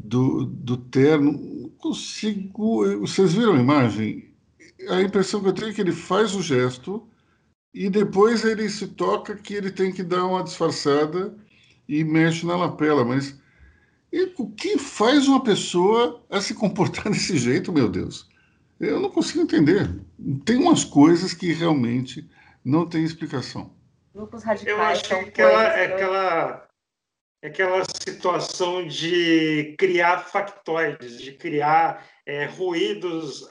do, 0.03 0.45
do 0.47 0.77
terno. 0.77 1.33
Não 1.33 1.69
consigo. 1.71 2.99
Vocês 3.01 3.35
viram 3.35 3.55
a 3.55 3.61
imagem? 3.61 4.33
A 4.89 5.01
impressão 5.01 5.41
que 5.41 5.49
eu 5.49 5.53
tenho 5.53 5.71
é 5.71 5.73
que 5.75 5.81
ele 5.81 5.93
faz 5.93 6.35
o 6.35 6.43
gesto 6.43 7.07
e 7.73 7.89
depois 7.89 8.45
ele 8.45 8.69
se 8.69 8.89
toca 8.89 9.35
que 9.35 9.55
ele 9.55 9.71
tem 9.71 9.93
que 9.93 10.03
dar 10.03 10.25
uma 10.25 10.43
disfarçada 10.43 11.35
e 11.89 12.05
mexe 12.05 12.47
na 12.47 12.57
lapela. 12.57 13.05
Mas 13.05 13.39
o 14.39 14.51
que 14.51 14.79
faz 14.79 15.27
uma 15.27 15.43
pessoa 15.43 16.23
a 16.31 16.41
se 16.41 16.55
comportar 16.55 17.05
desse 17.11 17.37
jeito, 17.39 17.73
meu 17.73 17.89
Deus? 17.89 18.29
Eu 18.79 19.01
não 19.01 19.11
consigo 19.11 19.43
entender. 19.43 19.91
Tem 20.45 20.57
umas 20.57 20.85
coisas 20.85 21.33
que 21.33 21.53
realmente 21.53 22.29
não 22.65 22.87
têm 22.87 23.05
explicação 23.05 23.73
grupos 24.15 24.45
radicais. 24.45 24.77
Eu 24.77 24.83
acho 24.83 25.05
que 25.05 25.15
aquela, 25.15 25.63
é 25.65 25.87
aquela, 25.87 26.69
aquela 27.45 27.83
situação 27.85 28.87
de 28.87 29.75
criar 29.79 30.19
factoides, 30.19 31.21
de 31.21 31.33
criar 31.33 32.07
é, 32.25 32.47
ruídos 32.47 33.49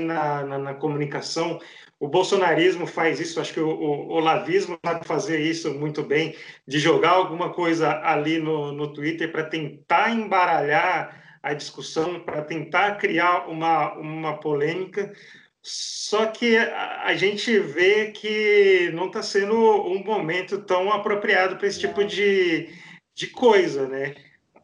na, 0.00 0.44
na, 0.44 0.58
na, 0.58 0.74
comunicação. 0.74 1.60
O 2.00 2.08
bolsonarismo 2.08 2.86
faz 2.86 3.20
isso, 3.20 3.40
acho 3.40 3.52
que 3.52 3.60
o, 3.60 3.68
o 3.68 4.08
olavismo 4.12 4.78
sabe 4.84 5.06
fazer 5.06 5.40
isso 5.40 5.74
muito 5.74 6.02
bem, 6.02 6.34
de 6.66 6.78
jogar 6.78 7.10
alguma 7.10 7.52
coisa 7.52 8.00
ali 8.02 8.38
no, 8.38 8.72
no 8.72 8.92
Twitter 8.92 9.30
para 9.30 9.44
tentar 9.44 10.10
embaralhar 10.10 11.38
a 11.42 11.52
discussão, 11.52 12.20
para 12.20 12.42
tentar 12.42 12.96
criar 12.96 13.48
uma, 13.48 13.94
uma 13.94 14.38
polêmica. 14.38 15.12
Só 15.60 16.26
que 16.26 16.56
a, 16.56 17.14
gente 17.14 17.58
vê 17.58 18.10
que 18.12 18.90
não 18.94 19.08
está 19.08 19.22
sendo 19.22 19.54
um 19.54 20.02
momento 20.02 20.62
tão 20.62 20.90
apropriado 20.90 21.56
para 21.56 21.66
esse 21.66 21.80
tipo 21.80 22.04
de, 22.04 22.70
de 23.18 23.26
coisa, 23.26 23.88
né? 23.88 24.14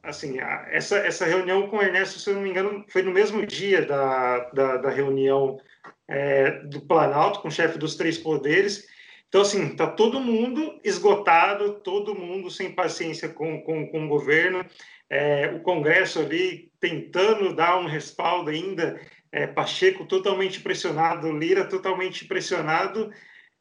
Assim, 0.00 0.38
essa, 0.70 0.98
essa 0.98 1.24
reunião 1.24 1.66
com 1.66 1.78
o 1.78 1.82
Ernesto, 1.82 2.20
se 2.20 2.30
eu 2.30 2.34
não 2.34 2.42
me 2.42 2.50
engano, 2.50 2.84
foi 2.88 3.02
no 3.02 3.10
mesmo 3.10 3.44
dia 3.44 3.84
da, 3.84 4.50
da, 4.50 4.76
da 4.76 4.90
reunião 4.90 5.58
é, 6.06 6.52
do 6.62 6.80
Planalto 6.82 7.40
com 7.40 7.48
o 7.48 7.50
chefe 7.50 7.78
dos 7.78 7.96
três 7.96 8.16
poderes. 8.16 8.86
Então, 9.28 9.40
assim, 9.40 9.72
está 9.72 9.88
todo 9.88 10.20
mundo 10.20 10.78
esgotado, 10.84 11.80
todo 11.80 12.14
mundo 12.14 12.48
sem 12.48 12.70
paciência 12.70 13.28
com, 13.28 13.60
com, 13.62 13.88
com 13.88 14.04
o 14.04 14.08
governo, 14.08 14.64
é, 15.10 15.48
o 15.48 15.60
Congresso 15.60 16.20
ali 16.20 16.70
tentando 16.78 17.56
dar 17.56 17.78
um 17.78 17.86
respaldo 17.86 18.50
ainda 18.50 19.00
é, 19.32 19.48
Pacheco 19.48 20.06
totalmente 20.06 20.60
pressionado, 20.60 21.36
Lira 21.36 21.64
totalmente 21.64 22.24
pressionado, 22.24 23.10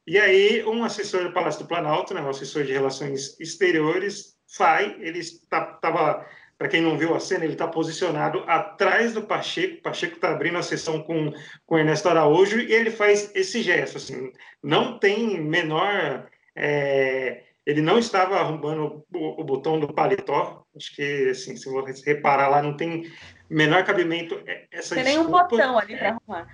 e 0.06 0.20
aí 0.20 0.64
um 0.66 0.84
assessor 0.84 1.24
do 1.24 1.34
Palácio 1.34 1.64
do 1.64 1.68
Planalto, 1.68 2.14
né, 2.14 2.22
um 2.22 2.30
assessor 2.30 2.64
de 2.64 2.74
relações 2.74 3.40
exteriores, 3.40 4.33
sai, 4.54 4.96
ele 5.00 5.18
estava, 5.18 6.24
para 6.60 6.68
quem 6.68 6.80
não 6.80 6.96
viu 6.96 7.16
a 7.16 7.20
cena, 7.20 7.44
ele 7.44 7.54
está 7.54 7.68
posicionado 7.68 8.44
atrás 8.46 9.12
do 9.12 9.24
Pacheco, 9.24 9.82
Pacheco 9.82 10.14
está 10.14 10.30
abrindo 10.30 10.60
a 10.60 10.62
sessão 10.62 11.02
com, 11.02 11.34
com 11.66 11.80
Ernesto 11.80 12.08
Araújo, 12.08 12.60
e 12.60 12.72
ele 12.72 12.92
faz 12.92 13.32
esse 13.34 13.64
gesto, 13.64 13.98
assim, 13.98 14.32
não 14.62 15.00
tem 15.00 15.42
menor... 15.42 16.30
É, 16.56 17.46
ele 17.66 17.82
não 17.82 17.98
estava 17.98 18.36
arrombando 18.36 19.04
o, 19.12 19.42
o, 19.42 19.44
botão 19.44 19.80
do 19.80 19.92
paletó. 19.94 20.66
Acho 20.76 20.94
que, 20.94 21.30
assim, 21.30 21.56
se 21.56 21.70
você 21.70 22.14
reparar 22.14 22.50
lá, 22.50 22.62
não 22.62 22.76
tem 22.76 23.10
menor 23.50 23.86
cabimento 23.86 24.40
é, 24.46 24.68
essa 24.70 24.96
Tem 24.96 25.06
nenhum 25.06 25.32
botão 25.32 25.80
ali 25.80 25.98
para 25.98 26.10
arrumar. 26.10 26.48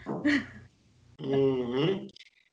Uhum. 1.20 2.08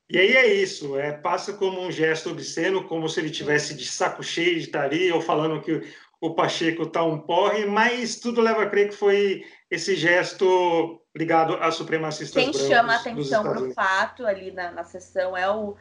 E 0.09 0.17
aí 0.17 0.37
é 0.37 0.53
isso, 0.53 0.97
é, 0.97 1.11
passa 1.11 1.53
como 1.53 1.81
um 1.81 1.91
gesto 1.91 2.29
obsceno, 2.29 2.87
como 2.87 3.09
se 3.09 3.19
ele 3.19 3.29
tivesse 3.29 3.73
de 3.73 3.85
saco 3.85 4.23
cheio 4.23 4.55
de 4.55 4.61
estar 4.61 4.83
ali, 4.83 5.11
ou 5.11 5.19
falando 5.19 5.61
que 5.61 5.83
o 6.21 6.33
Pacheco 6.33 6.83
está 6.83 7.03
um 7.03 7.19
porre, 7.19 7.65
mas 7.65 8.15
tudo 8.15 8.41
leva 8.41 8.63
a 8.63 8.69
crer 8.69 8.89
que 8.89 8.95
foi 8.95 9.43
esse 9.69 9.95
gesto 9.95 11.01
ligado 11.15 11.55
a 11.55 11.71
supremacistas 11.71 12.41
Quem 12.41 12.53
chama 12.53 12.93
a 12.93 12.97
atenção 12.97 13.43
para 13.43 13.61
o 13.61 13.73
fato 13.73 14.25
ali 14.25 14.51
na, 14.51 14.71
na 14.71 14.83
sessão 14.83 15.35
é 15.35 15.49
o 15.49 15.75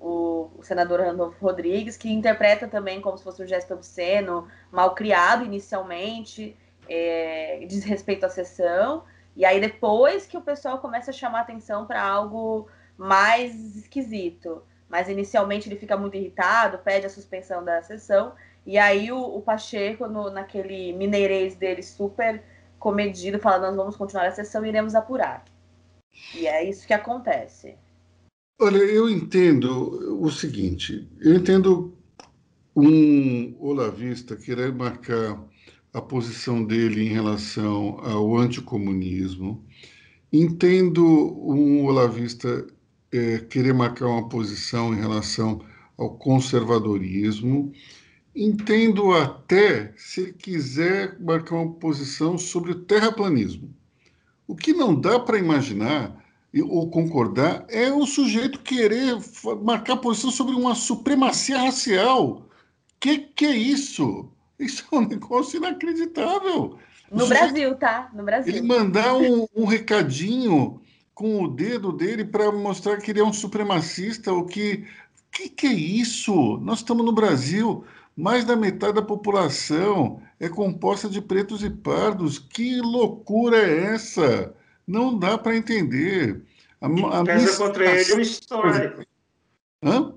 o, 0.00 0.50
o 0.58 0.62
senador 0.62 1.00
Randolfo 1.00 1.44
Rodrigues, 1.44 1.96
que 1.96 2.12
interpreta 2.12 2.66
também 2.66 3.00
como 3.00 3.16
se 3.16 3.24
fosse 3.24 3.42
um 3.42 3.46
gesto 3.46 3.74
obsceno, 3.74 4.48
mal 4.70 4.94
criado 4.94 5.44
inicialmente, 5.44 6.56
é, 6.88 7.64
diz 7.68 7.84
respeito 7.84 8.26
à 8.26 8.28
sessão, 8.28 9.04
e 9.36 9.44
aí 9.44 9.60
depois 9.60 10.26
que 10.26 10.36
o 10.36 10.40
pessoal 10.40 10.78
começa 10.78 11.10
a 11.10 11.14
chamar 11.14 11.42
atenção 11.42 11.86
para 11.86 12.02
algo 12.02 12.68
mais 13.00 13.76
esquisito. 13.76 14.62
Mas 14.88 15.08
inicialmente 15.08 15.68
ele 15.68 15.78
fica 15.78 15.96
muito 15.96 16.16
irritado, 16.16 16.78
pede 16.78 17.06
a 17.06 17.10
suspensão 17.10 17.64
da 17.64 17.82
sessão, 17.82 18.34
e 18.66 18.76
aí 18.76 19.10
o, 19.10 19.18
o 19.18 19.40
Pacheco, 19.40 20.06
no, 20.06 20.30
naquele 20.30 20.92
mineirês 20.92 21.54
dele 21.54 21.82
super 21.82 22.42
comedido, 22.78 23.38
fala: 23.38 23.68
Nós 23.68 23.76
vamos 23.76 23.96
continuar 23.96 24.26
a 24.26 24.32
sessão 24.32 24.66
e 24.66 24.68
iremos 24.68 24.94
apurar. 24.94 25.44
E 26.34 26.46
é 26.46 26.68
isso 26.68 26.86
que 26.86 26.92
acontece. 26.92 27.76
Olha, 28.60 28.78
eu 28.78 29.08
entendo 29.08 30.20
o 30.22 30.30
seguinte: 30.30 31.08
eu 31.20 31.36
entendo 31.36 31.96
um 32.76 33.56
olavista 33.60 34.36
querer 34.36 34.74
marcar 34.74 35.42
a 35.92 36.02
posição 36.02 36.64
dele 36.64 37.02
em 37.02 37.08
relação 37.08 37.98
ao 38.00 38.36
anticomunismo, 38.36 39.64
entendo 40.32 41.04
um 41.06 41.86
olavista 41.86 42.66
é, 43.12 43.38
querer 43.38 43.74
marcar 43.74 44.06
uma 44.06 44.28
posição 44.28 44.94
em 44.94 45.00
relação 45.00 45.60
ao 45.96 46.10
conservadorismo, 46.16 47.72
entendo 48.34 49.12
até 49.12 49.92
se 49.96 50.22
ele 50.22 50.32
quiser 50.32 51.20
marcar 51.20 51.56
uma 51.56 51.72
posição 51.74 52.38
sobre 52.38 52.72
o 52.72 52.80
terraplanismo. 52.80 53.74
O 54.46 54.54
que 54.54 54.72
não 54.72 54.98
dá 54.98 55.18
para 55.18 55.38
imaginar 55.38 56.24
ou 56.68 56.90
concordar 56.90 57.64
é 57.68 57.92
o 57.92 58.06
sujeito 58.06 58.60
querer 58.60 59.16
marcar 59.62 59.96
posição 59.98 60.30
sobre 60.30 60.54
uma 60.54 60.74
supremacia 60.74 61.58
racial. 61.58 62.48
Que 62.98 63.18
que 63.18 63.46
é 63.46 63.54
isso? 63.54 64.28
Isso 64.58 64.84
é 64.90 64.96
um 64.96 65.06
negócio 65.06 65.58
inacreditável. 65.58 66.78
No 67.10 67.26
Brasil, 67.26 67.74
tá? 67.76 68.10
No 68.14 68.22
Brasil. 68.22 68.54
Ele 68.54 68.66
mandar 68.66 69.14
um, 69.14 69.46
um 69.54 69.64
recadinho 69.64 70.79
com 71.20 71.42
o 71.42 71.48
dedo 71.48 71.92
dele 71.92 72.24
para 72.24 72.50
mostrar 72.50 72.96
que 72.96 73.10
ele 73.10 73.20
é 73.20 73.22
um 73.22 73.30
supremacista, 73.30 74.32
o 74.32 74.46
que 74.46 74.86
que 75.30 75.50
que 75.50 75.66
é 75.66 75.72
isso? 75.72 76.56
Nós 76.62 76.78
estamos 76.78 77.04
no 77.04 77.12
Brasil, 77.12 77.84
mais 78.16 78.42
da 78.46 78.56
metade 78.56 78.94
da 78.94 79.02
população 79.02 80.22
é 80.40 80.48
composta 80.48 81.10
de 81.10 81.20
pretos 81.20 81.62
e 81.62 81.68
pardos. 81.68 82.38
Que 82.38 82.80
loucura 82.80 83.58
é 83.58 83.92
essa? 83.92 84.54
Não 84.86 85.16
dá 85.16 85.36
para 85.36 85.54
entender. 85.54 86.42
A, 86.80 86.86
a 86.86 87.22
pesa 87.22 87.58
contra 87.58 88.00
ele 88.00 88.14
um 88.14 88.20
histórico. 88.20 89.02
Hã? 89.84 90.14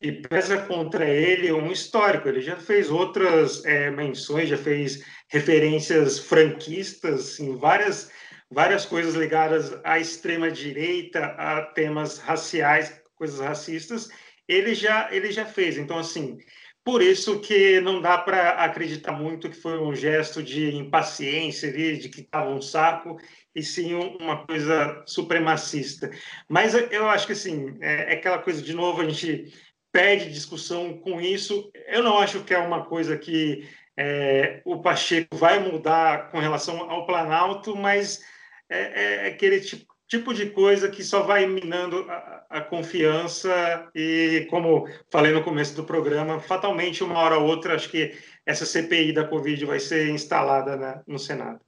e 0.00 0.12
pesa 0.12 0.58
contra 0.62 1.08
ele 1.08 1.52
um 1.52 1.70
histórico. 1.70 2.28
Ele 2.28 2.40
já 2.40 2.56
fez 2.56 2.90
outras 2.90 3.64
é, 3.64 3.90
menções, 3.90 4.48
já 4.48 4.56
fez 4.56 5.04
referências 5.28 6.18
franquistas 6.18 7.38
em 7.38 7.56
várias, 7.56 8.10
várias 8.50 8.84
coisas 8.84 9.14
ligadas 9.14 9.78
à 9.84 9.98
extrema 9.98 10.50
direita, 10.50 11.24
a 11.38 11.62
temas 11.62 12.18
raciais, 12.18 13.00
coisas 13.14 13.40
racistas. 13.40 14.08
Ele 14.48 14.74
já 14.74 15.08
ele 15.12 15.30
já 15.30 15.44
fez. 15.44 15.78
Então 15.78 15.98
assim, 15.98 16.38
por 16.84 17.02
isso 17.02 17.40
que 17.40 17.80
não 17.80 18.00
dá 18.00 18.18
para 18.18 18.64
acreditar 18.64 19.12
muito 19.12 19.50
que 19.50 19.56
foi 19.56 19.78
um 19.78 19.94
gesto 19.94 20.42
de 20.42 20.74
impaciência, 20.74 21.70
de 21.72 22.08
que 22.08 22.22
estava 22.22 22.50
um 22.50 22.60
saco, 22.60 23.16
e 23.54 23.62
sim 23.62 23.94
uma 23.94 24.46
coisa 24.46 25.02
supremacista. 25.06 26.10
Mas 26.48 26.74
eu 26.74 27.08
acho 27.08 27.26
que 27.26 27.32
assim, 27.32 27.76
é, 27.80 28.12
é 28.12 28.14
aquela 28.14 28.38
coisa 28.38 28.62
de 28.62 28.72
novo 28.72 29.02
a 29.02 29.08
gente 29.08 29.52
perde 29.92 30.32
discussão 30.32 30.98
com 30.98 31.20
isso. 31.20 31.70
Eu 31.86 32.02
não 32.02 32.18
acho 32.18 32.44
que 32.44 32.54
é 32.54 32.58
uma 32.58 32.84
coisa 32.84 33.16
que 33.16 33.68
é, 33.96 34.62
o 34.64 34.80
Pacheco 34.80 35.36
vai 35.36 35.58
mudar 35.58 36.30
com 36.30 36.38
relação 36.38 36.90
ao 36.90 37.06
Planalto, 37.06 37.76
mas 37.76 38.22
é, 38.70 39.26
é 39.26 39.28
aquele 39.28 39.60
tipo, 39.60 39.84
tipo, 40.08 40.32
de 40.32 40.46
coisa 40.46 40.88
que 40.88 41.04
só 41.04 41.22
vai 41.22 41.46
minando 41.46 41.98
a, 42.08 42.46
a, 42.50 42.60
confiança 42.60 43.88
e, 43.94 44.46
como 44.50 44.88
falei 45.10 45.32
no 45.32 45.44
começo 45.44 45.74
do 45.76 45.84
programa, 45.84 46.40
fatalmente, 46.40 47.04
uma 47.04 47.18
hora 47.18 47.38
ou 47.38 47.46
outra, 47.46 47.74
acho 47.74 47.90
que 47.90 48.12
essa 48.44 48.66
CPI 48.66 49.12
da 49.12 49.24
Covid 49.24 49.64
vai 49.64 49.78
ser 49.78 50.10
instalada 50.10 50.76
né, 50.76 51.00
no 51.06 51.18
Senado. 51.18 51.60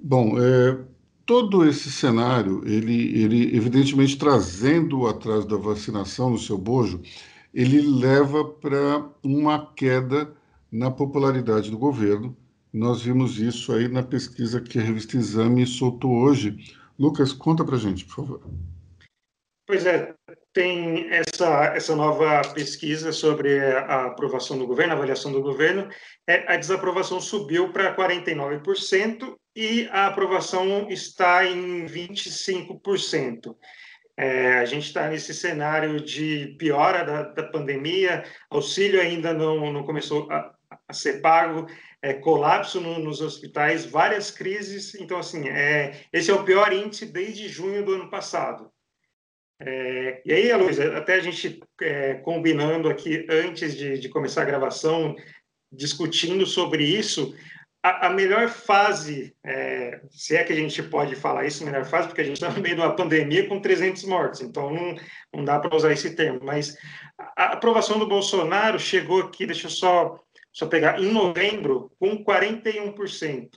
Bom, 0.00 0.36
é, 0.38 0.78
todo 1.26 1.66
esse 1.66 1.90
cenário, 1.90 2.62
ele, 2.66 3.20
ele 3.20 3.56
evidentemente 3.56 4.16
trazendo 4.16 5.06
atrás 5.06 5.44
da 5.44 5.56
vacinação 5.56 6.30
no 6.30 6.38
seu 6.38 6.58
bojo, 6.58 7.00
ele 7.52 7.80
leva 7.80 8.44
para 8.44 9.08
uma 9.22 9.72
queda 9.74 10.34
na 10.70 10.90
popularidade 10.90 11.70
do 11.70 11.78
governo. 11.78 12.36
Nós 12.74 13.02
vimos 13.02 13.38
isso 13.38 13.72
aí 13.72 13.86
na 13.86 14.02
pesquisa 14.02 14.60
que 14.60 14.80
a 14.80 14.82
revista 14.82 15.16
Exame 15.16 15.64
soltou 15.64 16.10
hoje. 16.10 16.74
Lucas, 16.98 17.32
conta 17.32 17.64
para 17.64 17.76
gente, 17.76 18.04
por 18.04 18.16
favor. 18.16 18.42
Pois 19.64 19.86
é, 19.86 20.12
tem 20.52 21.08
essa, 21.08 21.66
essa 21.66 21.94
nova 21.94 22.42
pesquisa 22.52 23.12
sobre 23.12 23.60
a 23.60 24.06
aprovação 24.06 24.58
do 24.58 24.66
governo, 24.66 24.92
a 24.92 24.96
avaliação 24.96 25.30
do 25.30 25.40
governo. 25.40 25.88
É, 26.26 26.52
a 26.52 26.56
desaprovação 26.56 27.20
subiu 27.20 27.72
para 27.72 27.94
49% 27.94 29.36
e 29.54 29.86
a 29.92 30.08
aprovação 30.08 30.90
está 30.90 31.46
em 31.46 31.86
25%. 31.86 33.54
É, 34.16 34.58
a 34.58 34.64
gente 34.64 34.88
está 34.88 35.08
nesse 35.08 35.32
cenário 35.32 36.00
de 36.00 36.56
piora 36.58 37.04
da, 37.04 37.22
da, 37.22 37.44
pandemia, 37.44 38.24
auxílio 38.50 39.00
ainda 39.00 39.32
não, 39.32 39.72
não 39.72 39.84
começou 39.84 40.28
a, 40.30 40.52
a 40.88 40.92
ser 40.92 41.20
pago, 41.20 41.66
é, 42.04 42.12
colapso 42.12 42.82
no, 42.82 42.98
nos 42.98 43.22
hospitais, 43.22 43.86
várias 43.86 44.30
crises. 44.30 44.94
Então, 44.96 45.18
assim, 45.18 45.48
é, 45.48 46.02
esse 46.12 46.30
é 46.30 46.34
o 46.34 46.44
pior 46.44 46.70
índice 46.70 47.06
desde 47.06 47.48
junho 47.48 47.82
do 47.82 47.94
ano 47.94 48.10
passado. 48.10 48.70
É, 49.58 50.20
e 50.22 50.30
aí, 50.30 50.52
Luísa, 50.52 50.98
até 50.98 51.14
a 51.14 51.20
gente 51.20 51.62
é, 51.80 52.14
combinando 52.16 52.90
aqui 52.90 53.26
antes 53.30 53.74
de, 53.74 53.98
de 53.98 54.10
começar 54.10 54.42
a 54.42 54.44
gravação, 54.44 55.16
discutindo 55.72 56.44
sobre 56.44 56.84
isso, 56.84 57.34
a, 57.82 58.08
a 58.08 58.10
melhor 58.10 58.50
fase, 58.50 59.34
é, 59.42 60.02
se 60.10 60.36
é 60.36 60.44
que 60.44 60.52
a 60.52 60.56
gente 60.56 60.82
pode 60.82 61.16
falar 61.16 61.46
isso, 61.46 61.64
melhor 61.64 61.86
fase, 61.86 62.08
porque 62.08 62.20
a 62.20 62.24
gente 62.24 62.36
está 62.36 62.50
no 62.50 62.60
meio 62.60 62.74
de 62.74 62.82
uma 62.82 62.94
pandemia 62.94 63.48
com 63.48 63.60
300 63.60 64.04
mortes, 64.04 64.42
então 64.42 64.70
não, 64.70 64.94
não 65.32 65.42
dá 65.42 65.58
para 65.58 65.74
usar 65.74 65.92
esse 65.92 66.14
termo, 66.14 66.40
mas 66.42 66.76
a 67.34 67.52
aprovação 67.54 67.98
do 67.98 68.06
Bolsonaro 68.06 68.78
chegou 68.78 69.22
aqui, 69.22 69.46
deixa 69.46 69.68
eu 69.68 69.70
só, 69.70 70.20
só 70.54 70.66
pegar, 70.66 71.00
em 71.00 71.12
novembro, 71.12 71.90
com 71.98 72.24
41%. 72.24 73.48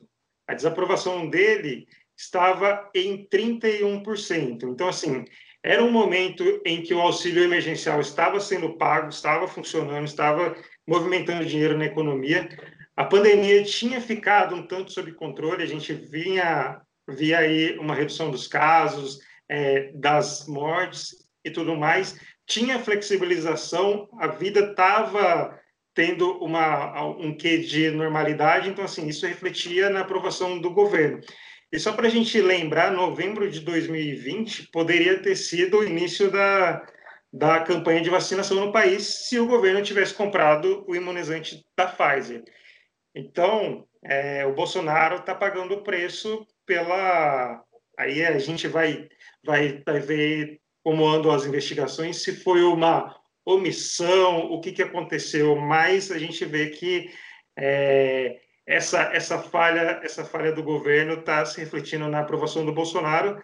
A 0.48 0.56
desaprovação 0.56 1.30
dele 1.30 1.88
estava 2.18 2.89
em 2.95 3.28
31%. 3.28 4.64
Então, 4.64 4.88
assim, 4.88 5.24
era 5.64 5.84
um 5.84 5.91
momento 5.91 6.43
em 6.66 6.82
que 6.82 6.95
o 6.95 7.00
auxílio 7.00 7.43
emergencial 7.43 8.02
estava 8.02 8.39
sendo 8.39 8.78
pago, 8.78 9.10
estava 9.10 9.48
funcionando, 9.48 10.06
estava 10.06 10.56
movimentando 10.88 11.45
dinheiro 11.45 11.78
na 11.78 11.86
economia, 11.86 12.50
a 12.95 13.06
pandemia 13.06 13.64
tinha 13.64 14.02
ficado 14.02 14.56
um 14.56 14.66
tanto 14.66 14.91
sob 14.91 15.12
controle, 15.14 15.62
a 15.62 15.68
gente 15.68 15.93
vinha 15.93 16.82
via 17.08 17.39
aí 17.39 17.78
uma 17.78 17.93
redução 17.93 18.32
dos 18.32 18.48
casos, 18.48 19.20
é, 19.48 19.91
das 19.93 20.48
mortes 20.48 21.16
e 21.45 21.52
tudo 21.52 21.76
mais, 21.76 22.20
tinha 22.45 22.80
flexibilização, 22.80 24.10
a 24.20 24.28
vida 24.28 24.72
estava 24.72 25.60
tendo 25.98 26.38
uma, 26.43 27.04
um 27.18 27.36
quê 27.36 27.58
de 27.58 27.89
normalidade, 27.89 28.70
então, 28.70 28.86
assim, 28.86 29.08
isso 29.08 29.26
refletia 29.26 29.89
na 29.89 30.02
aprovação 30.02 30.60
do 30.60 30.70
governo. 30.70 31.20
E 31.72 31.80
só 31.80 31.91
para 31.91 32.06
a 32.06 32.10
gente 32.10 32.39
lembrar, 32.39 32.91
novembro 32.91 33.50
de 33.50 33.62
2020 33.62 34.70
poderia 34.72 35.20
ter 35.20 35.36
sido 35.36 35.80
o 35.80 35.84
início 35.84 36.30
da, 36.30 36.86
da 37.34 37.62
campanha 37.62 38.00
de 38.00 38.12
vacinação 38.12 38.64
no 38.64 38.72
país 38.72 39.28
se 39.28 39.39
o 39.39 39.48
governo 39.48 39.82
tivesse 39.82 40.14
comprado 40.14 40.86
o 40.88 40.95
imunizante 40.95 41.66
da 41.76 41.88
Pfizer. 41.88 42.43
Então, 43.16 43.84
é, 44.06 44.45
o 44.45 44.54
Bolsonaro 44.54 45.16
está 45.16 45.34
pagando 45.34 45.74
o 45.74 45.84
preço 45.84 46.45
pela. 46.64 47.60
Aí 47.98 48.24
a 48.24 48.38
gente 48.38 48.68
vai, 48.68 49.10
vai, 49.43 49.82
vai 49.84 50.00
ver 50.00 50.62
como 50.84 51.08
andam 51.08 51.32
as 51.32 51.43
investigações, 51.43 52.22
se 52.22 52.36
foi 52.36 52.62
uma 52.62 53.16
omissão, 53.48 54.52
o 54.52 54.60
que, 54.60 54.74
que 54.74 54.84
aconteceu, 54.84 55.56
mas 55.56 56.12
a 56.12 56.20
gente 56.20 56.43
vê 56.43 56.68
que 56.68 57.10
é, 57.58 58.39
essa, 58.66 59.04
essa, 59.14 59.39
falha, 59.39 60.02
essa 60.04 60.26
falha 60.26 60.52
do 60.52 60.62
governo 60.62 61.14
está 61.14 61.45
se 61.45 61.58
refletindo 61.58 62.10
na 62.10 62.20
aprovação 62.20 62.66
do 62.66 62.74
Bolsonaro, 62.74 63.41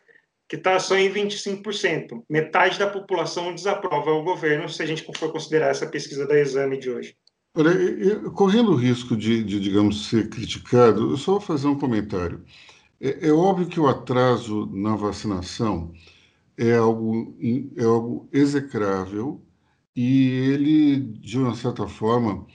que 0.49 0.57
está 0.57 0.77
só 0.77 0.97
em 0.97 1.09
25%. 1.09 2.21
Metade 2.29 2.77
da 2.77 2.87
população 2.87 3.55
desaprova 3.55 4.11
o 4.11 4.23
governo, 4.23 4.67
se 4.67 4.83
a 4.83 4.85
gente 4.85 5.05
for 5.17 5.31
considerar 5.31 5.69
essa 5.69 5.87
pesquisa 5.87 6.27
da 6.27 6.37
exame 6.37 6.77
de 6.77 6.89
hoje. 6.89 7.15
Olha, 7.55 8.29
correndo 8.31 8.71
o 8.71 8.75
risco 8.75 9.15
de, 9.15 9.41
de, 9.41 9.59
digamos, 9.59 10.09
ser 10.09 10.29
criticado, 10.29 11.11
eu 11.11 11.17
só 11.17 11.33
vou 11.33 11.41
fazer 11.41 11.67
um 11.67 11.79
comentário. 11.79 12.43
É, 12.99 13.27
é, 13.27 13.31
óbvio 13.31 13.67
que 13.67 13.79
o 13.79 13.87
atraso 13.87 14.65
na 14.73 14.95
vacinação 14.95 15.93
é 16.57 16.73
algo, 16.73 17.37
é 17.77 17.83
algo 17.83 18.27
execrável 18.33 19.41
e 19.95 20.27
ele, 20.27 20.99
de 20.99 21.37
uma 21.37 21.55
certa 21.55 21.87
forma, 21.87 22.45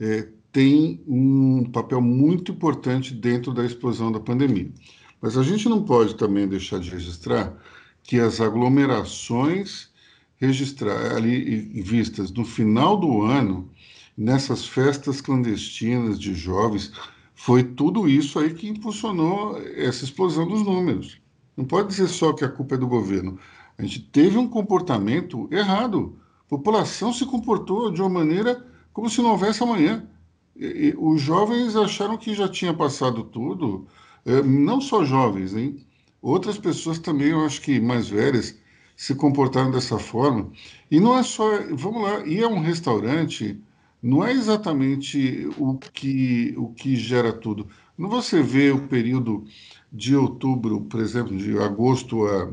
é, 0.00 0.28
tem 0.52 1.02
um 1.06 1.64
papel 1.70 2.00
muito 2.00 2.52
importante 2.52 3.14
dentro 3.14 3.52
da 3.52 3.64
explosão 3.64 4.10
da 4.10 4.20
pandemia. 4.20 4.72
Mas 5.20 5.36
a 5.36 5.42
gente 5.42 5.68
não 5.68 5.82
pode 5.82 6.16
também 6.16 6.48
deixar 6.48 6.80
de 6.80 6.90
registrar 6.90 7.56
que 8.02 8.18
as 8.18 8.40
aglomerações 8.40 9.90
registrar 10.38 11.16
ali 11.16 11.82
vistas 11.82 12.30
no 12.30 12.44
final 12.44 12.96
do 12.96 13.22
ano 13.22 13.70
nessas 14.16 14.66
festas 14.66 15.20
clandestinas 15.20 16.18
de 16.18 16.34
jovens, 16.34 16.92
foi 17.34 17.62
tudo 17.62 18.08
isso 18.08 18.38
aí 18.38 18.52
que 18.52 18.68
impulsionou 18.68 19.60
essa 19.76 20.04
explosão 20.04 20.46
dos 20.46 20.64
números. 20.64 21.20
Não 21.56 21.64
pode 21.64 21.88
dizer 21.88 22.08
só 22.08 22.32
que 22.32 22.44
a 22.44 22.48
culpa 22.48 22.74
é 22.74 22.78
do 22.78 22.88
governo. 22.88 23.38
A 23.76 23.82
gente 23.82 24.00
teve 24.00 24.36
um 24.36 24.48
comportamento 24.48 25.48
errado. 25.52 26.18
População 26.48 27.12
se 27.12 27.26
comportou 27.26 27.90
de 27.90 28.00
uma 28.00 28.08
maneira 28.08 28.64
como 28.92 29.08
se 29.08 29.20
não 29.20 29.30
houvesse 29.30 29.62
amanhã. 29.62 30.08
E, 30.56 30.88
e, 30.88 30.94
os 30.98 31.20
jovens 31.20 31.76
acharam 31.76 32.16
que 32.16 32.34
já 32.34 32.48
tinha 32.48 32.74
passado 32.74 33.22
tudo, 33.24 33.86
é, 34.24 34.42
não 34.42 34.80
só 34.80 35.04
jovens, 35.04 35.54
hein? 35.54 35.86
Outras 36.20 36.58
pessoas 36.58 36.98
também, 36.98 37.28
eu 37.28 37.44
acho 37.44 37.60
que 37.60 37.80
mais 37.80 38.08
velhas, 38.08 38.58
se 38.96 39.14
comportaram 39.14 39.70
dessa 39.70 39.98
forma. 39.98 40.50
E 40.90 40.98
não 40.98 41.16
é 41.16 41.22
só, 41.22 41.46
vamos 41.72 42.02
lá, 42.02 42.26
ir 42.26 42.42
a 42.42 42.48
um 42.48 42.60
restaurante 42.60 43.62
não 44.02 44.24
é 44.24 44.32
exatamente 44.32 45.48
o 45.58 45.76
que, 45.76 46.54
o 46.56 46.68
que 46.72 46.96
gera 46.96 47.32
tudo. 47.32 47.68
Quando 47.96 48.10
você 48.10 48.42
vê 48.42 48.70
o 48.70 48.86
período 48.86 49.44
de 49.92 50.14
outubro, 50.14 50.82
por 50.82 51.00
exemplo, 51.00 51.36
de 51.36 51.58
agosto 51.58 52.26
a, 52.26 52.52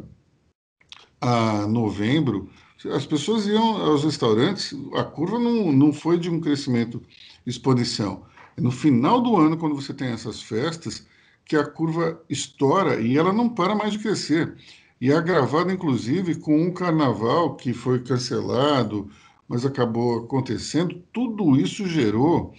a 1.21 1.67
novembro, 1.67 2.49
as 2.91 3.05
pessoas 3.05 3.47
iam 3.47 3.81
aos 3.81 4.03
restaurantes, 4.03 4.75
a 4.95 5.03
curva 5.03 5.39
não, 5.39 5.71
não 5.71 5.93
foi 5.93 6.19
de 6.19 6.29
um 6.29 6.39
crescimento 6.39 7.01
exponencial. 7.45 8.27
É 8.57 8.61
no 8.61 8.71
final 8.71 9.21
do 9.21 9.35
ano, 9.37 9.57
quando 9.57 9.75
você 9.75 9.93
tem 9.93 10.09
essas 10.09 10.41
festas, 10.41 11.05
que 11.45 11.55
a 11.55 11.65
curva 11.65 12.21
estoura 12.29 12.99
e 12.99 13.17
ela 13.17 13.31
não 13.31 13.47
para 13.49 13.75
mais 13.75 13.93
de 13.93 13.99
crescer. 13.99 14.55
E 14.99 15.11
é 15.11 15.15
agravada, 15.15 15.71
inclusive, 15.71 16.35
com 16.35 16.59
um 16.59 16.73
carnaval 16.73 17.55
que 17.55 17.73
foi 17.73 17.99
cancelado, 17.99 19.09
mas 19.47 19.65
acabou 19.65 20.19
acontecendo, 20.19 21.01
tudo 21.13 21.55
isso 21.55 21.87
gerou 21.87 22.53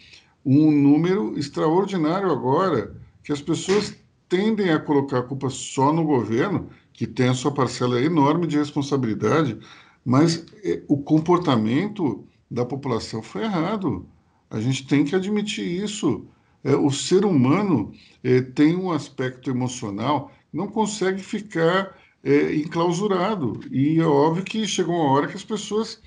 um 0.44 0.70
número 0.70 1.36
extraordinário 1.36 2.30
agora, 2.30 2.94
que 3.24 3.32
as 3.32 3.42
pessoas 3.42 3.96
tendem 4.28 4.70
a 4.70 4.78
colocar 4.78 5.18
a 5.18 5.22
culpa 5.22 5.50
só 5.50 5.92
no 5.92 6.04
governo, 6.04 6.68
que 6.92 7.06
tem 7.06 7.28
a 7.28 7.34
sua 7.34 7.50
parcela 7.50 8.00
enorme 8.00 8.46
de 8.46 8.56
responsabilidade, 8.56 9.58
Mas 10.06 10.46
é, 10.62 10.84
o 10.86 10.96
comportamento 10.96 12.24
da 12.48 12.64
população 12.64 13.20
foi 13.20 13.42
errado. 13.42 14.08
A 14.48 14.60
gente 14.60 14.86
tem 14.86 15.04
que 15.04 15.16
admitir 15.16 15.66
isso. 15.66 16.24
É, 16.62 16.76
o 16.76 16.92
ser 16.92 17.24
humano 17.24 17.92
é, 18.22 18.40
tem 18.40 18.76
um 18.76 18.92
aspecto 18.92 19.50
emocional, 19.50 20.30
não 20.52 20.68
consegue 20.68 21.20
ficar 21.20 21.98
é, 22.22 22.54
enclausurado. 22.54 23.58
E 23.68 23.98
é 23.98 24.04
óbvio 24.06 24.44
que 24.44 24.64
chegou 24.64 24.94
uma 24.94 25.10
hora 25.10 25.26
que 25.26 25.34
as 25.34 25.44
pessoas 25.44 26.00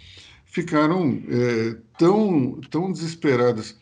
ficaram 0.45 1.22
é, 1.28 1.78
tão, 1.97 2.62
tão 2.72 2.91
desesperadas 2.93 3.78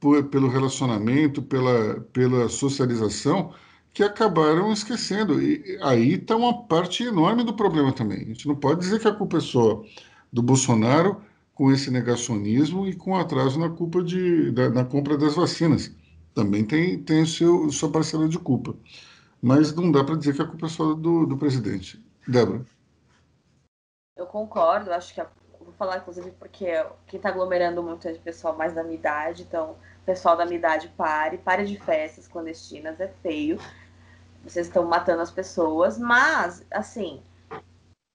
por, 0.00 0.24
pelo 0.24 0.48
relacionamento, 0.48 1.42
pela, 1.42 2.00
pela 2.12 2.48
socialização, 2.48 3.52
que 3.98 4.04
acabaram 4.04 4.72
esquecendo. 4.72 5.42
E 5.42 5.76
aí 5.82 6.14
está 6.14 6.36
uma 6.36 6.62
parte 6.68 7.02
enorme 7.02 7.42
do 7.42 7.52
problema 7.52 7.92
também. 7.92 8.22
A 8.22 8.24
gente 8.26 8.46
não 8.46 8.54
pode 8.54 8.78
dizer 8.78 9.00
que 9.00 9.08
a 9.08 9.12
culpa 9.12 9.38
é 9.38 9.40
só 9.40 9.82
do 10.32 10.40
Bolsonaro 10.40 11.20
com 11.52 11.72
esse 11.72 11.90
negacionismo 11.90 12.86
e 12.86 12.94
com 12.94 13.16
atraso 13.16 13.58
na 13.58 13.68
culpa 13.68 14.00
de, 14.00 14.52
da, 14.52 14.68
na 14.70 14.84
compra 14.84 15.18
das 15.18 15.34
vacinas. 15.34 15.90
Também 16.32 16.64
tem, 16.64 17.02
tem 17.02 17.26
seu, 17.26 17.68
sua 17.72 17.90
parcela 17.90 18.28
de 18.28 18.38
culpa. 18.38 18.72
Mas 19.42 19.74
não 19.74 19.90
dá 19.90 20.04
para 20.04 20.14
dizer 20.14 20.32
que 20.32 20.42
a 20.42 20.46
culpa 20.46 20.66
é 20.66 20.68
só 20.68 20.94
do, 20.94 21.26
do 21.26 21.36
presidente. 21.36 22.00
Débora. 22.24 22.64
Eu 24.16 24.26
concordo, 24.26 24.92
acho 24.92 25.12
que 25.12 25.20
a, 25.20 25.26
vou 25.58 25.74
falar 25.76 25.98
inclusive 25.98 26.30
porque 26.38 26.66
quem 27.08 27.16
está 27.16 27.30
aglomerando 27.30 27.82
muito 27.82 28.06
é 28.06 28.12
o 28.12 28.20
pessoal 28.20 28.56
mais 28.56 28.72
da 28.72 28.84
minha 28.84 28.94
idade, 28.94 29.42
então 29.42 29.74
pessoal 30.08 30.36
da 30.36 30.46
minha 30.46 30.56
idade 30.56 30.88
pare, 30.96 31.36
pare 31.36 31.66
de 31.66 31.78
festas 31.78 32.26
clandestinas, 32.26 32.98
é 32.98 33.08
feio. 33.22 33.58
Vocês 34.48 34.66
estão 34.66 34.84
matando 34.84 35.22
as 35.22 35.30
pessoas, 35.30 35.98
mas 35.98 36.64
assim, 36.70 37.22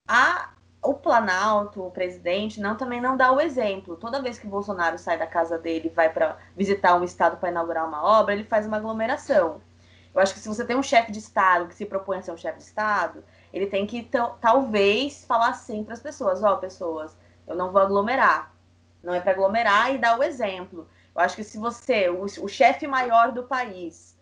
a 0.08 0.50
o 0.84 0.92
Planalto, 0.92 1.82
o 1.82 1.90
presidente, 1.90 2.60
não 2.60 2.76
também 2.76 3.00
não 3.00 3.16
dá 3.16 3.32
o 3.32 3.40
exemplo. 3.40 3.96
Toda 3.96 4.20
vez 4.20 4.38
que 4.38 4.46
Bolsonaro 4.46 4.98
sai 4.98 5.18
da 5.18 5.26
casa 5.26 5.56
dele 5.56 5.88
vai 5.88 6.12
para 6.12 6.36
visitar 6.54 6.94
um 6.94 7.02
estado 7.02 7.38
para 7.38 7.48
inaugurar 7.48 7.88
uma 7.88 8.04
obra, 8.04 8.34
ele 8.34 8.44
faz 8.44 8.66
uma 8.66 8.76
aglomeração. 8.76 9.62
Eu 10.14 10.20
acho 10.20 10.34
que 10.34 10.40
se 10.40 10.48
você 10.48 10.64
tem 10.64 10.76
um 10.76 10.82
chefe 10.82 11.10
de 11.10 11.18
Estado 11.18 11.66
que 11.66 11.74
se 11.74 11.86
propõe 11.86 12.18
a 12.18 12.22
ser 12.22 12.30
um 12.30 12.36
chefe 12.36 12.58
de 12.58 12.64
Estado, 12.64 13.24
ele 13.52 13.66
tem 13.66 13.86
que 13.86 14.08
talvez 14.40 15.24
falar 15.24 15.48
assim 15.48 15.82
para 15.82 15.94
as 15.94 16.00
pessoas: 16.00 16.42
ó, 16.42 16.54
oh, 16.54 16.58
pessoas, 16.58 17.16
eu 17.46 17.56
não 17.56 17.72
vou 17.72 17.80
aglomerar. 17.80 18.54
Não 19.02 19.12
é 19.12 19.20
para 19.20 19.32
aglomerar 19.32 19.92
e 19.92 19.98
dar 19.98 20.18
o 20.18 20.22
exemplo. 20.22 20.88
Eu 21.14 21.20
acho 21.20 21.34
que 21.34 21.44
se 21.44 21.58
você, 21.58 22.08
o, 22.08 22.24
o 22.24 22.48
chefe 22.48 22.86
maior 22.86 23.32
do 23.32 23.42
país, 23.42 24.13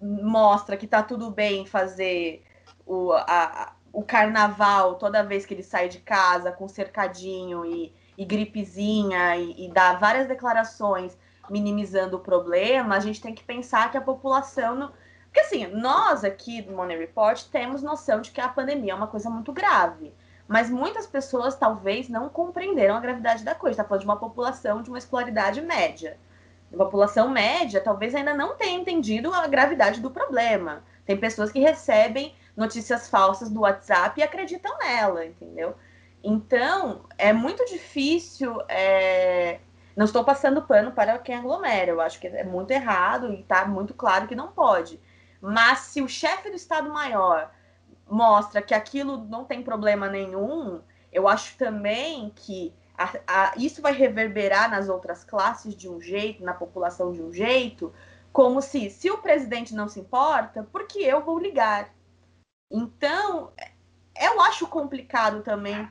mostra 0.00 0.76
que 0.76 0.86
tá 0.86 1.02
tudo 1.02 1.30
bem 1.30 1.66
fazer 1.66 2.42
o, 2.86 3.12
a, 3.12 3.72
o 3.92 4.02
carnaval 4.02 4.94
toda 4.96 5.22
vez 5.22 5.44
que 5.44 5.54
ele 5.54 5.62
sai 5.62 5.88
de 5.88 5.98
casa 5.98 6.52
com 6.52 6.68
cercadinho 6.68 7.64
e, 7.64 7.92
e 8.16 8.24
gripezinha 8.24 9.36
e, 9.36 9.66
e 9.66 9.72
dá 9.72 9.94
várias 9.94 10.26
declarações 10.26 11.16
minimizando 11.50 12.16
o 12.16 12.20
problema, 12.20 12.96
a 12.96 13.00
gente 13.00 13.20
tem 13.20 13.34
que 13.34 13.42
pensar 13.42 13.90
que 13.90 13.96
a 13.96 14.02
população 14.02 14.74
não 14.74 14.92
porque 15.28 15.40
assim, 15.40 15.66
nós 15.66 16.24
aqui 16.24 16.62
do 16.62 16.72
Money 16.72 16.98
Report 16.98 17.42
temos 17.44 17.82
noção 17.82 18.20
de 18.20 18.30
que 18.30 18.40
a 18.40 18.48
pandemia 18.48 18.92
é 18.92 18.94
uma 18.94 19.06
coisa 19.06 19.28
muito 19.28 19.52
grave. 19.52 20.12
Mas 20.48 20.70
muitas 20.70 21.06
pessoas 21.06 21.54
talvez 21.54 22.08
não 22.08 22.30
compreenderam 22.30 22.96
a 22.96 23.00
gravidade 23.00 23.44
da 23.44 23.54
coisa. 23.54 23.74
Está 23.74 23.84
falando 23.84 24.00
de 24.00 24.06
uma 24.06 24.16
população 24.16 24.80
de 24.80 24.88
uma 24.88 24.98
escolaridade 24.98 25.60
média. 25.60 26.18
A 26.72 26.76
população 26.76 27.28
média 27.28 27.80
talvez 27.80 28.14
ainda 28.14 28.34
não 28.34 28.56
tenha 28.56 28.78
entendido 28.78 29.32
a 29.32 29.46
gravidade 29.46 30.00
do 30.00 30.10
problema. 30.10 30.82
Tem 31.06 31.16
pessoas 31.16 31.50
que 31.50 31.60
recebem 31.60 32.34
notícias 32.56 33.08
falsas 33.08 33.48
do 33.50 33.60
WhatsApp 33.60 34.20
e 34.20 34.22
acreditam 34.22 34.76
nela, 34.78 35.24
entendeu? 35.24 35.74
Então, 36.22 37.04
é 37.16 37.32
muito 37.32 37.64
difícil 37.66 38.60
é, 38.68 39.60
não 39.98 40.04
estou 40.04 40.22
passando 40.22 40.62
pano 40.62 40.92
para 40.92 41.18
quem 41.18 41.34
aglomera. 41.34 41.90
Eu 41.90 42.00
acho 42.00 42.20
que 42.20 42.28
é 42.28 42.44
muito 42.44 42.70
errado 42.70 43.32
e 43.32 43.40
está 43.40 43.66
muito 43.66 43.92
claro 43.94 44.28
que 44.28 44.34
não 44.36 44.46
pode. 44.46 45.00
Mas 45.40 45.80
se 45.80 46.00
o 46.00 46.08
chefe 46.08 46.50
do 46.50 46.54
Estado-Maior 46.54 47.50
mostra 48.08 48.62
que 48.62 48.72
aquilo 48.72 49.18
não 49.24 49.44
tem 49.44 49.60
problema 49.60 50.08
nenhum, 50.08 50.80
eu 51.12 51.26
acho 51.26 51.56
também 51.56 52.32
que 52.36 52.72
a, 52.98 53.12
a, 53.26 53.52
isso 53.56 53.80
vai 53.80 53.92
reverberar 53.92 54.68
nas 54.68 54.88
outras 54.88 55.22
classes 55.22 55.74
de 55.76 55.88
um 55.88 56.00
jeito, 56.00 56.42
na 56.42 56.52
população 56.52 57.12
de 57.12 57.22
um 57.22 57.32
jeito, 57.32 57.94
como 58.32 58.60
se, 58.60 58.90
se 58.90 59.08
o 59.10 59.18
presidente 59.18 59.74
não 59.74 59.88
se 59.88 60.00
importa, 60.00 60.64
por 60.64 60.86
que 60.86 61.02
eu 61.02 61.24
vou 61.24 61.38
ligar? 61.38 61.94
Então, 62.70 63.52
eu 64.20 64.40
acho 64.42 64.66
complicado 64.66 65.42
também 65.42 65.88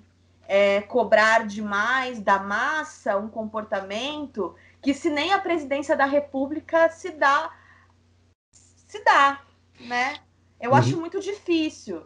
é, 0.47 0.81
cobrar 0.81 1.47
demais 1.47 2.19
da 2.19 2.39
massa 2.39 3.17
um 3.17 3.29
comportamento 3.29 4.53
que 4.81 4.93
se 4.93 5.09
nem 5.09 5.33
a 5.33 5.39
presidência 5.39 5.95
da 5.95 6.05
República 6.05 6.89
se 6.89 7.11
dá 7.11 7.51
se 8.51 9.03
dá, 9.03 9.41
né? 9.81 10.17
Eu 10.59 10.71
uhum. 10.71 10.77
acho 10.77 10.97
muito 10.97 11.19
difícil. 11.19 12.03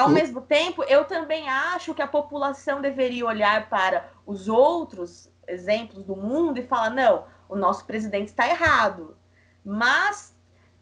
Ao 0.00 0.08
uhum. 0.08 0.14
mesmo 0.14 0.40
tempo, 0.40 0.82
eu 0.84 1.04
também 1.04 1.46
acho 1.48 1.94
que 1.94 2.00
a 2.00 2.06
população 2.06 2.80
deveria 2.80 3.26
olhar 3.26 3.68
para 3.68 4.08
os 4.24 4.48
outros 4.48 5.30
exemplos 5.46 6.02
do 6.02 6.16
mundo 6.16 6.58
e 6.58 6.66
falar: 6.66 6.88
não, 6.88 7.26
o 7.48 7.54
nosso 7.54 7.84
presidente 7.84 8.28
está 8.28 8.48
errado. 8.48 9.14
Mas 9.62 10.34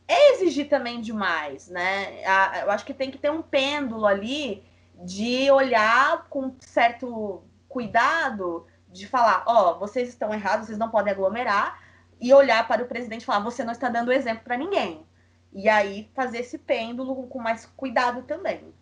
é 0.06 0.34
exigir 0.34 0.68
também 0.68 1.00
demais, 1.00 1.66
né? 1.68 2.22
Eu 2.62 2.70
acho 2.70 2.84
que 2.84 2.94
tem 2.94 3.10
que 3.10 3.18
ter 3.18 3.30
um 3.30 3.42
pêndulo 3.42 4.06
ali 4.06 4.64
de 4.94 5.50
olhar 5.50 6.26
com 6.28 6.54
certo 6.60 7.42
cuidado, 7.68 8.66
de 8.88 9.04
falar: 9.08 9.42
ó, 9.46 9.72
oh, 9.72 9.78
vocês 9.80 10.08
estão 10.08 10.32
errados, 10.32 10.66
vocês 10.66 10.78
não 10.78 10.90
podem 10.90 11.12
aglomerar, 11.12 11.82
e 12.20 12.32
olhar 12.32 12.68
para 12.68 12.84
o 12.84 12.86
presidente 12.86 13.22
e 13.22 13.26
falar: 13.26 13.40
você 13.40 13.64
não 13.64 13.72
está 13.72 13.88
dando 13.88 14.12
exemplo 14.12 14.44
para 14.44 14.56
ninguém. 14.56 15.04
E 15.52 15.68
aí 15.68 16.08
fazer 16.14 16.38
esse 16.38 16.56
pêndulo 16.56 17.26
com 17.26 17.40
mais 17.40 17.66
cuidado 17.66 18.22
também. 18.22 18.72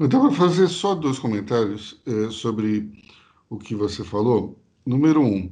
Então, 0.00 0.22
vou 0.22 0.32
fazer 0.32 0.68
só 0.68 0.94
dois 0.94 1.18
comentários 1.18 2.00
é, 2.06 2.30
sobre 2.30 2.90
o 3.48 3.58
que 3.58 3.74
você 3.74 4.02
falou. 4.04 4.58
Número 4.84 5.20
um, 5.20 5.50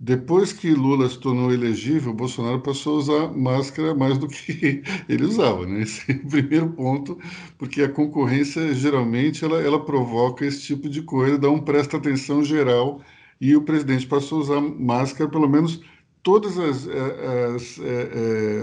depois 0.00 0.52
que 0.52 0.70
Lula 0.70 1.08
se 1.08 1.18
tornou 1.18 1.52
elegível, 1.52 2.14
Bolsonaro 2.14 2.60
passou 2.60 2.94
a 2.94 2.98
usar 2.98 3.28
máscara 3.36 3.94
mais 3.96 4.16
do 4.16 4.28
que 4.28 4.82
ele 5.08 5.24
usava, 5.24 5.66
né? 5.66 5.82
Esse 5.82 6.12
é 6.12 6.14
o 6.14 6.28
primeiro 6.28 6.70
ponto, 6.70 7.18
porque 7.58 7.82
a 7.82 7.88
concorrência 7.88 8.72
geralmente 8.74 9.44
ela, 9.44 9.60
ela 9.60 9.84
provoca 9.84 10.46
esse 10.46 10.62
tipo 10.62 10.88
de 10.88 11.02
coisa, 11.02 11.36
dá 11.36 11.50
um 11.50 11.60
presta 11.60 11.96
atenção 11.96 12.44
geral 12.44 13.00
e 13.40 13.56
o 13.56 13.62
presidente 13.62 14.06
passou 14.06 14.38
a 14.38 14.42
usar 14.42 14.60
máscara 14.60 15.28
pelo 15.28 15.48
menos 15.48 15.80
todas 16.22 16.56
as, 16.58 16.86
eh, 16.86 17.54
as, 17.56 17.62
as, 17.62 17.78
eh, 17.80 18.10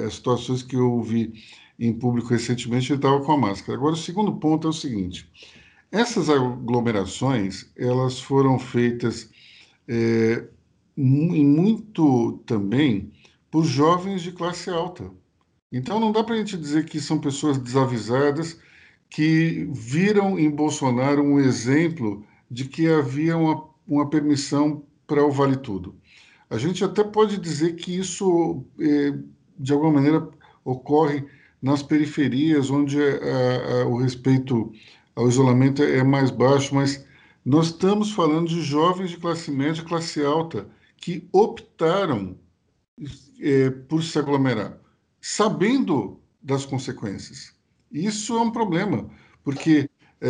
eh, 0.02 0.06
as 0.06 0.14
situações 0.16 0.64
que 0.64 0.76
eu 0.78 1.02
vi 1.02 1.34
em 1.80 1.94
público 1.94 2.30
recentemente, 2.30 2.92
ele 2.92 2.98
estava 2.98 3.22
com 3.22 3.32
a 3.32 3.38
máscara. 3.38 3.78
Agora, 3.78 3.94
o 3.94 3.98
segundo 3.98 4.36
ponto 4.36 4.68
é 4.68 4.70
o 4.70 4.74
seguinte: 4.74 5.30
essas 5.92 6.30
aglomerações 6.30 7.72
elas 7.78 8.20
foram 8.20 8.58
feitas 8.58 9.30
é, 9.88 10.46
muito 10.96 12.40
também 12.46 13.12
por 13.52 13.64
jovens 13.64 14.22
de 14.22 14.32
classe 14.32 14.70
alta. 14.70 15.12
Então, 15.72 16.00
não 16.00 16.12
dá 16.12 16.24
para 16.24 16.36
a 16.36 16.38
gente 16.38 16.58
dizer 16.58 16.86
que 16.86 17.00
são 17.00 17.20
pessoas 17.20 17.58
desavisadas 17.58 18.60
que 19.10 19.68
viram 19.72 20.38
em 20.40 20.50
Bolsonaro 20.50 21.24
um 21.24 21.40
exemplo 21.40 22.26
de 22.50 22.66
que 22.66 22.88
havia 22.88 23.38
uma, 23.38 23.68
uma 23.88 24.10
permissão 24.10 24.84
para 25.08 25.26
o 25.26 25.32
vale 25.32 25.58
tudo. 25.58 25.96
A 26.50 26.58
gente 26.58 26.84
até 26.84 27.04
pode 27.04 27.38
dizer 27.38 27.76
que 27.76 27.98
isso, 27.98 28.64
é, 28.80 29.18
de 29.58 29.74
alguma 29.74 29.94
maneira, 29.94 30.30
ocorre 30.64 31.26
nas 31.62 31.82
periferias, 31.82 32.70
onde 32.70 33.02
a, 33.02 33.82
a, 33.82 33.86
o 33.88 33.98
respeito 33.98 34.72
ao 35.16 35.28
isolamento 35.28 35.82
é 35.82 36.04
mais 36.04 36.30
baixo, 36.30 36.76
mas 36.76 37.06
nós 37.44 37.68
estamos 37.68 38.12
falando 38.12 38.48
de 38.48 38.62
jovens 38.62 39.12
de 39.12 39.18
classe 39.18 39.52
média 39.52 39.82
e 39.82 39.86
classe 39.86 40.24
alta 40.24 40.68
que 40.98 41.28
optaram 41.32 42.38
é, 43.40 43.70
por 43.70 44.04
se 44.04 44.18
aglomerar, 44.18 44.78
sabendo 45.22 46.20
das 46.42 46.66
consequências. 46.66 47.54
Isso 47.92 48.36
é 48.38 48.42
um 48.42 48.52
problema, 48.52 49.10
porque 49.44 49.90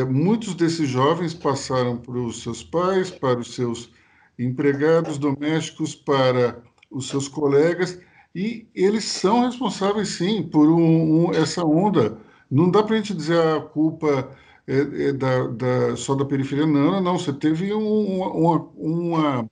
muitos 0.10 0.54
desses 0.56 0.90
jovens 0.90 1.34
passaram 1.34 1.98
para 1.98 2.18
os 2.20 2.42
seus 2.42 2.64
pais, 2.64 3.10
para 3.10 3.40
os 3.40 3.54
seus 3.54 3.92
empregados 4.38 5.18
domésticos 5.18 5.96
para 5.96 6.62
os 6.92 7.08
seus 7.08 7.28
colegas 7.28 8.00
e 8.36 8.68
eles 8.76 9.06
são 9.06 9.46
responsáveis 9.46 10.10
sim 10.10 10.44
por 10.44 10.70
um, 10.70 11.28
um, 11.28 11.34
essa 11.34 11.64
onda. 11.64 12.20
Não 12.52 12.70
dá 12.70 12.84
para 12.84 12.96
a 12.96 12.98
gente 12.98 13.14
dizer 13.14 13.40
a 13.40 13.62
culpa 13.62 14.30
é, 14.68 15.08
é 15.08 15.14
da, 15.14 15.48
da, 15.48 15.96
só 15.96 16.14
da 16.16 16.26
periferia, 16.26 16.68
não, 16.68 17.02
não. 17.02 17.18
Você 17.18 17.32
teve 17.32 17.74
um, 17.74 18.20
uma, 18.20 18.60
uma 18.76 19.50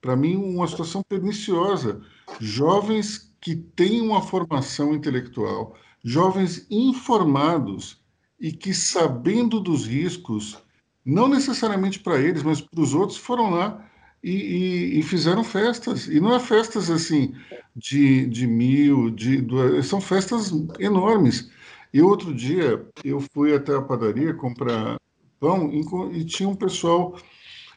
para 0.00 0.16
mim, 0.16 0.34
uma 0.34 0.66
situação 0.66 1.00
perniciosa. 1.08 2.00
Jovens 2.40 3.32
que 3.40 3.54
têm 3.54 4.00
uma 4.00 4.20
formação 4.20 4.94
intelectual, 4.94 5.76
jovens 6.02 6.66
informados 6.68 8.02
e 8.40 8.50
que, 8.50 8.74
sabendo 8.74 9.60
dos 9.60 9.86
riscos, 9.86 10.58
não 11.04 11.28
necessariamente 11.28 12.00
para 12.00 12.18
eles, 12.18 12.42
mas 12.42 12.60
para 12.60 12.80
os 12.80 12.94
outros, 12.94 13.16
foram 13.18 13.50
lá 13.50 13.88
e, 14.22 14.32
e, 14.32 14.98
e, 14.98 15.02
fizeram 15.02 15.44
festas. 15.44 16.08
E 16.08 16.18
não 16.18 16.34
é 16.34 16.40
festas 16.40 16.90
assim 16.90 17.34
de, 17.74 18.26
de 18.26 18.46
mil, 18.46 19.10
de, 19.10 19.44
são 19.82 20.00
festas 20.00 20.52
enormes. 20.78 21.50
E 21.92 22.02
outro 22.02 22.34
dia 22.34 22.84
eu 23.04 23.20
fui 23.20 23.54
até 23.54 23.74
a 23.74 23.82
padaria 23.82 24.34
comprar 24.34 24.98
pão 25.40 25.70
e, 25.72 26.18
e 26.18 26.24
tinha 26.24 26.48
um 26.48 26.54
pessoal, 26.56 27.18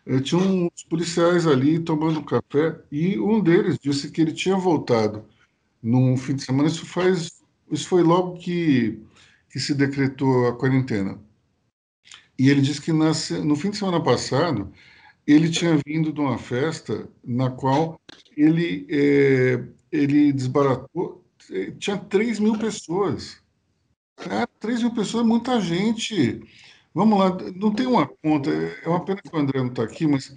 eh, 0.05 0.19
tinha 0.21 0.41
uns 0.41 0.83
policiais 0.89 1.45
ali 1.45 1.79
tomando 1.79 2.23
café 2.23 2.79
e 2.91 3.19
um 3.19 3.41
deles 3.41 3.77
disse 3.79 4.11
que 4.11 4.21
ele 4.21 4.33
tinha 4.33 4.55
voltado 4.55 5.25
num 5.81 6.17
fim 6.17 6.35
de 6.35 6.43
semana. 6.43 6.69
Isso 6.69 6.85
faz, 6.85 7.41
isso 7.71 7.87
foi 7.87 8.03
logo 8.03 8.37
que, 8.37 8.99
que 9.51 9.59
se 9.59 9.73
decretou 9.75 10.47
a 10.47 10.55
quarentena. 10.57 11.19
E 12.39 12.49
ele 12.49 12.61
disse 12.61 12.81
que 12.81 12.93
no 12.93 13.55
fim 13.55 13.71
de 13.71 13.77
semana 13.77 14.01
passado 14.01 14.71
ele 15.25 15.49
tinha 15.49 15.77
vindo 15.85 16.13
de 16.13 16.21
uma 16.21 16.37
festa 16.37 17.09
na 17.23 17.51
qual 17.51 17.99
ele, 18.35 18.87
é, 18.89 19.61
ele 19.91 20.31
desbaratou, 20.33 21.23
é, 21.51 21.71
tinha 21.71 21.97
3 21.97 22.39
mil 22.39 22.57
pessoas. 22.57 23.41
Cara, 24.15 24.47
3 24.59 24.81
mil 24.83 24.93
pessoas 24.93 25.23
é 25.23 25.27
muita 25.27 25.59
gente. 25.61 26.41
Vamos 26.93 27.19
lá, 27.19 27.37
não 27.55 27.71
tem 27.71 27.85
uma 27.85 28.07
conta, 28.07 28.49
é 28.49 28.89
uma 28.89 29.03
pena 29.03 29.21
que 29.21 29.35
o 29.35 29.39
André 29.39 29.59
não 29.59 29.67
está 29.67 29.83
aqui, 29.83 30.07
mas 30.07 30.33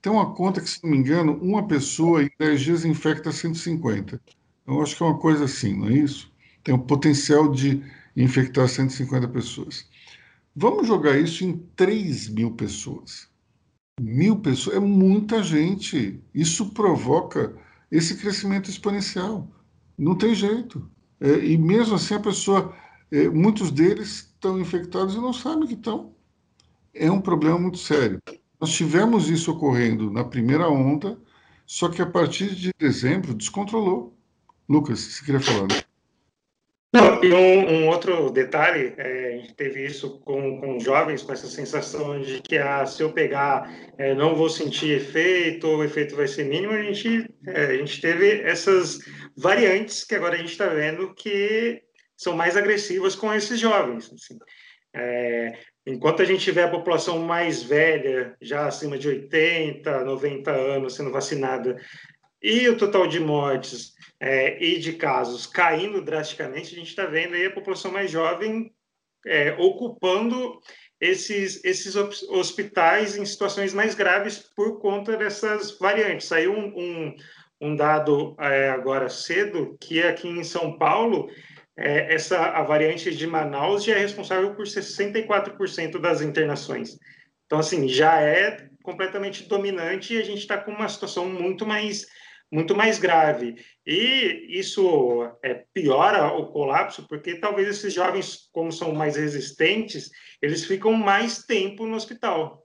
tem 0.00 0.12
uma 0.12 0.34
conta 0.34 0.60
que, 0.60 0.70
se 0.70 0.82
não 0.82 0.90
me 0.90 0.98
engano, 0.98 1.36
uma 1.42 1.66
pessoa 1.66 2.22
em 2.22 2.30
10 2.38 2.60
dias 2.60 2.84
infecta 2.84 3.32
150. 3.32 4.20
Eu 4.66 4.80
acho 4.82 4.96
que 4.96 5.02
é 5.02 5.06
uma 5.06 5.18
coisa 5.18 5.44
assim, 5.44 5.76
não 5.76 5.88
é 5.88 5.94
isso? 5.94 6.32
Tem 6.62 6.74
o 6.74 6.78
potencial 6.78 7.50
de 7.50 7.82
infectar 8.16 8.68
150 8.68 9.28
pessoas. 9.28 9.88
Vamos 10.54 10.86
jogar 10.86 11.18
isso 11.18 11.44
em 11.44 11.58
3 11.74 12.28
mil 12.28 12.52
pessoas. 12.52 13.28
Mil 14.00 14.36
pessoas 14.38 14.76
é 14.76 14.80
muita 14.80 15.42
gente. 15.42 16.20
Isso 16.32 16.70
provoca 16.70 17.56
esse 17.90 18.16
crescimento 18.16 18.70
exponencial. 18.70 19.48
Não 19.96 20.16
tem 20.16 20.34
jeito. 20.34 20.90
É, 21.20 21.44
e 21.44 21.56
mesmo 21.56 21.94
assim, 21.94 22.14
a 22.14 22.20
pessoa, 22.20 22.74
é, 23.10 23.28
muitos 23.28 23.70
deles 23.70 24.32
estão 24.34 24.60
infectados 24.60 25.14
e 25.14 25.18
não 25.18 25.32
sabem 25.32 25.66
que 25.66 25.74
estão. 25.74 26.12
É 26.92 27.10
um 27.10 27.20
problema 27.20 27.58
muito 27.58 27.78
sério. 27.78 28.20
Nós 28.60 28.72
tivemos 28.72 29.28
isso 29.28 29.52
ocorrendo 29.52 30.10
na 30.10 30.24
primeira 30.24 30.68
onda, 30.68 31.18
só 31.66 31.88
que 31.88 32.00
a 32.00 32.06
partir 32.06 32.54
de 32.54 32.70
dezembro 32.78 33.34
descontrolou. 33.34 34.16
Lucas, 34.68 35.00
você 35.00 35.24
queria 35.24 35.40
falar? 35.40 35.68
Né? 35.68 35.82
Não, 36.94 37.24
e 37.24 37.34
um, 37.34 37.68
um, 37.68 37.88
outro 37.88 38.30
detalhe, 38.30 38.94
é, 38.96 39.34
a 39.34 39.36
gente 39.38 39.54
teve 39.54 39.84
isso 39.84 40.20
com, 40.20 40.60
com 40.60 40.78
jovens, 40.78 41.24
com 41.24 41.32
essa 41.32 41.48
sensação 41.48 42.20
de 42.20 42.40
que 42.40 42.56
ah, 42.56 42.86
se 42.86 43.02
eu 43.02 43.12
pegar, 43.12 43.68
é, 43.98 44.14
não 44.14 44.36
vou 44.36 44.48
sentir 44.48 44.92
efeito, 44.92 45.66
o 45.66 45.82
efeito 45.82 46.14
vai 46.14 46.28
ser 46.28 46.44
mínimo, 46.44 46.72
a 46.72 46.80
gente, 46.80 47.28
é, 47.48 47.64
a 47.64 47.76
gente 47.76 48.00
teve 48.00 48.42
essas 48.42 49.00
variantes 49.36 50.04
que 50.04 50.14
agora 50.14 50.36
a 50.36 50.38
gente 50.38 50.52
está 50.52 50.68
vendo 50.68 51.12
que 51.16 51.82
são 52.16 52.36
mais 52.36 52.56
agressivas 52.56 53.16
com 53.16 53.34
esses 53.34 53.58
jovens. 53.58 54.12
Assim. 54.12 54.38
É, 54.94 55.58
enquanto 55.84 56.22
a 56.22 56.24
gente 56.24 56.48
vê 56.52 56.62
a 56.62 56.70
população 56.70 57.18
mais 57.18 57.60
velha, 57.60 58.36
já 58.40 58.68
acima 58.68 58.96
de 58.96 59.08
80, 59.08 60.04
90 60.04 60.48
anos, 60.52 60.94
sendo 60.94 61.10
vacinada, 61.10 61.76
e 62.40 62.68
o 62.68 62.76
total 62.76 63.08
de 63.08 63.18
mortes 63.18 63.93
é, 64.20 64.62
e 64.62 64.78
de 64.78 64.94
casos 64.94 65.46
caindo 65.46 66.00
drasticamente, 66.02 66.74
a 66.74 66.78
gente 66.78 66.88
está 66.88 67.06
vendo 67.06 67.34
aí 67.34 67.46
a 67.46 67.52
população 67.52 67.92
mais 67.92 68.10
jovem 68.10 68.72
é, 69.26 69.52
ocupando 69.58 70.60
esses, 71.00 71.64
esses 71.64 71.96
hospitais 71.96 73.16
em 73.16 73.24
situações 73.24 73.74
mais 73.74 73.94
graves 73.94 74.38
por 74.54 74.80
conta 74.80 75.16
dessas 75.16 75.78
variantes. 75.78 76.28
Saiu 76.28 76.52
um, 76.52 76.72
um, 76.76 77.16
um 77.60 77.76
dado 77.76 78.36
é, 78.38 78.70
agora 78.70 79.08
cedo 79.08 79.76
que 79.80 80.02
aqui 80.02 80.28
em 80.28 80.44
São 80.44 80.78
Paulo 80.78 81.28
é, 81.76 82.14
essa 82.14 82.38
a 82.38 82.62
variante 82.62 83.14
de 83.14 83.26
Manaus 83.26 83.84
já 83.84 83.94
é 83.96 83.98
responsável 83.98 84.54
por 84.54 84.64
64% 84.64 86.00
das 86.00 86.20
internações. 86.20 86.96
Então, 87.46 87.58
assim, 87.58 87.88
já 87.88 88.20
é 88.20 88.68
completamente 88.82 89.48
dominante 89.48 90.14
e 90.14 90.18
a 90.18 90.24
gente 90.24 90.38
está 90.38 90.58
com 90.58 90.70
uma 90.70 90.88
situação 90.88 91.28
muito 91.28 91.66
mais 91.66 92.06
muito 92.54 92.76
mais 92.76 93.00
grave. 93.00 93.56
E 93.84 94.46
isso 94.48 95.28
é, 95.42 95.64
piora 95.74 96.32
o 96.32 96.46
colapso, 96.52 97.04
porque 97.08 97.34
talvez 97.34 97.66
esses 97.66 97.92
jovens, 97.92 98.48
como 98.52 98.70
são 98.70 98.94
mais 98.94 99.16
resistentes, 99.16 100.08
eles 100.40 100.64
ficam 100.64 100.92
mais 100.92 101.42
tempo 101.42 101.84
no 101.84 101.96
hospital. 101.96 102.62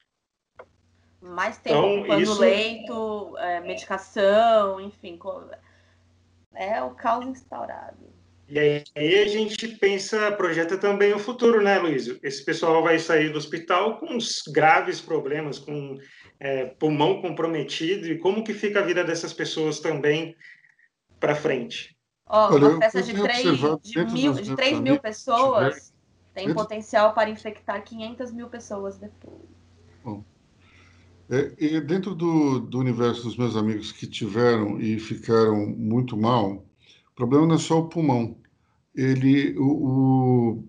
Mais 1.19 1.57
tempo 1.57 1.75
então, 1.75 1.99
ocupando 1.99 2.21
isso... 2.21 2.39
leito, 2.39 3.37
é, 3.39 3.59
medicação, 3.61 4.79
enfim. 4.79 5.17
É 6.53 6.83
o 6.83 6.91
caos 6.91 7.25
instaurado. 7.25 8.19
E 8.47 8.57
aí, 8.57 8.83
aí, 8.95 9.19
a 9.19 9.27
gente 9.27 9.67
pensa, 9.67 10.31
projeta 10.31 10.77
também 10.77 11.13
o 11.13 11.19
futuro, 11.19 11.61
né, 11.61 11.77
Luiz? 11.77 12.07
Esse 12.23 12.43
pessoal 12.43 12.81
vai 12.81 12.97
sair 12.97 13.29
do 13.29 13.37
hospital 13.37 13.99
com 13.99 14.17
graves 14.51 15.01
problemas, 15.01 15.59
com 15.59 15.97
é, 16.39 16.65
pulmão 16.65 17.21
comprometido, 17.21 18.07
e 18.07 18.17
como 18.17 18.43
que 18.43 18.53
fica 18.53 18.79
a 18.79 18.85
vida 18.85 19.03
dessas 19.03 19.33
pessoas 19.33 19.79
também 19.79 20.35
para 21.19 21.35
frente? 21.35 21.95
Ó, 22.25 22.53
Olha, 22.53 22.69
uma 22.69 22.79
festa 22.79 23.01
de 23.01 23.13
3, 23.13 23.43
de, 23.81 24.05
mil, 24.05 24.33
de 24.33 24.55
3 24.55 24.79
mil 24.79 24.99
pessoas 24.99 25.93
tem 26.33 26.47
dentro... 26.47 26.61
potencial 26.61 27.13
para 27.13 27.29
infectar 27.29 27.83
500 27.83 28.31
mil 28.31 28.47
pessoas 28.47 28.97
depois. 28.97 29.41
Bom, 30.03 30.23
é, 31.29 31.53
e 31.59 31.81
dentro 31.81 32.15
do, 32.15 32.59
do 32.59 32.79
universo 32.79 33.23
dos 33.23 33.37
meus 33.37 33.55
amigos 33.55 33.91
que 33.91 34.07
tiveram 34.07 34.79
e 34.79 34.99
ficaram 34.99 35.67
muito 35.67 36.15
mal, 36.15 36.65
o 37.11 37.15
problema 37.15 37.45
não 37.45 37.55
é 37.55 37.59
só 37.59 37.79
o 37.79 37.89
pulmão. 37.89 38.37
Ele, 38.95 39.55
o, 39.57 40.63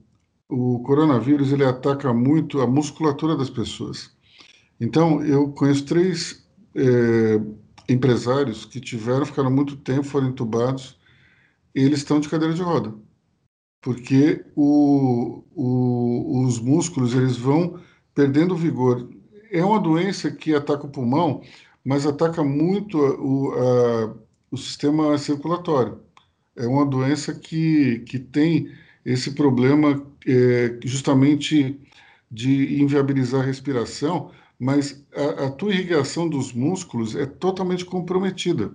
o, 0.48 0.76
o 0.76 0.82
coronavírus 0.82 1.52
ele 1.52 1.64
ataca 1.64 2.12
muito 2.12 2.60
a 2.60 2.66
musculatura 2.66 3.36
das 3.36 3.48
pessoas. 3.48 4.14
Então, 4.80 5.22
eu 5.24 5.52
conheço 5.52 5.84
três 5.86 6.46
é, 6.74 7.40
empresários 7.92 8.64
que 8.64 8.80
tiveram, 8.80 9.26
ficaram 9.26 9.50
muito 9.50 9.76
tempo, 9.76 10.04
foram 10.04 10.28
entubados, 10.28 10.98
eles 11.74 12.00
estão 12.00 12.20
de 12.20 12.28
cadeira 12.28 12.54
de 12.54 12.62
roda, 12.62 12.94
porque 13.82 14.44
o, 14.56 15.44
o, 15.54 16.44
os 16.46 16.58
músculos 16.60 17.14
eles 17.14 17.36
vão 17.36 17.80
perdendo 18.14 18.56
vigor. 18.56 19.08
É 19.50 19.64
uma 19.64 19.80
doença 19.80 20.30
que 20.30 20.54
ataca 20.54 20.86
o 20.86 20.90
pulmão, 20.90 21.42
mas 21.84 22.06
ataca 22.06 22.42
muito 22.44 22.98
o, 22.98 23.52
a, 23.54 24.16
o 24.50 24.56
sistema 24.56 25.16
circulatório. 25.18 26.00
É 26.56 26.66
uma 26.66 26.84
doença 26.86 27.34
que, 27.34 28.00
que 28.00 28.18
tem 28.18 28.72
esse 29.04 29.32
problema 29.34 30.04
é, 30.26 30.78
justamente 30.84 31.80
de 32.30 32.80
inviabilizar 32.82 33.40
a 33.42 33.44
respiração, 33.44 34.30
mas 34.60 35.02
a, 35.16 35.46
a 35.46 35.50
tua 35.50 35.72
irrigação 35.72 36.28
dos 36.28 36.52
músculos 36.52 37.16
é 37.16 37.24
totalmente 37.24 37.84
comprometida. 37.84 38.74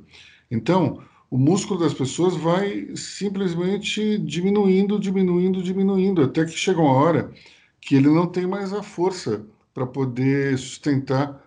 Então, 0.49 1.03
o 1.29 1.37
músculo 1.37 1.79
das 1.79 1.93
pessoas 1.93 2.35
vai 2.35 2.95
simplesmente 2.95 4.17
diminuindo, 4.17 4.99
diminuindo, 4.99 5.61
diminuindo, 5.61 6.23
até 6.23 6.43
que 6.43 6.51
chega 6.51 6.81
uma 6.81 6.93
hora 6.93 7.31
que 7.79 7.95
ele 7.95 8.09
não 8.09 8.25
tem 8.25 8.47
mais 8.47 8.73
a 8.73 8.81
força 8.81 9.45
para 9.75 9.85
poder 9.85 10.57
sustentar 10.57 11.39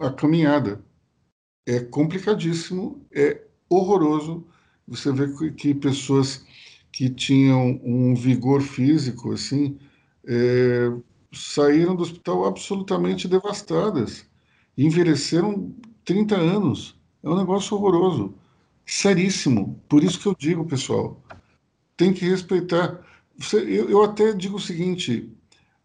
a 0.00 0.10
caminhada. 0.10 0.84
É 1.66 1.80
complicadíssimo, 1.80 3.06
é 3.10 3.40
horroroso. 3.70 4.46
Você 4.86 5.10
vê 5.12 5.28
que 5.52 5.74
pessoas 5.74 6.44
que 6.92 7.08
tinham 7.08 7.80
um 7.82 8.14
vigor 8.14 8.60
físico 8.60 9.32
assim 9.32 9.78
é, 10.26 10.90
saíram 11.32 11.94
do 11.94 12.02
hospital 12.02 12.44
absolutamente 12.44 13.28
devastadas. 13.28 14.26
Envelheceram 14.76 15.74
30 16.04 16.36
anos. 16.36 16.98
É 17.22 17.28
um 17.28 17.36
negócio 17.36 17.76
horroroso. 17.76 18.34
Seríssimo. 18.86 19.82
Por 19.88 20.02
isso 20.02 20.18
que 20.20 20.26
eu 20.26 20.34
digo, 20.38 20.64
pessoal, 20.64 21.22
tem 21.96 22.12
que 22.12 22.24
respeitar. 22.24 23.04
Eu, 23.52 24.02
até 24.02 24.32
digo 24.32 24.56
o 24.56 24.60
seguinte: 24.60 25.30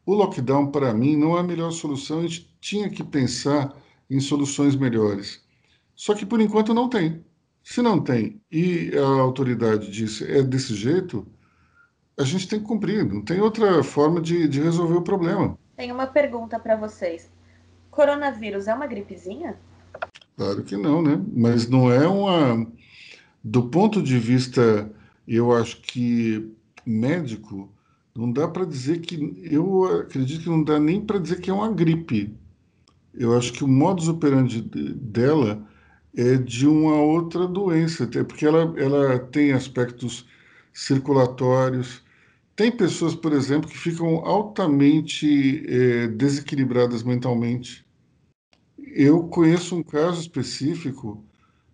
o 0.05 0.13
lockdown, 0.13 0.71
para 0.71 0.93
mim, 0.93 1.17
não 1.17 1.37
é 1.37 1.41
a 1.41 1.43
melhor 1.43 1.71
solução. 1.71 2.19
A 2.19 2.21
gente 2.23 2.53
tinha 2.61 2.89
que 2.89 3.03
pensar 3.03 3.75
em 4.09 4.19
soluções 4.19 4.75
melhores. 4.75 5.43
Só 5.95 6.13
que, 6.13 6.25
por 6.25 6.39
enquanto, 6.39 6.73
não 6.73 6.89
tem. 6.89 7.23
Se 7.63 7.81
não 7.81 8.01
tem 8.01 8.41
e 8.51 8.91
a 8.97 9.21
autoridade 9.21 9.89
disse 9.89 10.29
é 10.29 10.43
desse 10.43 10.75
jeito, 10.75 11.25
a 12.17 12.23
gente 12.23 12.47
tem 12.47 12.59
que 12.59 12.65
cumprir, 12.65 13.05
não 13.05 13.21
tem 13.21 13.41
outra 13.41 13.83
forma 13.83 14.21
de, 14.21 14.47
de 14.47 14.61
resolver 14.61 14.95
o 14.95 15.01
problema. 15.01 15.57
Tenho 15.75 15.95
uma 15.95 16.07
pergunta 16.07 16.59
para 16.59 16.75
vocês. 16.75 17.31
Coronavírus 17.89 18.67
é 18.67 18.73
uma 18.73 18.87
gripezinha? 18.87 19.57
Claro 20.35 20.63
que 20.63 20.75
não, 20.77 21.01
né? 21.01 21.21
Mas 21.35 21.67
não 21.67 21.91
é 21.91 22.07
uma. 22.07 22.67
Do 23.43 23.69
ponto 23.69 24.01
de 24.01 24.17
vista, 24.17 24.91
eu 25.27 25.51
acho 25.51 25.81
que 25.81 26.51
médico, 26.85 27.71
não 28.15 28.31
dá 28.31 28.47
para 28.47 28.65
dizer 28.65 28.99
que. 29.01 29.41
Eu 29.43 30.01
acredito 30.01 30.43
que 30.43 30.49
não 30.49 30.63
dá 30.63 30.79
nem 30.79 31.01
para 31.01 31.19
dizer 31.19 31.41
que 31.41 31.49
é 31.49 31.53
uma 31.53 31.71
gripe. 31.71 32.35
eu 33.13 33.37
acho 33.37 33.53
que 33.53 33.63
o 33.63 33.67
modus 33.67 34.07
operandi 34.07 34.61
dela 34.61 35.63
é 36.15 36.35
de 36.37 36.67
uma 36.67 36.95
outra 36.95 37.47
doença, 37.47 38.07
porque 38.27 38.45
ela, 38.45 38.73
ela 38.77 39.19
tem 39.19 39.51
aspectos 39.51 40.27
circulatórios. 40.71 42.02
Tem 42.55 42.71
pessoas, 42.71 43.15
por 43.15 43.33
exemplo, 43.33 43.69
que 43.69 43.77
ficam 43.77 44.17
altamente 44.25 45.65
é, 45.67 46.07
desequilibradas 46.07 47.01
mentalmente. 47.01 47.85
Eu 48.77 49.23
conheço 49.23 49.75
um 49.75 49.81
caso 49.81 50.21
específico 50.21 51.23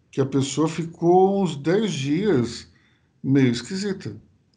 que 0.09 0.21
a 0.21 0.25
pessoa 0.25 0.69
ficou 0.69 1.43
uns 1.43 1.55
10 1.57 1.91
dias 1.91 2.71
meio 3.21 3.51
esquisita, 3.51 4.15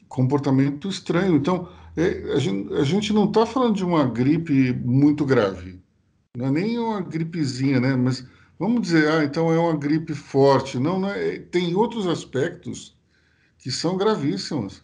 comportamento 0.09 0.89
estranho. 0.89 1.37
Então, 1.37 1.69
é, 1.97 2.33
a, 2.33 2.39
gente, 2.39 2.73
a 2.75 2.85
gente 2.85 3.13
não 3.13 3.25
está 3.25 3.45
falando 3.45 3.75
de 3.75 3.85
uma 3.85 4.05
gripe 4.05 4.73
muito 4.73 5.25
grave, 5.25 5.81
não 6.37 6.47
é 6.47 6.51
nem 6.51 6.79
uma 6.79 7.01
gripezinha, 7.01 7.81
né? 7.81 7.95
Mas 7.95 8.27
vamos 8.59 8.81
dizer, 8.81 9.09
ah, 9.09 9.25
então 9.25 9.53
é 9.53 9.59
uma 9.59 9.77
gripe 9.77 10.15
forte. 10.15 10.79
Não, 10.79 10.99
não 11.01 11.11
é, 11.11 11.39
tem 11.39 11.75
outros 11.75 12.07
aspectos 12.07 12.97
que 13.59 13.71
são 13.71 13.97
gravíssimos. 13.97 14.83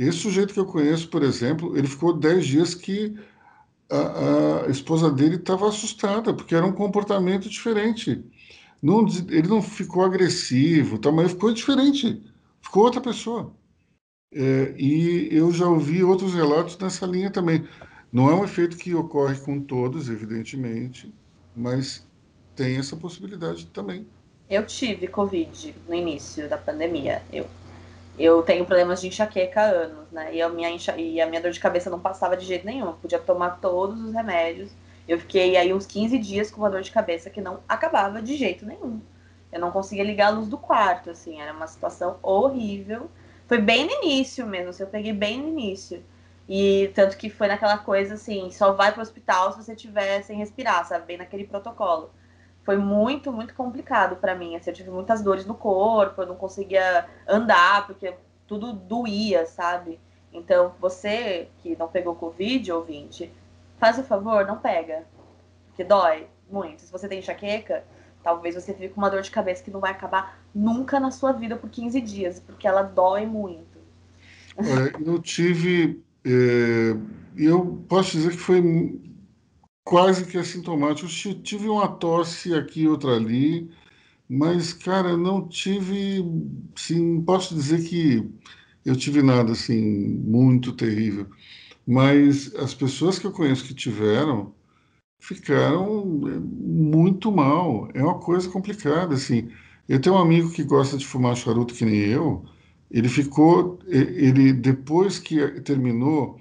Esse 0.00 0.16
sujeito 0.16 0.54
que 0.54 0.58
eu 0.58 0.64
conheço, 0.64 1.08
por 1.10 1.22
exemplo, 1.22 1.76
ele 1.76 1.86
ficou 1.86 2.14
10 2.14 2.46
dias 2.46 2.74
que 2.74 3.14
a, 3.90 4.64
a 4.66 4.70
esposa 4.70 5.10
dele 5.10 5.36
estava 5.36 5.68
assustada, 5.68 6.32
porque 6.32 6.54
era 6.54 6.64
um 6.64 6.72
comportamento 6.72 7.50
diferente. 7.50 8.24
Não, 8.82 9.06
ele 9.28 9.46
não 9.46 9.60
ficou 9.60 10.02
agressivo, 10.02 10.98
tá, 10.98 11.12
mas 11.12 11.32
ficou 11.32 11.52
diferente, 11.52 12.22
ficou 12.62 12.84
outra 12.84 13.02
pessoa. 13.02 13.52
É, 14.32 14.74
e 14.78 15.28
eu 15.30 15.52
já 15.52 15.68
ouvi 15.68 16.02
outros 16.02 16.32
relatos 16.32 16.78
nessa 16.78 17.04
linha 17.04 17.30
também. 17.30 17.68
Não 18.10 18.30
é 18.30 18.34
um 18.34 18.44
efeito 18.44 18.78
que 18.78 18.94
ocorre 18.94 19.36
com 19.36 19.60
todos, 19.60 20.08
evidentemente, 20.08 21.12
mas 21.54 22.08
tem 22.56 22.78
essa 22.78 22.96
possibilidade 22.96 23.66
também. 23.66 24.06
Eu 24.48 24.64
tive 24.64 25.06
Covid 25.08 25.74
no 25.86 25.94
início 25.94 26.48
da 26.48 26.56
pandemia. 26.56 27.22
Eu, 27.30 27.46
eu 28.24 28.42
tenho 28.42 28.64
problemas 28.66 29.00
de 29.00 29.08
enxaqueca 29.08 29.60
há 29.60 29.64
anos, 29.64 30.10
né? 30.12 30.34
E 30.34 30.42
a, 30.42 30.48
minha 30.48 30.70
e 30.96 31.20
a 31.20 31.26
minha 31.26 31.40
dor 31.40 31.50
de 31.50 31.60
cabeça 31.60 31.88
não 31.90 32.00
passava 32.00 32.36
de 32.36 32.44
jeito 32.44 32.66
nenhum. 32.66 32.86
Eu 32.86 32.92
podia 32.94 33.18
tomar 33.18 33.60
todos 33.60 34.00
os 34.00 34.12
remédios. 34.12 34.70
Eu 35.08 35.18
fiquei 35.18 35.56
aí 35.56 35.72
uns 35.72 35.86
15 35.86 36.18
dias 36.18 36.50
com 36.50 36.60
uma 36.60 36.70
dor 36.70 36.82
de 36.82 36.90
cabeça 36.90 37.30
que 37.30 37.40
não 37.40 37.60
acabava 37.68 38.20
de 38.22 38.36
jeito 38.36 38.66
nenhum. 38.66 39.00
Eu 39.52 39.60
não 39.60 39.70
conseguia 39.72 40.04
ligar 40.04 40.28
a 40.28 40.30
luz 40.30 40.48
do 40.48 40.58
quarto, 40.58 41.10
assim, 41.10 41.40
era 41.40 41.52
uma 41.52 41.66
situação 41.66 42.18
horrível. 42.22 43.10
Foi 43.46 43.58
bem 43.58 43.86
no 43.86 43.92
início 44.04 44.46
mesmo, 44.46 44.70
assim, 44.70 44.82
eu 44.84 44.88
peguei 44.88 45.12
bem 45.12 45.40
no 45.40 45.48
início. 45.48 46.04
E 46.48 46.90
tanto 46.94 47.16
que 47.16 47.30
foi 47.30 47.48
naquela 47.48 47.78
coisa 47.78 48.14
assim, 48.14 48.50
só 48.50 48.72
vai 48.72 48.92
pro 48.92 49.02
hospital 49.02 49.52
se 49.52 49.64
você 49.64 49.74
tiver 49.74 50.22
sem 50.22 50.36
respirar, 50.36 50.86
sabe? 50.86 51.06
Bem 51.06 51.16
naquele 51.18 51.44
protocolo. 51.44 52.10
Foi 52.64 52.76
muito, 52.76 53.32
muito 53.32 53.54
complicado 53.54 54.16
para 54.16 54.34
mim. 54.34 54.56
Assim, 54.56 54.70
eu 54.70 54.74
tive 54.74 54.90
muitas 54.90 55.22
dores 55.22 55.46
no 55.46 55.54
corpo, 55.54 56.22
eu 56.22 56.26
não 56.26 56.36
conseguia 56.36 57.06
andar, 57.26 57.86
porque 57.86 58.14
tudo 58.46 58.72
doía, 58.72 59.46
sabe? 59.46 59.98
Então, 60.32 60.74
você 60.78 61.48
que 61.58 61.76
não 61.76 61.88
pegou 61.88 62.14
Covid, 62.14 62.70
ouvinte, 62.72 63.32
faz 63.78 63.98
o 63.98 64.04
favor, 64.04 64.46
não 64.46 64.58
pega. 64.58 65.04
Porque 65.68 65.82
dói 65.82 66.26
muito. 66.50 66.82
Se 66.82 66.92
você 66.92 67.08
tem 67.08 67.18
enxaqueca, 67.18 67.84
Talvez 68.22 68.54
você 68.54 68.74
fique 68.74 68.90
com 68.90 69.00
uma 69.00 69.10
dor 69.10 69.22
de 69.22 69.30
cabeça 69.30 69.62
que 69.62 69.70
não 69.70 69.80
vai 69.80 69.92
acabar 69.92 70.38
nunca 70.54 71.00
na 71.00 71.10
sua 71.10 71.32
vida 71.32 71.56
por 71.56 71.70
15 71.70 72.00
dias, 72.00 72.40
porque 72.40 72.66
ela 72.66 72.82
dói 72.82 73.24
muito. 73.24 73.78
Olha, 74.56 74.92
eu 75.04 75.18
tive. 75.20 76.02
É, 76.24 76.94
eu 77.36 77.82
posso 77.88 78.12
dizer 78.12 78.32
que 78.32 78.36
foi 78.36 78.60
quase 79.84 80.26
que 80.26 80.38
assintomático. 80.38 81.08
Eu 81.28 81.42
tive 81.42 81.68
uma 81.68 81.88
tosse 81.88 82.54
aqui, 82.54 82.86
outra 82.88 83.16
ali, 83.16 83.70
mas, 84.28 84.72
cara, 84.72 85.16
não 85.16 85.48
tive. 85.48 86.24
Sim, 86.76 87.22
posso 87.22 87.54
dizer 87.54 87.84
que 87.88 88.30
eu 88.84 88.96
tive 88.96 89.22
nada 89.22 89.52
assim 89.52 89.80
muito 89.80 90.72
terrível. 90.74 91.28
Mas 91.86 92.54
as 92.56 92.74
pessoas 92.74 93.18
que 93.18 93.26
eu 93.26 93.32
conheço 93.32 93.64
que 93.66 93.74
tiveram 93.74 94.54
ficaram 95.20 96.20
é, 96.28 96.38
muito 96.40 97.30
mal. 97.32 97.88
É 97.94 98.02
uma 98.02 98.18
coisa 98.18 98.48
complicada, 98.50 99.14
assim. 99.14 99.50
Eu 99.88 100.00
tenho 100.00 100.16
um 100.16 100.18
amigo 100.18 100.50
que 100.52 100.62
gosta 100.64 100.96
de 100.96 101.06
fumar 101.06 101.36
charuto 101.36 101.74
que 101.74 101.84
nem 101.84 101.96
eu. 102.00 102.44
Ele 102.90 103.08
ficou, 103.08 103.78
ele 103.86 104.52
depois 104.52 105.18
que 105.18 105.60
terminou 105.62 106.40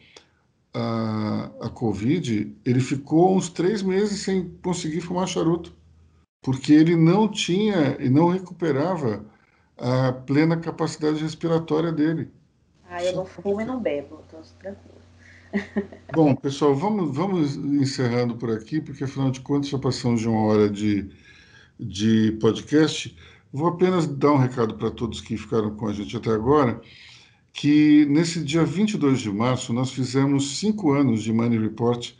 a, 0.73 1.51
a 1.61 1.69
Covid, 1.69 2.55
ele 2.65 2.79
ficou 2.79 3.35
uns 3.35 3.49
três 3.49 3.81
meses 3.81 4.21
sem 4.21 4.49
conseguir 4.61 5.01
fumar 5.01 5.27
charuto, 5.27 5.75
porque 6.41 6.73
ele 6.73 6.95
não 6.95 7.27
tinha 7.27 7.97
e 7.99 8.09
não 8.09 8.29
recuperava 8.29 9.25
a 9.77 10.11
plena 10.11 10.57
capacidade 10.57 11.21
respiratória 11.21 11.91
dele. 11.91 12.29
Ah, 12.89 13.03
eu 13.03 13.15
não 13.15 13.25
fumo 13.25 13.61
e 13.61 13.65
não 13.65 13.79
bebo, 13.79 14.21
estou 14.25 14.41
tranquilo. 14.59 14.99
Bom, 16.13 16.35
pessoal, 16.35 16.75
vamos, 16.75 17.15
vamos 17.15 17.55
encerrando 17.55 18.35
por 18.35 18.51
aqui, 18.51 18.81
porque 18.81 19.03
afinal 19.03 19.31
de 19.31 19.41
contas 19.41 19.69
já 19.69 19.79
passamos 19.79 20.21
de 20.21 20.27
uma 20.27 20.41
hora 20.43 20.69
de, 20.69 21.09
de 21.79 22.37
podcast. 22.41 23.15
Vou 23.51 23.67
apenas 23.67 24.05
dar 24.05 24.33
um 24.33 24.37
recado 24.37 24.75
para 24.75 24.91
todos 24.91 25.21
que 25.21 25.37
ficaram 25.37 25.75
com 25.75 25.87
a 25.87 25.93
gente 25.93 26.15
até 26.15 26.29
agora, 26.29 26.81
que 27.59 28.05
nesse 28.05 28.41
dia 28.41 28.63
22 28.63 29.19
de 29.19 29.29
março 29.29 29.73
nós 29.73 29.91
fizemos 29.91 30.59
cinco 30.59 30.93
anos 30.93 31.21
de 31.21 31.33
Money 31.33 31.59
Report 31.59 32.13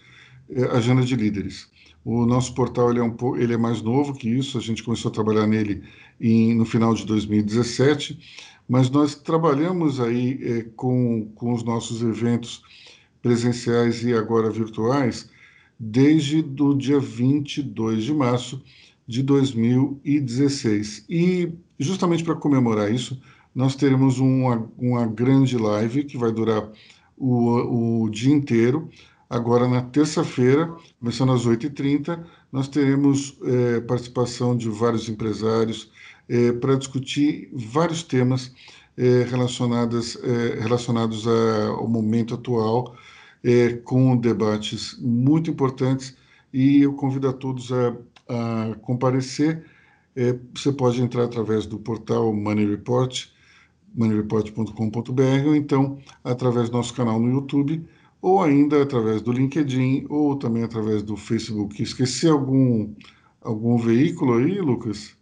eh, 0.50 0.66
Agenda 0.66 1.02
de 1.02 1.16
Líderes. 1.16 1.70
O 2.04 2.26
nosso 2.26 2.54
portal 2.54 2.92
ele 2.92 3.00
é, 3.00 3.04
um, 3.04 3.16
ele 3.38 3.54
é 3.54 3.58
mais 3.58 3.82
novo 3.82 4.14
que 4.14 4.30
isso, 4.30 4.58
a 4.58 4.62
gente 4.62 4.84
começou 4.84 5.10
a 5.10 5.14
trabalhar 5.14 5.48
nele 5.48 5.82
em, 6.20 6.54
no 6.54 6.66
final 6.66 6.94
de 6.94 7.06
2017, 7.06 8.20
mas 8.68 8.90
nós 8.90 9.16
trabalhamos 9.16 10.02
aí 10.02 10.38
eh, 10.44 10.66
com, 10.76 11.32
com 11.36 11.54
os 11.54 11.64
nossos 11.64 12.04
eventos 12.04 12.62
presenciais 13.22 14.04
e 14.04 14.14
agora 14.14 14.52
virtuais 14.52 15.30
desde 15.80 16.40
o 16.60 16.74
dia 16.74 17.00
22 17.00 18.04
de 18.04 18.14
março 18.14 18.62
de 19.08 19.24
2016. 19.24 21.06
E 21.10 21.54
justamente 21.80 22.26
para 22.26 22.36
comemorar 22.36 22.94
isso, 22.94 23.18
nós 23.54 23.76
teremos 23.76 24.20
uma, 24.20 24.70
uma 24.78 25.06
grande 25.08 25.58
live 25.58 26.04
que 26.04 26.18
vai 26.18 26.32
durar 26.32 26.70
o, 27.18 28.04
o 28.04 28.10
dia 28.10 28.34
inteiro. 28.34 28.90
Agora, 29.30 29.68
na 29.68 29.82
terça-feira, 29.82 30.74
começando 31.00 31.32
às 31.32 31.46
8h30, 31.46 32.24
nós 32.52 32.68
teremos 32.68 33.38
é, 33.44 33.80
participação 33.82 34.58
de 34.58 34.70
vários 34.70 35.08
empresários 35.08 35.92
é, 36.28 36.52
para 36.54 36.76
discutir 36.76 37.50
vários 37.54 38.04
temas 38.04 38.54
é, 38.98 39.22
é, 39.22 40.60
relacionados 40.60 41.28
ao 41.28 41.88
momento 41.88 42.34
atual 42.34 42.96
é, 43.44 43.74
com 43.74 44.18
debates 44.18 44.98
muito 45.00 45.50
importantes 45.50 46.16
e 46.54 46.82
eu 46.82 46.94
convido 46.94 47.30
a 47.30 47.34
todos 47.34 47.72
a, 47.72 47.96
a 48.28 48.76
comparecer. 48.82 49.66
É, 50.16 50.36
você 50.54 50.72
pode 50.72 51.02
entrar 51.02 51.24
através 51.24 51.66
do 51.66 51.80
portal 51.80 52.34
Money 52.34 52.68
Report, 52.70 53.28
moneyreport.com.br, 53.94 55.48
ou 55.48 55.56
então 55.56 56.00
através 56.24 56.70
do 56.70 56.78
nosso 56.78 56.94
canal 56.94 57.20
no 57.20 57.32
YouTube, 57.32 57.86
ou 58.22 58.44
ainda 58.44 58.82
através 58.82 59.22
do 59.22 59.32
LinkedIn, 59.32 60.06
ou 60.10 60.38
também 60.38 60.64
através 60.64 61.04
do 61.04 61.16
Facebook. 61.16 61.82
Esqueci 61.82 62.28
algum, 62.28 62.94
algum 63.42 63.78
veículo 63.78 64.38
aí, 64.38 64.60
Lucas? 64.60 65.18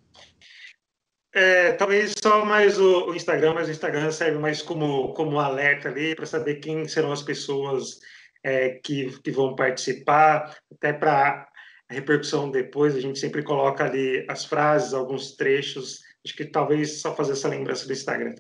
É, 1.34 1.74
talvez 1.74 2.16
só 2.20 2.44
mais 2.44 2.80
o, 2.80 3.10
o, 3.10 3.16
Instagram, 3.16 3.54
mas 3.54 3.68
o 3.68 3.72
Instagram 3.72 4.12
serve 4.12 4.40
mais 4.40 4.62
como, 4.64 5.14
como 5.14 5.40
alerta 5.40 5.88
ali 5.90 6.16
para 6.16 6.26
saber 6.26 6.56
quem 6.56 6.88
serão 6.88 7.12
as 7.12 7.22
pessoas 7.22 8.00
é, 8.44 8.80
que, 8.84 9.12
que 9.22 9.30
vão 9.30 9.56
participar, 9.56 10.58
até 10.72 10.92
para 10.94 11.48
a 11.90 11.94
repercussão 11.94 12.50
depois, 12.50 12.96
a 12.96 13.00
gente 13.00 13.20
sempre 13.20 13.44
coloca 13.44 13.86
ali 13.86 14.26
as 14.28 14.46
frases, 14.46 14.94
alguns 14.94 15.36
trechos. 15.36 16.00
Acho 16.28 16.36
que 16.36 16.44
talvez 16.44 17.00
só 17.00 17.16
fazer 17.16 17.32
essa 17.32 17.48
lembrança 17.48 17.88
do 17.88 17.94
Instagram. 17.94 18.36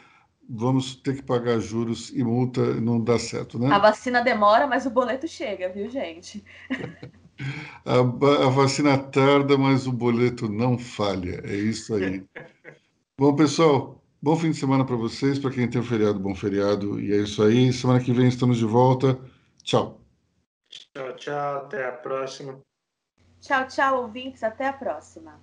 vamos 0.49 0.95
ter 0.95 1.17
que 1.17 1.23
pagar 1.25 1.59
juros 1.59 2.11
e 2.11 2.23
multa, 2.23 2.75
não 2.75 3.03
dá 3.03 3.19
certo, 3.19 3.59
né? 3.59 3.75
A 3.75 3.79
vacina 3.81 4.23
demora, 4.23 4.69
mas 4.69 4.87
o 4.87 4.91
boleto 4.91 5.27
chega, 5.27 5.69
viu, 5.69 5.91
gente? 5.91 6.45
a, 7.85 7.99
a 7.99 8.49
vacina 8.51 8.97
tarda, 8.97 9.59
mas 9.59 9.89
o 9.89 9.93
boleto 9.93 10.49
não 10.49 10.79
falha, 10.79 11.43
é 11.45 11.57
isso 11.57 11.93
aí. 11.93 12.23
Bom, 13.19 13.35
pessoal, 13.35 13.99
bom 14.21 14.37
fim 14.37 14.51
de 14.51 14.59
semana 14.59 14.85
para 14.85 14.95
vocês, 14.95 15.39
para 15.39 15.51
quem 15.51 15.67
tem 15.71 15.83
feriado, 15.83 16.21
bom 16.21 16.35
feriado, 16.35 17.01
e 17.01 17.15
é 17.15 17.17
isso 17.17 17.43
aí. 17.43 17.73
Semana 17.73 17.99
que 17.99 18.13
vem 18.13 18.29
estamos 18.29 18.59
de 18.59 18.67
volta. 18.67 19.19
Tchau. 19.63 20.03
Tchau, 20.69 21.17
tchau, 21.17 21.57
até 21.57 21.89
a 21.89 21.93
próxima. 21.93 22.61
Tchau, 23.41 23.67
tchau, 23.69 24.03
ouvintes. 24.03 24.43
Até 24.43 24.69
a 24.69 24.73
próxima. 24.75 25.41